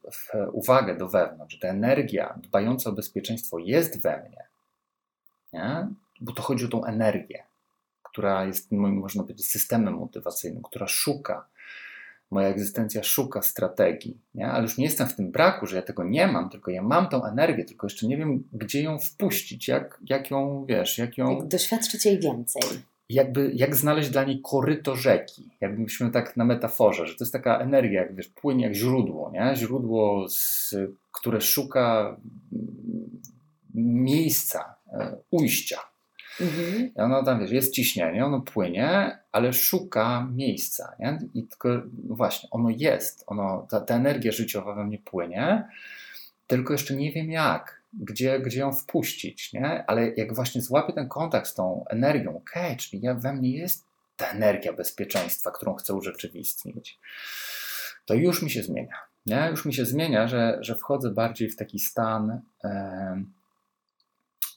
uwagę 0.53 0.97
do 0.97 1.09
wewnątrz, 1.09 1.59
ta 1.59 1.69
energia 1.69 2.39
dbająca 2.43 2.91
o 2.91 2.93
bezpieczeństwo 2.93 3.59
jest 3.59 4.03
we 4.03 4.23
mnie, 4.29 4.45
nie? 5.53 5.89
bo 6.21 6.33
to 6.33 6.43
chodzi 6.43 6.65
o 6.65 6.69
tą 6.69 6.85
energię 6.85 7.43
która 8.11 8.45
jest 8.45 8.73
moim, 8.73 8.95
można 8.95 9.23
powiedzieć, 9.23 9.47
systemem 9.47 9.95
motywacyjnym, 9.95 10.63
która 10.63 10.87
szuka, 10.87 11.47
moja 12.31 12.49
egzystencja 12.49 13.03
szuka 13.03 13.43
strategii, 13.43 14.19
nie? 14.35 14.47
ale 14.47 14.63
już 14.63 14.79
nie 14.79 14.85
jestem 14.85 15.07
w 15.09 15.17
tym 15.17 15.31
braku, 15.31 15.67
że 15.67 15.77
ja 15.77 15.83
tego 15.83 16.05
nie 16.05 16.27
mam, 16.27 16.51
tylko 16.51 16.71
ja 16.71 16.83
mam 16.83 17.09
tą 17.09 17.25
energię, 17.25 17.65
tylko 17.65 17.87
jeszcze 17.87 18.07
nie 18.07 18.17
wiem, 18.17 18.45
gdzie 18.53 18.83
ją 18.83 18.99
wpuścić, 18.99 19.69
jak, 19.69 20.01
jak 20.07 20.31
ją, 20.31 20.65
wiesz, 20.69 20.99
jak 20.99 21.19
ją... 21.19 21.37
Jak 21.37 21.47
doświadczyć 21.47 22.07
jej 22.07 22.21
więcej. 22.21 22.63
Jakby, 23.09 23.53
jak 23.55 23.77
znaleźć 23.77 24.11
dla 24.11 24.25
niej 24.25 24.41
koryto 24.43 24.97
rzeki, 24.97 25.49
jakbyśmy 25.61 26.11
tak 26.11 26.37
na 26.37 26.45
metaforze, 26.45 27.07
że 27.07 27.15
to 27.15 27.25
jest 27.25 27.33
taka 27.33 27.59
energia, 27.59 28.03
jak 28.03 28.15
wiesz, 28.15 28.29
płynie 28.29 28.65
jak 28.65 28.75
źródło, 28.75 29.31
nie? 29.31 29.57
źródło, 29.57 30.29
z, 30.29 30.75
które 31.13 31.41
szuka 31.41 32.17
miejsca, 33.75 34.75
e, 34.93 35.17
ujścia, 35.31 35.90
Mhm. 36.41 36.91
I 36.97 37.01
ono 37.01 37.23
tam, 37.23 37.41
wiesz, 37.41 37.51
jest 37.51 37.75
ciśnienie, 37.75 38.27
ono 38.27 38.41
płynie, 38.41 39.19
ale 39.33 39.53
szuka 39.53 40.29
miejsca, 40.33 40.97
nie? 40.99 41.19
I 41.35 41.43
tylko, 41.43 41.69
no 42.09 42.15
właśnie, 42.17 42.49
ono 42.51 42.71
jest, 42.71 43.25
ono, 43.27 43.67
ta, 43.71 43.81
ta 43.81 43.95
energia 43.95 44.33
życiowa 44.33 44.75
we 44.75 44.85
mnie 44.85 44.99
płynie, 44.99 45.69
tylko 46.47 46.73
jeszcze 46.73 46.97
nie 46.97 47.13
wiem 47.13 47.31
jak, 47.31 47.83
gdzie, 47.93 48.41
gdzie 48.41 48.61
ją 48.61 48.73
wpuścić, 48.73 49.53
nie? 49.53 49.85
Ale 49.87 50.09
jak 50.17 50.35
właśnie 50.35 50.63
złapię 50.63 50.93
ten 50.93 51.09
kontakt 51.09 51.47
z 51.47 51.55
tą 51.55 51.85
energią, 51.89 52.37
okej, 52.37 52.65
okay, 52.65 52.77
czyli 52.77 53.03
ja 53.03 53.15
we 53.15 53.33
mnie 53.33 53.59
jest 53.59 53.87
ta 54.17 54.27
energia 54.27 54.73
bezpieczeństwa, 54.73 55.51
którą 55.51 55.75
chcę 55.75 55.95
urzeczywistnić, 55.95 57.01
to 58.05 58.15
już 58.15 58.43
mi 58.43 58.51
się 58.51 58.63
zmienia. 58.63 58.97
Nie? 59.27 59.49
Już 59.51 59.65
mi 59.65 59.75
się 59.75 59.85
zmienia, 59.85 60.29
że, 60.29 60.59
że 60.61 60.75
wchodzę 60.75 61.11
bardziej 61.11 61.49
w 61.49 61.57
taki 61.57 61.79
stan 61.79 62.41
e, 62.65 63.23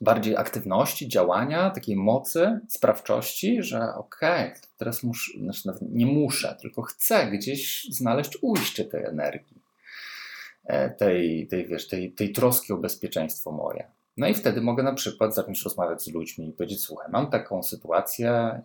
bardziej 0.03 0.37
aktywności, 0.37 1.07
działania, 1.07 1.69
takiej 1.69 1.95
mocy, 1.95 2.59
sprawczości, 2.69 3.63
że 3.63 3.93
okej, 3.95 4.47
okay, 4.47 4.61
teraz 4.77 5.03
muszę, 5.03 5.31
znaczy 5.39 5.85
nie 5.91 6.05
muszę, 6.05 6.57
tylko 6.61 6.81
chcę 6.81 7.27
gdzieś 7.31 7.87
znaleźć 7.91 8.37
ujście 8.41 8.85
tej 8.85 9.05
energii, 9.05 9.61
e, 10.65 10.89
tej, 10.89 11.47
tej, 11.47 11.67
wiesz, 11.67 11.87
tej, 11.87 12.11
tej 12.11 12.31
troski 12.31 12.73
o 12.73 12.77
bezpieczeństwo 12.77 13.51
moje. 13.51 13.87
No 14.17 14.27
i 14.27 14.33
wtedy 14.33 14.61
mogę 14.61 14.83
na 14.83 14.93
przykład 14.93 15.35
zacząć 15.35 15.63
rozmawiać 15.63 16.03
z 16.03 16.13
ludźmi 16.13 16.49
i 16.49 16.53
powiedzieć, 16.53 16.81
słuchaj, 16.81 17.07
mam 17.11 17.29
taką 17.29 17.63
sytuację, 17.63 18.61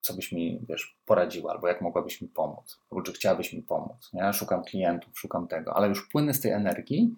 co 0.00 0.14
byś 0.14 0.32
mi, 0.32 0.60
wiesz, 0.68 0.96
poradziła, 1.06 1.52
albo 1.52 1.68
jak 1.68 1.80
mogłabyś 1.80 2.20
mi 2.20 2.28
pomóc, 2.28 2.80
albo 2.90 3.02
czy 3.02 3.12
chciałabyś 3.12 3.52
mi 3.52 3.62
pomóc, 3.62 4.10
nie? 4.12 4.32
Szukam 4.32 4.64
klientów, 4.64 5.18
szukam 5.18 5.48
tego, 5.48 5.76
ale 5.76 5.88
już 5.88 6.08
płynę 6.08 6.34
z 6.34 6.40
tej 6.40 6.52
energii. 6.52 7.16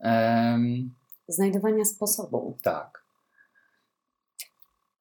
Um, 0.00 0.90
Znajdowania 1.28 1.84
sposobu. 1.84 2.58
Tak. 2.62 3.02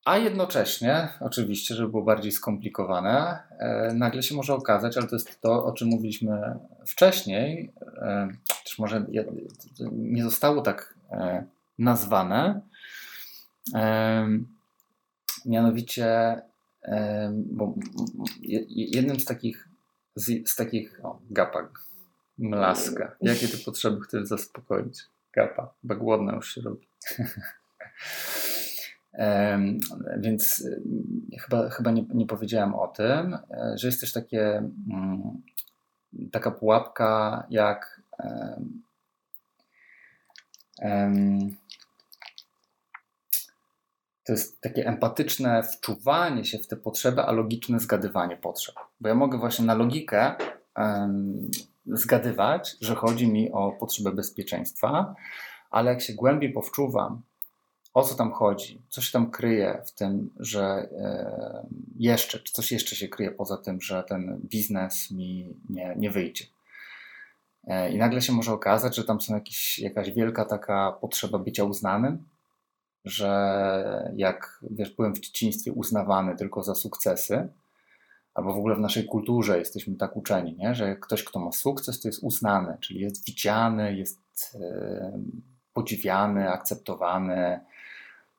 A 0.06 0.18
jednocześnie, 0.18 1.10
oczywiście, 1.20 1.76
żeby 1.76 1.90
było 1.90 2.04
bardziej 2.04 2.32
skomplikowane, 2.32 3.44
e, 3.60 3.94
nagle 3.94 4.24
się 4.24 4.36
może 4.36 4.54
okazać, 4.54 4.98
ale 4.98 5.08
to 5.08 5.16
jest 5.16 5.42
to, 5.42 5.66
o 5.66 5.72
czym 5.74 5.88
mówiliśmy 5.88 6.60
wcześniej, 6.88 7.74
e, 7.98 8.30
też 8.64 8.80
może 8.80 9.06
nie 9.92 10.24
zostało 10.24 10.62
tak 10.62 10.94
e, 11.12 11.46
nazwane, 11.80 12.62
e, 13.76 14.28
mianowicie 15.46 16.42
bo 17.34 17.76
jednym 18.70 19.20
z 19.20 19.26
takich, 19.26 19.70
z, 20.16 20.50
z 20.50 20.56
takich, 20.56 21.00
o, 21.04 21.20
gapa, 21.30 21.70
mlaska, 22.38 23.16
jakie 23.22 23.48
ty 23.48 23.58
potrzeby 23.58 24.02
chcesz 24.02 24.28
zaspokoić? 24.28 25.00
Gapa, 25.34 25.74
bo 25.84 25.96
głodna 25.96 26.36
już 26.36 26.56
się 26.56 26.62
robi. 26.62 26.88
Więc 30.18 30.68
chyba, 31.40 31.70
chyba 31.70 31.92
nie, 31.92 32.06
nie, 32.14 32.26
powiedziałem 32.26 32.76
o 32.76 32.88
tym, 32.88 33.34
e, 33.34 33.74
że 33.78 33.88
jest 33.88 34.02
też 34.02 34.14
takie, 34.14 34.58
mm, 34.92 35.42
taka 36.32 36.52
pułapka 36.52 37.44
jak 37.50 38.02
to 44.24 44.32
jest 44.34 44.62
takie 44.62 44.88
empatyczne 44.88 45.64
wczuwanie 45.64 46.46
się 46.46 46.58
w 46.58 46.68
te 46.68 46.78
potrzeby, 46.78 47.22
a 47.22 47.32
logiczne 47.32 47.80
zgadywanie 47.80 48.38
potrzeb. 48.38 48.76
Bo 49.00 49.10
ja 49.10 49.16
mogę 49.16 49.38
właśnie 49.38 49.66
na 49.66 49.74
logikę 49.74 50.36
zgadywać, 51.92 52.78
że 52.82 52.96
chodzi 52.96 53.28
mi 53.28 53.52
o 53.52 53.72
potrzebę 53.72 54.12
bezpieczeństwa, 54.12 55.16
ale 55.72 55.92
jak 55.92 56.02
się 56.02 56.14
głębiej 56.14 56.54
powczuwam, 56.54 57.22
o 57.94 58.04
co 58.04 58.16
tam 58.16 58.32
chodzi, 58.32 58.82
co 58.90 59.02
się 59.02 59.12
tam 59.12 59.32
kryje 59.32 59.82
w 59.86 59.92
tym, 59.92 60.30
że 60.40 60.64
e, 60.64 61.68
jeszcze, 61.96 62.40
czy 62.40 62.54
coś 62.54 62.72
jeszcze 62.72 62.96
się 62.96 63.08
kryje 63.08 63.32
poza 63.32 63.58
tym, 63.58 63.82
że 63.82 64.04
ten 64.04 64.42
biznes 64.44 65.12
mi 65.12 65.54
nie, 65.70 65.94
nie 65.98 66.12
wyjdzie. 66.12 66.46
E, 67.68 67.92
I 67.92 67.98
nagle 67.98 68.22
się 68.22 68.34
może 68.34 68.54
okazać, 68.54 68.96
że 68.96 69.04
tam 69.04 69.22
są 69.22 69.36
jakieś, 69.36 69.80
jakaś 69.80 70.12
wielka 70.12 70.46
taka 70.46 70.92
potrzeba 70.92 71.40
bycia 71.40 71.64
uznanym, 71.64 72.24
że 73.06 74.12
jak 74.16 74.60
wiesz, 74.72 74.96
byłem 74.96 75.16
w 75.16 75.20
dzieciństwie 75.20 75.72
uznawany 75.72 76.36
tylko 76.36 76.64
za 76.64 76.76
sukcesy, 76.76 77.50
albo 78.34 78.54
w 78.54 78.58
ogóle 78.58 78.76
w 78.76 78.80
naszej 78.80 79.06
kulturze 79.06 79.60
jesteśmy 79.60 79.96
tak 79.96 80.18
uczeni, 80.18 80.56
nie? 80.58 80.76
że 80.76 80.96
ktoś, 80.96 81.24
kto 81.24 81.40
ma 81.40 81.52
sukces, 81.52 82.02
to 82.02 82.08
jest 82.08 82.24
uznany, 82.24 82.78
czyli 82.80 83.00
jest 83.00 83.26
widziany, 83.26 83.98
jest 83.98 84.58
podziwiany, 85.74 86.50
akceptowany, 86.50 87.60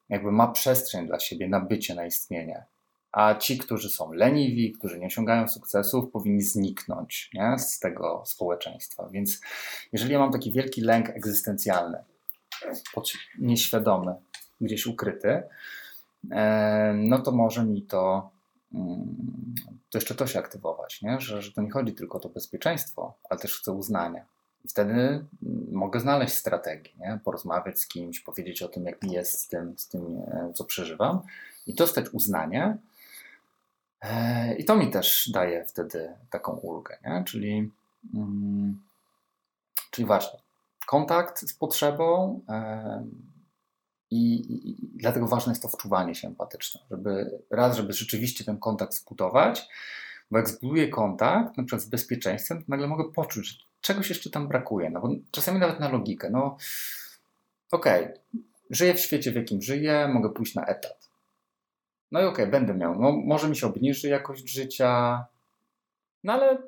jakby 0.09 0.33
ma 0.33 0.49
przestrzeń 0.49 1.07
dla 1.07 1.21
siebie 1.21 1.49
na 1.49 1.61
bycie, 1.61 1.95
na 1.95 2.07
istnienie. 2.07 2.65
A 3.13 3.35
ci, 3.35 3.59
którzy 3.59 3.91
są 3.91 4.13
leniwi, 4.13 4.73
którzy 4.73 4.99
nie 4.99 5.07
osiągają 5.07 5.49
sukcesów, 5.49 6.11
powinni 6.11 6.43
zniknąć 6.43 7.31
nie? 7.35 7.59
z 7.59 7.79
tego 7.79 8.23
społeczeństwa. 8.27 9.09
Więc 9.13 9.41
jeżeli 9.93 10.13
ja 10.13 10.19
mam 10.19 10.33
taki 10.33 10.53
wielki 10.53 10.81
lęk 10.81 11.11
egzystencjalny, 11.11 12.05
nieświadomy, 13.39 14.15
gdzieś 14.61 14.87
ukryty, 14.87 15.43
e, 16.31 16.93
no 16.97 17.19
to 17.19 17.33
może 17.33 17.65
mi 17.65 17.83
to, 17.83 18.31
to 19.91 19.99
jeszcze 19.99 20.15
to 20.15 20.27
się 20.27 20.39
aktywować, 20.39 21.03
nie? 21.03 21.21
Że, 21.21 21.43
że 21.43 21.53
to 21.53 21.63
nie 21.63 21.71
chodzi 21.71 21.93
tylko 21.93 22.19
o 22.19 22.21
to 22.21 22.29
bezpieczeństwo, 22.29 23.15
ale 23.31 23.41
też 23.41 23.59
chcę 23.59 23.73
uznania. 23.73 24.25
Wtedy 24.69 24.93
mm, 24.93 25.27
mogę 25.73 26.01
znaleźć 26.01 26.35
strategię, 26.35 26.91
nie? 26.99 27.21
porozmawiać 27.25 27.81
z 27.81 27.89
kimś, 27.89 28.21
powiedzieć 28.21 28.63
o 28.63 28.69
tym, 28.69 28.85
jak 28.85 29.03
mi 29.03 29.13
jest 29.13 29.41
z 29.41 29.49
tym, 29.49 29.75
z 29.79 29.89
tym 29.89 30.23
e, 30.27 30.53
co 30.55 30.65
przeżywam 30.65 31.21
i 31.67 31.75
dostać 31.75 32.09
uznanie. 32.13 32.77
E, 34.01 34.55
I 34.55 34.65
to 34.65 34.77
mi 34.77 34.91
też 34.91 35.31
daje 35.31 35.65
wtedy 35.65 36.15
taką 36.31 36.53
ulgę, 36.53 36.99
nie? 37.05 37.25
Czyli, 37.27 37.71
mm, 38.15 38.81
czyli 39.91 40.07
ważne. 40.07 40.39
Kontakt 40.87 41.49
z 41.49 41.55
potrzebą, 41.55 42.41
i, 44.13 44.71
i, 44.71 44.77
dlatego 44.95 45.27
ważne 45.27 45.53
jest 45.53 45.63
to 45.63 45.69
wczuwanie 45.69 46.15
się 46.15 46.29
empatyczne, 46.29 46.81
żeby 46.91 47.39
raz, 47.51 47.77
żeby 47.77 47.93
rzeczywiście 47.93 48.45
ten 48.45 48.59
kontakt 48.59 48.95
zbudować, 48.95 49.69
bo 50.31 50.39
jak 50.39 50.49
zbuduję 50.49 50.89
kontakt, 50.89 51.57
na 51.57 51.65
przykład 51.65 51.83
z 51.83 51.89
bezpieczeństwem, 51.89 52.59
to 52.59 52.65
nagle 52.69 52.87
mogę 52.87 53.13
poczuć, 53.13 53.47
że 53.49 53.57
czegoś 53.81 54.09
jeszcze 54.09 54.31
tam 54.31 54.49
brakuje. 54.49 54.91
No 54.91 55.01
bo 55.01 55.09
czasami 55.31 55.59
nawet 55.59 55.81
na 55.81 55.89
logikę. 55.89 56.31
No 56.31 56.57
okej, 57.71 58.05
okay, 58.05 58.19
żyję 58.71 58.95
w 58.95 59.01
świecie, 59.01 59.33
w 59.33 59.35
jakim 59.35 59.63
żyję, 59.63 60.09
mogę 60.09 60.31
pójść 60.31 60.55
na 60.55 60.67
etat. 60.67 61.11
No 62.11 62.21
i 62.21 62.25
okej, 62.25 62.45
okay, 62.45 62.61
będę 62.61 62.75
miał, 62.75 63.01
no 63.01 63.13
może 63.13 63.49
mi 63.49 63.57
się 63.57 63.67
obniży 63.67 64.09
jakość 64.09 64.51
życia, 64.51 65.25
no 66.25 66.33
ale 66.33 66.63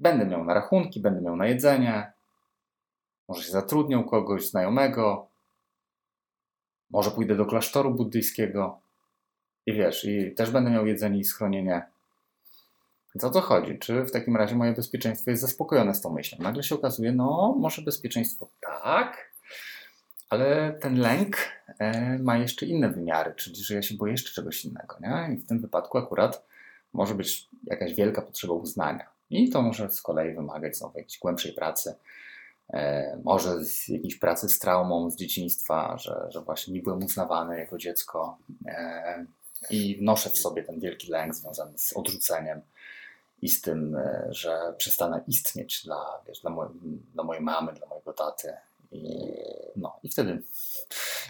będę 0.00 0.26
miał 0.26 0.44
na 0.44 0.54
rachunki, 0.54 1.00
będę 1.00 1.20
miał 1.20 1.36
na 1.36 1.46
jedzenie, 1.46 2.12
może 3.28 3.42
się 3.42 3.52
zatrudnię 3.52 3.98
u 3.98 4.04
kogoś 4.04 4.50
znajomego, 4.50 5.29
może 6.90 7.10
pójdę 7.10 7.36
do 7.36 7.46
klasztoru 7.46 7.94
buddyjskiego 7.94 8.80
i 9.66 9.72
wiesz, 9.72 10.04
i 10.04 10.34
też 10.34 10.50
będę 10.50 10.70
miał 10.70 10.86
jedzenie 10.86 11.18
i 11.18 11.24
schronienie. 11.24 11.82
Więc 13.14 13.24
o 13.24 13.30
co 13.30 13.40
chodzi? 13.40 13.78
Czy 13.78 14.04
w 14.04 14.10
takim 14.10 14.36
razie 14.36 14.56
moje 14.56 14.72
bezpieczeństwo 14.72 15.30
jest 15.30 15.42
zaspokojone 15.42 15.94
z 15.94 16.00
tą 16.00 16.12
myślą? 16.12 16.38
Nagle 16.40 16.62
się 16.62 16.74
okazuje, 16.74 17.12
no 17.12 17.56
może 17.58 17.82
bezpieczeństwo 17.82 18.48
tak, 18.60 19.30
ale 20.28 20.78
ten 20.80 20.98
lęk 20.98 21.36
e, 21.78 22.18
ma 22.18 22.38
jeszcze 22.38 22.66
inne 22.66 22.88
wymiary, 22.90 23.34
czyli 23.36 23.56
że 23.56 23.74
ja 23.74 23.82
się 23.82 23.94
boję 23.94 24.12
jeszcze 24.12 24.34
czegoś 24.34 24.64
innego. 24.64 24.96
Nie? 25.00 25.34
I 25.34 25.36
w 25.36 25.46
tym 25.46 25.60
wypadku 25.60 25.98
akurat 25.98 26.46
może 26.92 27.14
być 27.14 27.48
jakaś 27.64 27.94
wielka 27.94 28.22
potrzeba 28.22 28.54
uznania. 28.54 29.06
I 29.30 29.50
to 29.50 29.62
może 29.62 29.90
z 29.90 30.02
kolei 30.02 30.34
wymagać 30.34 30.76
znowu 30.76 30.98
jakiejś 30.98 31.18
głębszej 31.18 31.52
pracy, 31.52 31.94
może 33.24 33.64
z 33.64 33.88
jakiejś 33.88 34.16
pracy 34.16 34.48
z 34.48 34.58
traumą 34.58 35.10
z 35.10 35.16
dzieciństwa, 35.16 35.96
że, 35.98 36.26
że 36.28 36.40
właśnie 36.40 36.74
nie 36.74 36.82
byłem 36.82 37.04
uznawany 37.04 37.58
jako 37.58 37.78
dziecko 37.78 38.38
e, 38.66 39.26
i 39.70 39.98
noszę 40.00 40.30
w 40.30 40.38
sobie 40.38 40.64
ten 40.64 40.80
wielki 40.80 41.10
lęk 41.10 41.34
związany 41.34 41.78
z 41.78 41.96
odrzuceniem 41.96 42.60
i 43.42 43.48
z 43.48 43.60
tym, 43.60 43.96
e, 43.96 44.26
że 44.30 44.74
przestanę 44.78 45.24
istnieć 45.28 45.84
dla, 45.84 46.22
wiesz, 46.28 46.40
dla, 46.40 46.50
mojej, 46.50 46.72
dla 47.14 47.24
mojej 47.24 47.42
mamy, 47.42 47.72
dla 47.72 47.86
mojego 47.86 48.12
taty. 48.12 48.52
I, 48.92 49.32
no, 49.76 49.98
i 50.02 50.08
wtedy. 50.08 50.42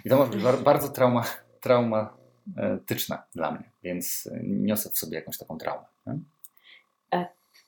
I 0.04 0.08
to 0.08 0.16
może 0.16 0.30
być 0.30 0.42
bardzo 0.64 0.88
trauma, 0.88 1.24
traumatyczne 1.60 3.18
dla 3.34 3.50
mnie, 3.50 3.70
więc 3.82 4.28
niosę 4.42 4.90
w 4.90 4.98
sobie 4.98 5.16
jakąś 5.16 5.38
taką 5.38 5.58
traumę. 5.58 5.84
Nie? 6.06 6.18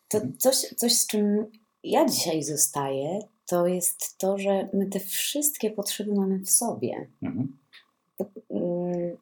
To 0.08 0.20
coś, 0.38 0.56
coś, 0.56 0.98
z 0.98 1.06
czym 1.06 1.46
ja 1.84 2.08
dzisiaj 2.08 2.42
zostaję, 2.42 3.18
to 3.52 3.66
jest 3.66 4.18
to, 4.18 4.38
że 4.38 4.68
my 4.72 4.86
te 4.86 5.00
wszystkie 5.00 5.70
potrzeby 5.70 6.14
mamy 6.14 6.38
w 6.38 6.50
sobie. 6.50 7.08
Mhm. 7.22 7.58
Y, 8.50 9.16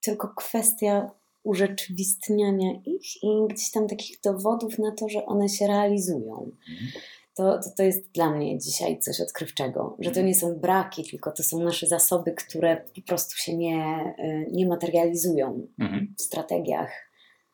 tylko 0.00 0.28
kwestia 0.28 1.10
urzeczywistniania 1.42 2.72
ich 2.86 3.22
i 3.22 3.46
gdzieś 3.48 3.70
tam 3.70 3.88
takich 3.88 4.20
dowodów 4.20 4.78
na 4.78 4.92
to, 4.92 5.08
że 5.08 5.26
one 5.26 5.48
się 5.48 5.66
realizują. 5.66 6.50
Mhm. 6.70 6.90
To, 7.36 7.58
to, 7.58 7.70
to, 7.76 7.82
jest 7.82 8.10
dla 8.10 8.30
mnie 8.30 8.58
dzisiaj 8.58 8.98
coś 8.98 9.20
odkrywczego, 9.20 9.96
że 9.98 10.10
to 10.10 10.20
mhm. 10.20 10.26
nie 10.26 10.34
są 10.34 10.54
braki, 10.54 11.10
tylko 11.10 11.32
to 11.32 11.42
są 11.42 11.60
nasze 11.60 11.86
zasoby, 11.86 12.32
które 12.32 12.76
po 12.76 13.02
prostu 13.02 13.36
się 13.36 13.56
nie, 13.56 14.14
y, 14.18 14.52
nie 14.52 14.66
materializują 14.66 15.66
mhm. 15.78 16.14
w 16.18 16.22
strategiach. 16.22 16.92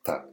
Tak, 0.03 0.29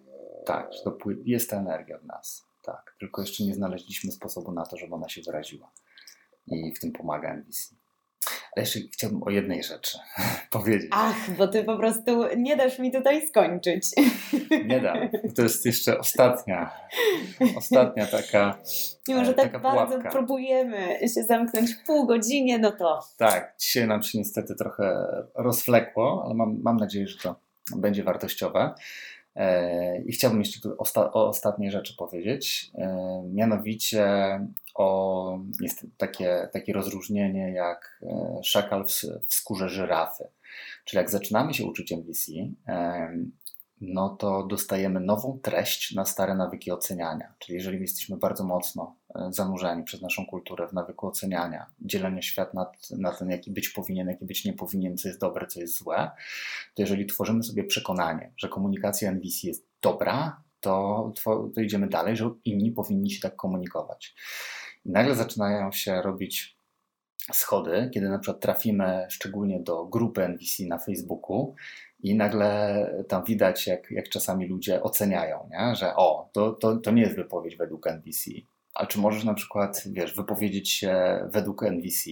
tak, 0.45 0.74
że 0.74 0.84
to 0.84 0.97
jest 1.26 1.49
ta 1.49 1.57
energia 1.57 1.97
w 1.97 2.05
nas. 2.05 2.45
Tak, 2.66 2.95
tylko 2.99 3.22
jeszcze 3.22 3.43
nie 3.43 3.53
znaleźliśmy 3.53 4.11
sposobu 4.11 4.51
na 4.51 4.66
to, 4.66 4.78
żeby 4.78 4.95
ona 4.95 5.09
się 5.09 5.22
wyraziła. 5.22 5.72
I 6.47 6.74
w 6.76 6.80
tym 6.80 6.91
pomaga 6.91 7.34
MVC. 7.34 7.76
Ale 8.55 8.63
jeszcze 8.63 8.80
chciałbym 8.80 9.24
o 9.24 9.30
jednej 9.30 9.63
rzeczy 9.63 9.97
powiedzieć. 10.51 10.89
Ach, 10.93 11.32
bo 11.38 11.47
ty 11.47 11.63
po 11.63 11.78
prostu 11.78 12.36
nie 12.38 12.55
dasz 12.57 12.80
mi 12.80 12.91
tutaj 12.91 13.28
skończyć. 13.28 13.88
Nie 14.66 14.82
dam. 14.82 14.97
To 15.36 15.41
jest 15.41 15.66
jeszcze 15.66 15.99
ostatnia, 15.99 16.72
ostatnia 17.57 18.07
taka. 18.07 18.57
Mimo, 19.07 19.26
że 19.26 19.34
tak 19.34 19.45
taka 19.45 19.59
bardzo 19.59 19.88
pułapka. 19.88 20.11
próbujemy 20.11 20.99
się 21.16 21.24
zamknąć 21.24 21.74
w 21.74 21.86
pół 21.86 22.07
godzinie, 22.07 22.59
no 22.59 22.72
to. 22.72 22.99
Tak, 23.18 23.55
dzisiaj 23.59 23.88
nam 23.88 24.03
się 24.03 24.18
niestety 24.18 24.55
trochę 24.55 25.07
rozflekło, 25.36 26.22
ale 26.26 26.34
mam, 26.34 26.59
mam 26.61 26.78
nadzieję, 26.78 27.07
że 27.07 27.18
to 27.18 27.36
będzie 27.76 28.03
wartościowe. 28.03 28.74
E, 29.36 30.01
I 30.01 30.11
chciałbym 30.11 30.39
jeszcze 30.39 30.61
tu 30.61 30.75
osta 30.77 31.13
o 31.13 31.27
ostatniej 31.27 31.71
rzeczy 31.71 31.95
powiedzieć. 31.97 32.71
E, 32.75 33.23
mianowicie 33.33 34.05
o, 34.75 35.39
jest 35.61 35.86
takie, 35.97 36.49
takie 36.53 36.73
rozróżnienie 36.73 37.53
jak 37.53 37.99
e, 38.03 38.39
szakal 38.43 38.86
w, 38.86 38.91
skórze 39.33 39.69
żyrafy. 39.69 40.23
Czyli 40.86 40.97
jak 40.97 41.09
zaczynamy 41.09 41.53
się 41.53 41.65
uczyć 41.65 41.91
MVC, 41.91 42.31
no 43.82 44.09
to 44.09 44.43
dostajemy 44.43 44.99
nową 44.99 45.39
treść 45.43 45.95
na 45.95 46.05
stare 46.05 46.36
nawyki 46.36 46.71
oceniania. 46.71 47.34
Czyli 47.39 47.55
jeżeli 47.55 47.82
jesteśmy 47.82 48.17
bardzo 48.17 48.43
mocno 48.43 48.95
e, 49.15 49.28
zanurzeni 49.34 49.84
przez 49.84 50.01
naszą 50.01 50.26
kulturę 50.26 50.67
w 50.67 50.73
nawyku 50.73 51.07
oceniania, 51.07 51.65
dzielenia 51.80 52.21
świat 52.21 52.53
na, 52.53 52.71
na 52.97 53.11
ten, 53.11 53.30
jaki 53.30 53.51
być 53.51 53.69
powinien, 53.69 54.07
jaki 54.07 54.26
być 54.26 54.45
nie 54.45 54.53
powinien, 54.53 54.97
co 54.97 55.07
jest 55.07 55.19
dobre, 55.19 55.47
co 55.47 55.59
jest 55.59 55.78
złe, 55.78 56.11
to 56.73 56.82
jeżeli 56.82 57.05
tworzymy 57.05 57.43
sobie 57.43 57.63
przekonanie, 57.63 58.34
że 58.38 58.49
komunikacja 58.49 59.11
NVC 59.11 59.47
jest 59.47 59.67
dobra, 59.82 60.43
to, 60.59 61.13
to 61.55 61.61
idziemy 61.61 61.88
dalej, 61.88 62.15
że 62.15 62.32
inni 62.45 62.71
powinni 62.71 63.11
się 63.11 63.21
tak 63.21 63.36
komunikować. 63.36 64.15
I 64.86 64.91
nagle 64.91 65.15
zaczynają 65.15 65.71
się 65.71 66.01
robić 66.01 66.55
schody, 67.34 67.89
kiedy 67.93 68.09
na 68.09 68.19
przykład 68.19 68.41
trafimy 68.41 69.07
szczególnie 69.09 69.59
do 69.59 69.86
grupy 69.86 70.21
NVC 70.23 70.63
na 70.67 70.78
Facebooku 70.78 71.55
i 71.99 72.15
nagle 72.15 72.89
tam 73.07 73.23
widać, 73.23 73.67
jak, 73.67 73.91
jak 73.91 74.09
czasami 74.09 74.47
ludzie 74.47 74.83
oceniają, 74.83 75.49
nie? 75.51 75.75
że 75.75 75.95
o, 75.95 76.29
to, 76.33 76.51
to, 76.51 76.77
to 76.77 76.91
nie 76.91 77.01
jest 77.01 77.15
wypowiedź 77.15 77.55
według 77.55 77.87
NVC. 77.87 78.31
A 78.73 78.85
czy 78.85 78.99
możesz 78.99 79.23
na 79.23 79.33
przykład, 79.33 79.83
wiesz, 79.85 80.15
wypowiedzieć 80.15 80.71
się 80.71 81.19
według 81.31 81.63
NVC? 81.63 82.09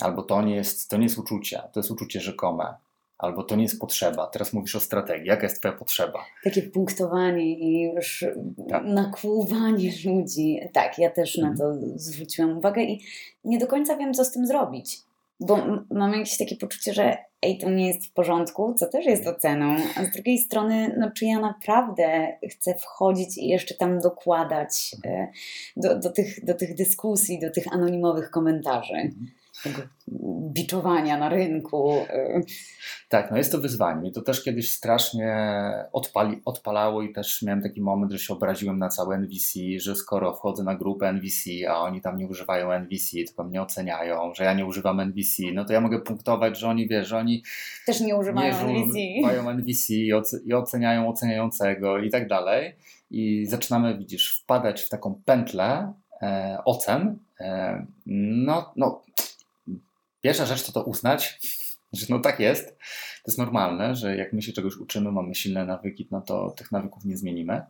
Albo 0.00 0.22
to 0.22 0.42
nie 0.42 0.54
jest, 0.54 0.90
to 0.90 0.96
nie 0.96 1.02
jest 1.02 1.18
uczucie, 1.18 1.62
to 1.72 1.80
jest 1.80 1.90
uczucie 1.90 2.20
rzekome 2.20 2.74
albo 3.22 3.42
to 3.42 3.56
nie 3.56 3.62
jest 3.62 3.80
potrzeba. 3.80 4.26
Teraz 4.26 4.52
mówisz 4.52 4.76
o 4.76 4.80
strategii. 4.80 5.28
Jaka 5.28 5.42
jest 5.42 5.60
Twoja 5.60 5.74
potrzeba? 5.74 6.24
Takie 6.44 6.62
punktowanie 6.62 7.44
i 7.44 7.92
już 7.94 8.24
tak. 8.68 8.84
nakłuwanie 8.84 9.92
ludzi. 10.04 10.60
Tak, 10.72 10.98
ja 10.98 11.10
też 11.10 11.38
mhm. 11.38 11.54
na 11.54 11.60
to 11.60 11.74
zwróciłam 11.96 12.58
uwagę 12.58 12.82
i 12.82 13.04
nie 13.44 13.58
do 13.58 13.66
końca 13.66 13.96
wiem, 13.96 14.14
co 14.14 14.24
z 14.24 14.32
tym 14.32 14.46
zrobić. 14.46 14.98
Bo 15.40 15.58
mam 15.90 16.12
jakieś 16.12 16.38
takie 16.38 16.56
poczucie, 16.56 16.94
że 16.94 17.16
ej, 17.42 17.58
to 17.58 17.70
nie 17.70 17.88
jest 17.88 18.06
w 18.06 18.12
porządku, 18.12 18.74
co 18.74 18.86
też 18.86 19.06
jest 19.06 19.26
oceną. 19.26 19.76
A 19.96 20.04
z 20.04 20.10
drugiej 20.10 20.38
strony, 20.38 20.94
no, 20.98 21.10
czy 21.10 21.26
ja 21.26 21.40
naprawdę 21.40 22.36
chcę 22.50 22.74
wchodzić 22.74 23.38
i 23.38 23.48
jeszcze 23.48 23.74
tam 23.74 23.98
dokładać 23.98 24.96
e, 25.04 25.28
do, 25.76 25.98
do, 25.98 26.10
tych, 26.10 26.44
do 26.44 26.54
tych 26.54 26.74
dyskusji, 26.74 27.40
do 27.40 27.50
tych 27.50 27.72
anonimowych 27.72 28.30
komentarzy? 28.30 29.10
Biczowania 30.52 31.18
na 31.18 31.28
rynku. 31.28 32.06
Tak, 33.08 33.30
no 33.30 33.36
jest 33.36 33.52
to 33.52 33.58
wyzwanie. 33.58 34.00
Mnie 34.00 34.12
to 34.12 34.22
też 34.22 34.42
kiedyś 34.42 34.72
strasznie 34.72 35.36
odpali, 35.92 36.42
odpalało 36.44 37.02
i 37.02 37.12
też 37.12 37.42
miałem 37.42 37.62
taki 37.62 37.80
moment, 37.80 38.12
że 38.12 38.18
się 38.18 38.34
obraziłem 38.34 38.78
na 38.78 38.88
całe 38.88 39.16
NVC, 39.16 39.60
że 39.76 39.96
skoro 39.96 40.34
wchodzę 40.34 40.64
na 40.64 40.74
grupę 40.74 41.08
NVC, 41.08 41.50
a 41.68 41.80
oni 41.80 42.00
tam 42.00 42.16
nie 42.16 42.26
używają 42.26 42.72
NVC, 42.72 43.16
tylko 43.26 43.44
mnie 43.44 43.62
oceniają, 43.62 44.34
że 44.34 44.44
ja 44.44 44.54
nie 44.54 44.66
używam 44.66 45.00
NVC, 45.00 45.42
no 45.54 45.64
to 45.64 45.72
ja 45.72 45.80
mogę 45.80 46.00
punktować, 46.00 46.58
że 46.58 46.68
oni, 46.68 46.88
wiesz, 46.88 47.08
że 47.08 47.18
oni 47.18 47.42
też 47.86 48.00
nie 48.00 48.16
używają 48.16 48.68
nie 48.68 48.82
NVC. 48.82 48.98
Używają 49.18 49.50
NVC 49.50 49.94
i 50.44 50.54
oceniają 50.54 51.08
oceniającego 51.08 51.98
i 51.98 52.10
tak 52.10 52.28
dalej. 52.28 52.76
I 53.10 53.46
zaczynamy, 53.46 53.98
widzisz, 53.98 54.40
wpadać 54.42 54.82
w 54.82 54.88
taką 54.88 55.22
pętlę 55.24 55.92
e, 56.22 56.58
ocen. 56.64 57.18
E, 57.40 57.86
no, 58.06 58.72
no, 58.76 59.02
Pierwsza 60.22 60.46
rzecz 60.46 60.66
to 60.66 60.72
to 60.72 60.84
uznać, 60.84 61.40
że 61.92 62.06
no 62.10 62.18
tak 62.18 62.40
jest, 62.40 62.68
to 63.22 63.24
jest 63.26 63.38
normalne, 63.38 63.94
że 63.94 64.16
jak 64.16 64.32
my 64.32 64.42
się 64.42 64.52
czegoś 64.52 64.76
uczymy, 64.76 65.12
mamy 65.12 65.34
silne 65.34 65.64
nawyki, 65.64 66.08
no 66.10 66.20
to 66.20 66.50
tych 66.50 66.72
nawyków 66.72 67.04
nie 67.04 67.16
zmienimy. 67.16 67.62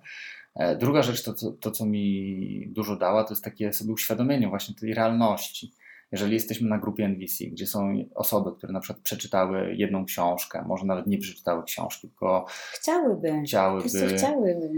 E, 0.54 0.76
druga 0.76 1.02
rzecz, 1.02 1.22
to, 1.22 1.34
to, 1.34 1.52
to 1.52 1.70
co 1.70 1.86
mi 1.86 2.68
dużo 2.70 2.96
dała, 2.96 3.24
to 3.24 3.32
jest 3.32 3.44
takie 3.44 3.72
sobie 3.72 3.92
uświadomienie 3.92 4.48
właśnie 4.48 4.74
tej 4.74 4.94
realności. 4.94 5.72
Jeżeli 6.12 6.34
jesteśmy 6.34 6.68
na 6.68 6.78
grupie 6.78 7.04
NVC, 7.04 7.44
gdzie 7.44 7.66
są 7.66 8.04
osoby, 8.14 8.52
które 8.52 8.72
na 8.72 8.80
przykład 8.80 9.02
przeczytały 9.02 9.74
jedną 9.74 10.04
książkę, 10.04 10.64
może 10.66 10.86
nawet 10.86 11.06
nie 11.06 11.18
przeczytały 11.18 11.64
książki, 11.64 12.08
tylko 12.08 12.46
chciałyby, 12.72 13.42
chciałyby, 13.46 13.88
chciałyby. 14.16 14.70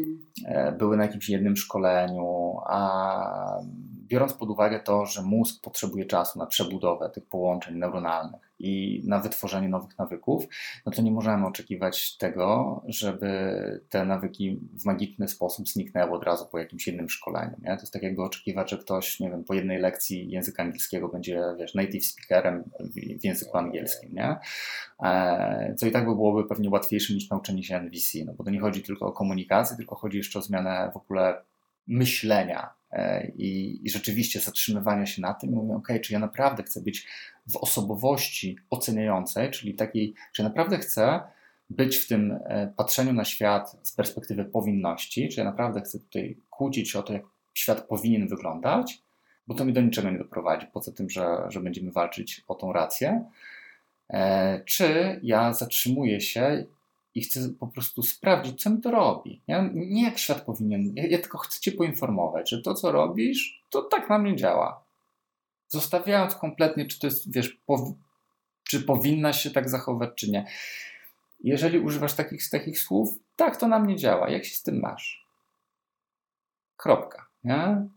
E, 0.44 0.72
były 0.72 0.96
na 0.96 1.02
jakimś 1.02 1.28
jednym 1.28 1.56
szkoleniu, 1.56 2.56
a 2.66 3.60
biorąc 4.08 4.32
pod 4.32 4.50
uwagę 4.50 4.80
to, 4.80 5.06
że 5.06 5.22
mózg 5.22 5.62
potrzebuje 5.62 6.04
czasu 6.04 6.38
na 6.38 6.46
przebudowę 6.46 7.10
tych 7.10 7.26
połączeń 7.26 7.78
neuronalnych 7.78 8.54
i 8.58 9.02
na 9.04 9.18
wytworzenie 9.18 9.68
nowych 9.68 9.98
nawyków, 9.98 10.44
no 10.86 10.92
to 10.92 11.02
nie 11.02 11.12
możemy 11.12 11.46
oczekiwać 11.46 12.16
tego, 12.16 12.82
żeby 12.86 13.80
te 13.88 14.04
nawyki 14.04 14.60
w 14.72 14.84
magiczny 14.84 15.28
sposób 15.28 15.68
zniknęły 15.68 16.12
od 16.12 16.24
razu 16.24 16.46
po 16.46 16.58
jakimś 16.58 16.86
jednym 16.86 17.08
szkoleniu. 17.08 17.56
Nie? 17.62 17.76
To 17.76 17.80
jest 17.80 17.92
tak 17.92 18.02
jakby 18.02 18.22
oczekiwać, 18.22 18.70
że 18.70 18.78
ktoś, 18.78 19.20
nie 19.20 19.30
wiem, 19.30 19.44
po 19.44 19.54
jednej 19.54 19.78
lekcji 19.78 20.30
języka 20.30 20.62
angielskiego 20.62 21.08
będzie, 21.08 21.42
wiesz, 21.58 21.74
native 21.74 22.06
speakerem 22.06 22.64
w 23.20 23.24
języku 23.24 23.58
angielskim, 23.58 24.14
nie? 24.14 24.36
E, 25.04 25.74
co 25.78 25.86
i 25.86 25.90
tak 25.90 26.06
by 26.06 26.14
byłoby 26.14 26.48
pewnie 26.48 26.70
łatwiejsze 26.70 27.14
niż 27.14 27.30
nauczenie 27.30 27.62
się 27.62 27.76
NVC, 27.76 28.18
no 28.26 28.32
bo 28.34 28.44
to 28.44 28.50
nie 28.50 28.60
chodzi 28.60 28.82
tylko 28.82 29.06
o 29.06 29.12
komunikację, 29.12 29.76
tylko 29.76 29.94
chodzi 29.94 30.16
jeszcze 30.16 30.38
o 30.38 30.42
zmianę 30.42 30.90
w 30.94 30.96
ogóle 30.96 31.42
myślenia 31.86 32.74
i, 33.36 33.80
i 33.82 33.90
rzeczywiście 33.90 34.40
zatrzymywania 34.40 35.06
się 35.06 35.22
na 35.22 35.34
tym 35.34 35.50
mówię, 35.50 35.74
ok, 35.74 35.88
czy 36.02 36.12
ja 36.12 36.18
naprawdę 36.18 36.62
chcę 36.62 36.80
być 36.80 37.06
w 37.46 37.56
osobowości 37.56 38.58
oceniającej, 38.70 39.50
czyli 39.50 39.74
takiej, 39.74 40.14
czy 40.32 40.42
ja 40.42 40.48
naprawdę 40.48 40.78
chcę 40.78 41.20
być 41.70 41.96
w 41.96 42.08
tym 42.08 42.38
e, 42.44 42.72
patrzeniu 42.76 43.12
na 43.12 43.24
świat 43.24 43.76
z 43.82 43.92
perspektywy 43.92 44.44
powinności, 44.44 45.28
czy 45.28 45.40
ja 45.40 45.44
naprawdę 45.44 45.80
chcę 45.80 45.98
tutaj 45.98 46.36
kłócić 46.50 46.90
się 46.90 46.98
o 46.98 47.02
to, 47.02 47.12
jak 47.12 47.22
świat 47.54 47.88
powinien 47.88 48.28
wyglądać, 48.28 49.02
bo 49.46 49.54
to 49.54 49.64
mi 49.64 49.72
do 49.72 49.80
niczego 49.80 50.10
nie 50.10 50.18
doprowadzi, 50.18 50.66
poza 50.72 50.92
tym, 50.92 51.10
że, 51.10 51.26
że 51.48 51.60
będziemy 51.60 51.92
walczyć 51.92 52.44
o 52.48 52.54
tą 52.54 52.72
rację, 52.72 53.24
e, 54.10 54.64
czy 54.64 55.20
ja 55.22 55.52
zatrzymuję 55.52 56.20
się 56.20 56.64
i 57.14 57.20
chcę 57.20 57.48
po 57.60 57.66
prostu 57.66 58.02
sprawdzić, 58.02 58.62
co 58.62 58.70
mi 58.70 58.80
to 58.80 58.90
robi. 58.90 59.42
Ja, 59.46 59.70
nie 59.74 60.04
jak 60.04 60.18
świat 60.18 60.40
powinien, 60.40 60.92
ja, 60.96 61.06
ja, 61.06 61.18
tylko 61.18 61.38
chcę 61.38 61.60
Cię 61.60 61.72
poinformować, 61.72 62.50
że 62.50 62.62
to, 62.62 62.74
co 62.74 62.92
robisz, 62.92 63.62
to 63.70 63.82
tak 63.82 64.10
na 64.10 64.18
mnie 64.18 64.36
działa. 64.36 64.84
Zostawiając 65.68 66.34
kompletnie, 66.34 66.86
czy 66.86 66.98
to 66.98 67.06
jest, 67.06 67.32
wiesz, 67.32 67.58
czy 68.64 68.82
powinna 68.82 69.32
się 69.32 69.50
tak 69.50 69.70
zachować, 69.70 70.10
czy 70.14 70.30
nie. 70.30 70.46
Jeżeli 71.44 71.78
używasz 71.78 72.14
takich, 72.14 72.50
takich 72.50 72.80
słów, 72.80 73.18
tak 73.36 73.56
to 73.56 73.68
na 73.68 73.78
mnie 73.78 73.96
działa. 73.96 74.30
Jak 74.30 74.44
się 74.44 74.56
z 74.56 74.62
tym 74.62 74.80
masz? 74.80 75.26
Kropka. 76.76 77.26
Nie? 77.44 77.88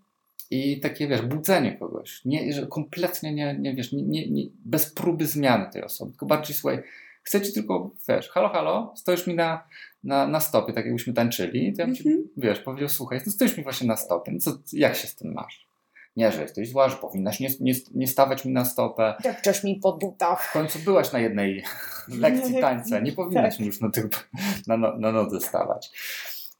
I 0.51 0.80
takie, 0.80 1.07
wiesz, 1.07 1.22
budzenie 1.22 1.78
kogoś. 1.78 2.26
Nie, 2.26 2.53
że 2.53 2.68
kompletnie 2.68 3.34
nie, 3.34 3.57
nie 3.59 3.76
wiesz, 3.76 3.91
nie, 3.91 4.03
nie, 4.03 4.30
nie, 4.30 4.43
bez 4.65 4.93
próby 4.93 5.28
zmiany 5.28 5.72
tej 5.72 5.84
osoby, 5.84 6.11
tylko 6.11 6.26
bardziej, 6.26 6.55
słuchaj, 6.55 6.84
chcę 7.28 7.41
ci 7.41 7.53
tylko, 7.53 7.91
wiesz, 8.09 8.30
halo, 8.30 8.49
halo, 8.49 8.93
stoisz 8.95 9.28
mi 9.28 9.36
na, 9.36 9.67
na, 10.03 10.28
na 10.28 10.39
stopie, 10.39 10.73
tak 10.73 10.86
jakbyśmy 10.86 11.13
tańczyli, 11.13 11.73
to 11.73 11.82
ja 11.82 11.86
bym 11.86 11.95
ci, 11.95 12.09
mm 12.09 12.21
-hmm. 12.21 12.28
wiesz, 12.38 12.59
powiedział, 12.59 12.89
słuchaj, 12.89 13.21
no 13.25 13.32
stoisz 13.32 13.57
mi 13.57 13.63
właśnie 13.63 13.88
na 13.88 13.97
stopie, 13.97 14.32
no 14.32 14.39
co, 14.39 14.51
jak 14.73 14.95
się 14.95 15.07
z 15.07 15.15
tym 15.15 15.34
masz? 15.34 15.67
Nie, 16.15 16.32
że 16.32 16.41
jesteś 16.41 16.69
zła, 16.69 16.89
że 16.89 16.95
powinnaś 16.95 17.39
nie, 17.39 17.49
nie, 17.59 17.73
nie 17.95 18.07
stawać 18.07 18.45
mi 18.45 18.53
na 18.53 18.65
stopę. 18.65 19.15
Depczesz 19.23 19.63
mi 19.63 19.75
po 19.75 19.93
butach. 19.93 20.43
W 20.43 20.53
końcu 20.53 20.80
byłaś 20.80 21.11
na 21.11 21.19
jednej 21.19 21.63
lekcji 22.07 22.61
tańca, 22.61 22.99
nie 22.99 23.11
powinnaś 23.11 23.53
tak. 23.53 23.59
mi 23.59 23.65
już 23.65 23.82
na, 23.82 23.89
tych, 23.89 24.05
na, 24.67 24.78
na 24.78 25.11
nodze 25.11 25.41
stawać. 25.41 25.91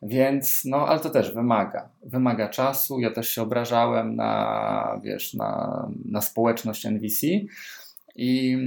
Więc, 0.02 0.66
no, 0.66 0.88
ale 0.88 1.00
to 1.00 1.10
też 1.10 1.34
wymaga. 1.34 1.90
Wymaga 2.04 2.50
czasu. 2.50 3.00
Ja 3.00 3.12
też 3.12 3.30
się 3.30 3.42
obrażałem 3.42 4.16
na, 4.16 5.02
wiesz, 5.04 5.34
na, 5.34 5.90
na 6.06 6.22
społeczność 6.22 6.86
NVC 6.86 7.28
i 8.18 8.58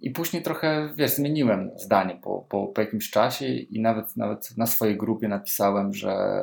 i 0.00 0.10
później 0.10 0.42
trochę, 0.42 0.92
wiesz, 0.96 1.14
zmieniłem 1.14 1.70
zdanie 1.76 2.18
po, 2.22 2.46
po, 2.48 2.66
po 2.66 2.80
jakimś 2.80 3.10
czasie 3.10 3.46
i 3.46 3.80
nawet, 3.80 4.16
nawet 4.16 4.56
na 4.56 4.66
swojej 4.66 4.96
grupie 4.96 5.28
napisałem, 5.28 5.94
że 5.94 6.36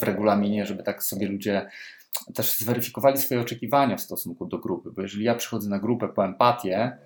w 0.00 0.02
regulaminie, 0.02 0.66
żeby 0.66 0.82
tak 0.82 1.02
sobie 1.02 1.28
ludzie 1.28 1.68
też 2.34 2.58
zweryfikowali 2.58 3.18
swoje 3.18 3.40
oczekiwania 3.40 3.96
w 3.96 4.00
stosunku 4.00 4.46
do 4.46 4.58
grupy, 4.58 4.90
bo 4.90 5.02
jeżeli 5.02 5.24
ja 5.24 5.34
przychodzę 5.34 5.70
na 5.70 5.78
grupę 5.78 6.08
po 6.08 6.24
empatię, 6.24 6.96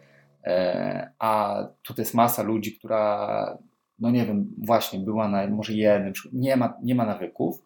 e, 0.44 1.10
a 1.18 1.62
tutaj 1.82 2.02
jest 2.02 2.14
masa 2.14 2.42
ludzi, 2.42 2.78
która, 2.78 3.58
no 3.98 4.10
nie 4.10 4.26
wiem, 4.26 4.54
właśnie 4.64 4.98
była 4.98 5.28
na 5.28 5.46
może 5.46 5.72
jednym, 5.72 6.12
nie 6.32 6.56
ma, 6.56 6.74
nie 6.82 6.94
ma 6.94 7.06
nawyków, 7.06 7.62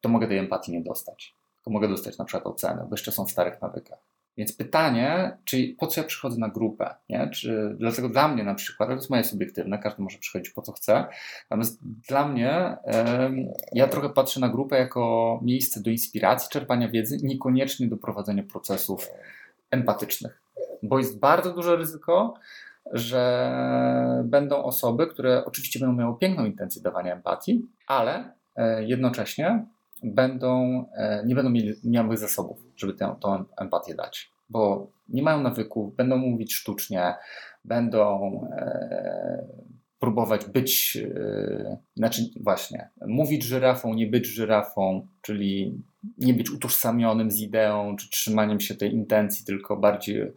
to 0.00 0.08
mogę 0.08 0.28
tej 0.28 0.38
empatii 0.38 0.72
nie 0.72 0.82
dostać. 0.82 1.36
To 1.62 1.70
mogę 1.70 1.88
dostać 1.88 2.18
na 2.18 2.24
przykład 2.24 2.46
ocenę, 2.46 2.86
bo 2.88 2.94
jeszcze 2.94 3.12
są 3.12 3.26
w 3.26 3.30
starych 3.30 3.62
nawykach. 3.62 4.11
Więc 4.36 4.56
pytanie, 4.56 5.36
czy 5.44 5.74
po 5.78 5.86
co 5.86 6.00
ja 6.00 6.06
przychodzę 6.06 6.38
na 6.38 6.48
grupę? 6.48 6.94
Nie? 7.08 7.30
Czy, 7.30 7.76
dlatego 7.78 8.08
dla 8.08 8.28
mnie 8.28 8.44
na 8.44 8.54
przykład, 8.54 8.88
to 8.88 8.94
jest 8.94 9.10
moje 9.10 9.24
subiektywne, 9.24 9.78
każdy 9.78 10.02
może 10.02 10.18
przychodzić 10.18 10.50
po 10.50 10.62
co 10.62 10.72
chce, 10.72 11.06
natomiast 11.50 11.78
dla 12.08 12.28
mnie 12.28 12.76
ja 13.72 13.88
trochę 13.88 14.10
patrzę 14.10 14.40
na 14.40 14.48
grupę 14.48 14.78
jako 14.78 15.40
miejsce 15.42 15.82
do 15.82 15.90
inspiracji, 15.90 16.48
czerpania 16.50 16.88
wiedzy, 16.88 17.18
niekoniecznie 17.22 17.88
do 17.88 17.96
prowadzenia 17.96 18.42
procesów 18.42 19.08
empatycznych, 19.70 20.42
bo 20.82 20.98
jest 20.98 21.18
bardzo 21.18 21.52
duże 21.52 21.76
ryzyko, 21.76 22.34
że 22.92 23.52
będą 24.24 24.62
osoby, 24.64 25.06
które 25.06 25.44
oczywiście 25.44 25.80
będą 25.80 25.94
miały 25.94 26.18
piękną 26.18 26.44
intencję 26.44 26.82
dawania 26.82 27.14
empatii, 27.14 27.68
ale 27.86 28.32
e, 28.56 28.84
jednocześnie 28.84 29.66
będą, 30.02 30.84
e, 30.96 31.22
nie 31.26 31.34
będą 31.34 31.52
miały 31.84 32.16
zasobów, 32.16 32.58
żeby 32.82 32.98
tę, 32.98 33.16
tą 33.20 33.44
empatię 33.60 33.94
dać, 33.94 34.32
bo 34.48 34.90
nie 35.08 35.22
mają 35.22 35.42
nawyków, 35.42 35.96
będą 35.96 36.16
mówić 36.16 36.54
sztucznie, 36.54 37.14
będą 37.64 38.30
e, 38.52 39.46
próbować 39.98 40.44
być, 40.44 40.98
e, 41.16 41.76
znaczy 41.96 42.22
właśnie, 42.40 42.90
mówić 43.06 43.42
żyrafą, 43.42 43.94
nie 43.94 44.06
być 44.06 44.26
żyrafą, 44.26 45.06
czyli 45.22 45.82
nie 46.18 46.34
być 46.34 46.50
utożsamionym 46.50 47.30
z 47.30 47.40
ideą 47.40 47.96
czy 47.96 48.10
trzymaniem 48.10 48.60
się 48.60 48.74
tej 48.74 48.94
intencji, 48.94 49.46
tylko 49.46 49.76
bardziej 49.76 50.32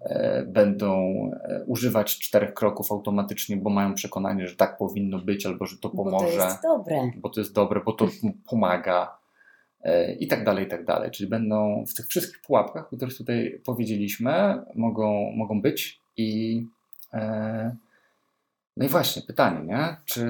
E, 0.00 0.42
będą 0.42 1.12
e, 1.44 1.64
używać 1.66 2.18
czterech 2.18 2.54
kroków 2.54 2.92
automatycznie, 2.92 3.56
bo 3.56 3.70
mają 3.70 3.94
przekonanie, 3.94 4.48
że 4.48 4.56
tak 4.56 4.78
powinno 4.78 5.18
być, 5.18 5.46
albo 5.46 5.66
że 5.66 5.78
to 5.78 5.90
pomoże. 5.90 6.26
Bo 6.26 6.42
to 6.42 6.44
jest 6.44 6.62
dobre. 6.62 7.10
Bo 7.16 7.28
to 7.30 7.40
jest 7.40 7.54
dobre, 7.54 7.80
bo 7.84 7.92
to 7.92 8.08
pomaga. 8.50 9.18
E, 9.86 10.12
I 10.12 10.26
tak 10.26 10.44
dalej, 10.44 10.64
i 10.64 10.68
tak 10.68 10.84
dalej. 10.84 11.10
Czyli 11.10 11.28
będą 11.28 11.84
w 11.86 11.94
tych 11.94 12.06
wszystkich 12.06 12.40
pułapkach, 12.40 12.84
o 12.92 12.96
których 12.96 13.16
tutaj 13.16 13.60
powiedzieliśmy, 13.64 14.62
mogą, 14.74 15.32
mogą 15.36 15.62
być 15.62 16.00
i 16.16 16.62
no 18.76 18.84
i 18.84 18.88
właśnie 18.88 19.22
pytanie, 19.22 19.66
nie? 19.66 19.96
Czy, 20.04 20.26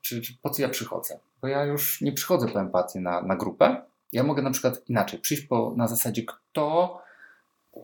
czy, 0.00 0.20
czy 0.20 0.32
po 0.42 0.50
co 0.50 0.62
ja 0.62 0.68
przychodzę? 0.68 1.18
Bo 1.42 1.48
ja 1.48 1.64
już 1.64 2.00
nie 2.00 2.12
przychodzę 2.12 2.48
po 2.48 2.60
empatię 2.60 3.00
na, 3.00 3.22
na 3.22 3.36
grupę. 3.36 3.82
Ja 4.12 4.22
mogę 4.22 4.42
na 4.42 4.50
przykład 4.50 4.88
inaczej 4.88 5.18
przyjść 5.20 5.42
po, 5.42 5.74
na 5.76 5.88
zasadzie, 5.88 6.22
kto 6.22 6.98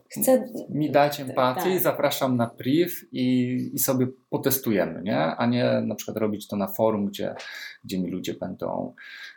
Chcę 0.09 0.49
mi 0.69 0.91
dać 0.91 1.19
empatię 1.19 1.73
tak. 1.73 1.81
zapraszam 1.81 2.37
na 2.37 2.47
priv 2.47 2.91
i, 3.11 3.55
i 3.73 3.79
sobie 3.79 4.07
potestujemy, 4.29 5.01
nie? 5.03 5.17
a 5.19 5.45
nie 5.45 5.81
na 5.81 5.95
przykład 5.95 6.17
robić 6.17 6.47
to 6.47 6.55
na 6.55 6.67
forum, 6.67 7.05
gdzie, 7.07 7.35
gdzie 7.83 7.99
mi 7.99 8.11
ludzie 8.11 8.33
będą 8.33 8.93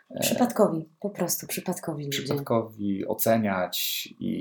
e, 0.09 0.19
przypadkowi, 0.19 0.85
po 0.99 1.09
prostu 1.09 1.47
przypadkowi 1.47 2.05
ludzie. 2.05 2.21
Przypadkowi 2.21 3.07
oceniać 3.07 4.07
i, 4.19 4.31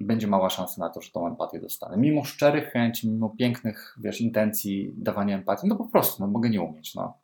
i, 0.00 0.04
będzie 0.04 0.26
mała 0.26 0.50
szansa 0.50 0.80
na 0.80 0.90
to, 0.90 1.00
że 1.00 1.10
tą 1.10 1.26
empatię 1.26 1.60
dostanę. 1.60 1.96
Mimo 1.96 2.24
szczerych 2.24 2.72
chęci, 2.72 3.10
mimo 3.10 3.34
pięknych 3.38 3.96
wiesz, 4.00 4.20
intencji 4.20 4.94
dawania 4.96 5.36
empatii, 5.36 5.68
no 5.68 5.76
po 5.76 5.84
prostu 5.84 6.22
no, 6.22 6.30
mogę 6.30 6.50
nie 6.50 6.62
umieć. 6.62 6.94
No. 6.94 7.18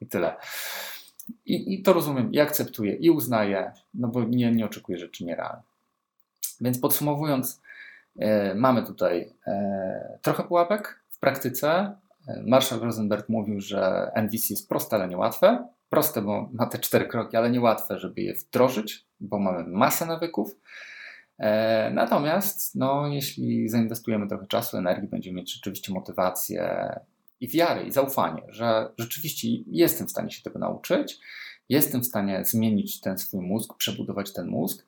I 0.00 0.06
tyle. 0.06 0.36
I, 1.46 1.74
I 1.74 1.82
to 1.82 1.92
rozumiem 1.92 2.32
i 2.32 2.40
akceptuję 2.40 2.94
i 2.94 3.10
uznaję, 3.10 3.72
no 3.94 4.08
bo 4.08 4.24
nie, 4.24 4.52
nie 4.52 4.66
oczekuję 4.66 4.98
rzeczy 4.98 5.24
nierealnych. 5.24 5.75
Więc 6.60 6.78
podsumowując, 6.78 7.62
e, 8.18 8.54
mamy 8.54 8.82
tutaj 8.82 9.32
e, 9.46 10.18
trochę 10.22 10.44
pułapek 10.44 11.04
w 11.08 11.18
praktyce. 11.18 11.96
E, 12.28 12.42
Marshall 12.46 12.80
Rosenberg 12.80 13.28
mówił, 13.28 13.60
że 13.60 14.10
NVC 14.14 14.50
jest 14.50 14.68
proste, 14.68 14.96
ale 14.96 15.08
niełatwe. 15.08 15.68
Proste, 15.90 16.22
bo 16.22 16.48
ma 16.52 16.66
te 16.66 16.78
cztery 16.78 17.06
kroki, 17.06 17.36
ale 17.36 17.50
niełatwe, 17.50 17.98
żeby 17.98 18.20
je 18.20 18.34
wdrożyć, 18.34 19.06
bo 19.20 19.38
mamy 19.38 19.64
masę 19.68 20.06
nawyków. 20.06 20.56
Natomiast, 21.92 22.74
no, 22.74 23.06
jeśli 23.06 23.68
zainwestujemy 23.68 24.28
trochę 24.28 24.46
czasu, 24.46 24.76
energii, 24.76 25.08
będziemy 25.08 25.36
mieć 25.36 25.54
rzeczywiście 25.54 25.92
motywację 25.92 26.90
i 27.40 27.48
wiarę, 27.48 27.84
i 27.84 27.92
zaufanie, 27.92 28.42
że 28.48 28.92
rzeczywiście 28.98 29.48
jestem 29.66 30.06
w 30.06 30.10
stanie 30.10 30.30
się 30.30 30.42
tego 30.42 30.58
nauczyć, 30.58 31.18
jestem 31.68 32.00
w 32.00 32.06
stanie 32.06 32.44
zmienić 32.44 33.00
ten 33.00 33.18
swój 33.18 33.46
mózg, 33.46 33.74
przebudować 33.76 34.32
ten 34.32 34.46
mózg, 34.46 34.86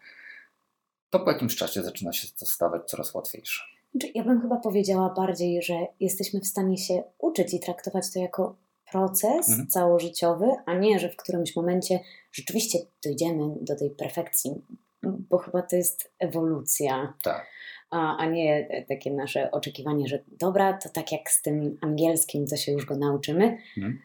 to 1.11 1.21
po 1.21 1.31
jakimś 1.31 1.57
czasie 1.57 1.83
zaczyna 1.83 2.13
się 2.13 2.29
to 2.39 2.47
stawać 2.47 2.83
coraz 2.87 3.15
łatwiejsze. 3.15 3.65
Ja 4.15 4.25
bym 4.25 4.41
chyba 4.41 4.57
powiedziała 4.57 5.15
bardziej, 5.15 5.63
że 5.63 5.75
jesteśmy 6.01 6.41
w 6.41 6.47
stanie 6.47 6.79
się 6.79 7.03
uczyć 7.19 7.55
i 7.55 7.61
traktować 7.61 8.13
to 8.13 8.19
jako 8.19 8.57
proces 8.91 9.49
mhm. 9.49 9.69
całożyciowy, 9.69 10.47
a 10.67 10.75
nie, 10.75 10.99
że 10.99 11.09
w 11.09 11.17
którymś 11.17 11.57
momencie 11.57 12.01
rzeczywiście 12.33 12.79
dojdziemy 13.05 13.55
do 13.61 13.77
tej 13.77 13.91
perfekcji, 13.91 14.51
bo 15.03 15.39
chyba 15.39 15.63
to 15.63 15.77
jest 15.77 16.13
ewolucja. 16.19 17.15
Tak. 17.23 17.47
A, 17.91 18.17
a 18.17 18.27
nie 18.27 18.69
takie 18.89 19.13
nasze 19.13 19.51
oczekiwanie, 19.51 20.09
że 20.09 20.25
dobra, 20.29 20.73
to 20.73 20.89
tak 20.89 21.13
jak 21.13 21.31
z 21.31 21.43
tym 21.43 21.79
angielskim, 21.81 22.47
to 22.47 22.57
się 22.57 22.73
już 22.73 22.87
go 22.87 22.97
nauczymy. 22.97 23.59
Mhm 23.77 23.99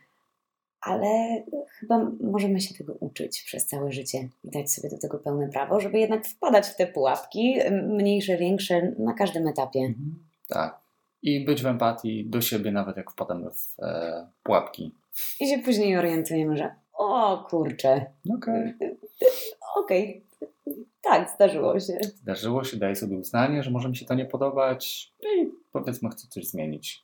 ale 0.84 1.44
chyba 1.80 2.08
możemy 2.22 2.62
się 2.62 2.76
tego 2.76 2.94
uczyć 2.94 3.44
przez 3.44 3.66
całe 3.66 3.92
życie 3.92 4.30
i 4.44 4.50
dać 4.50 4.72
sobie 4.72 4.90
do 4.90 4.98
tego 4.98 5.20
pełne 5.20 5.50
prawo, 5.50 5.80
żeby 5.80 6.00
jednak 6.00 6.26
wpadać 6.28 6.68
w 6.68 6.76
te 6.76 6.88
pułapki, 6.88 7.60
mniejsze, 7.72 8.38
większe, 8.38 8.94
na 9.00 9.14
każdym 9.14 9.48
etapie. 9.48 9.80
Mhm. 9.80 10.16
Tak. 10.48 10.80
I 11.22 11.46
być 11.46 11.64
w 11.64 11.66
empatii 11.66 12.26
do 12.26 12.42
siebie, 12.42 12.72
nawet 12.72 12.98
jak 12.98 13.12
wpadamy 13.12 13.52
w 13.52 13.80
e, 13.80 14.28
pułapki. 14.44 14.96
I 15.40 15.48
się 15.48 15.60
później 15.60 15.98
orientujemy, 15.98 16.58
że 16.58 16.76
o 16.94 17.46
kurczę. 17.50 18.06
Okej. 18.38 18.74
Okay. 18.76 18.98
Okej. 19.84 20.24
Okay. 20.42 20.86
Tak, 21.02 21.30
zdarzyło 21.36 21.80
się. 21.80 22.00
Zdarzyło 22.04 22.64
się, 22.64 22.78
daję 22.78 22.96
sobie 22.96 23.18
uznanie, 23.18 23.64
że 23.64 23.72
może 23.72 23.90
mi 23.90 23.98
się 23.98 24.06
to 24.06 24.14
nie 24.14 24.26
podobać 24.26 25.14
i 25.22 25.52
powiedzmy 25.72 26.10
chcę 26.10 26.28
coś 26.28 26.48
zmienić. 26.48 27.04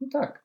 I 0.00 0.08
tak. 0.08 0.44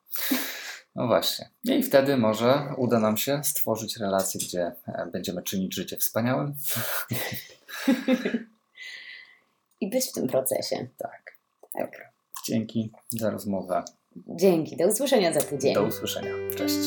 No 0.96 1.08
właśnie. 1.08 1.50
I 1.64 1.84
wtedy 1.84 2.18
może 2.18 2.74
uda 2.78 3.00
nam 3.00 3.18
się 3.18 3.44
stworzyć 3.44 3.98
relację, 3.98 4.40
gdzie 4.40 4.72
e, 4.88 5.06
będziemy 5.12 5.44
czynić 5.44 5.76
życie 5.76 5.98
wspaniałym. 5.98 6.56
I 9.82 9.90
być 9.90 10.10
w 10.10 10.12
tym 10.12 10.28
procesie. 10.28 10.88
Tak. 10.98 11.38
tak. 11.74 11.86
Dobra. 11.86 12.10
Dzięki 12.46 12.92
za 13.10 13.30
rozmowę. 13.30 13.84
Dzięki. 14.28 14.78
Do 14.78 14.88
usłyszenia 14.88 15.34
za 15.34 15.42
tydzień. 15.42 15.74
Do 15.74 15.84
usłyszenia. 15.84 16.32
Cześć. 16.58 16.80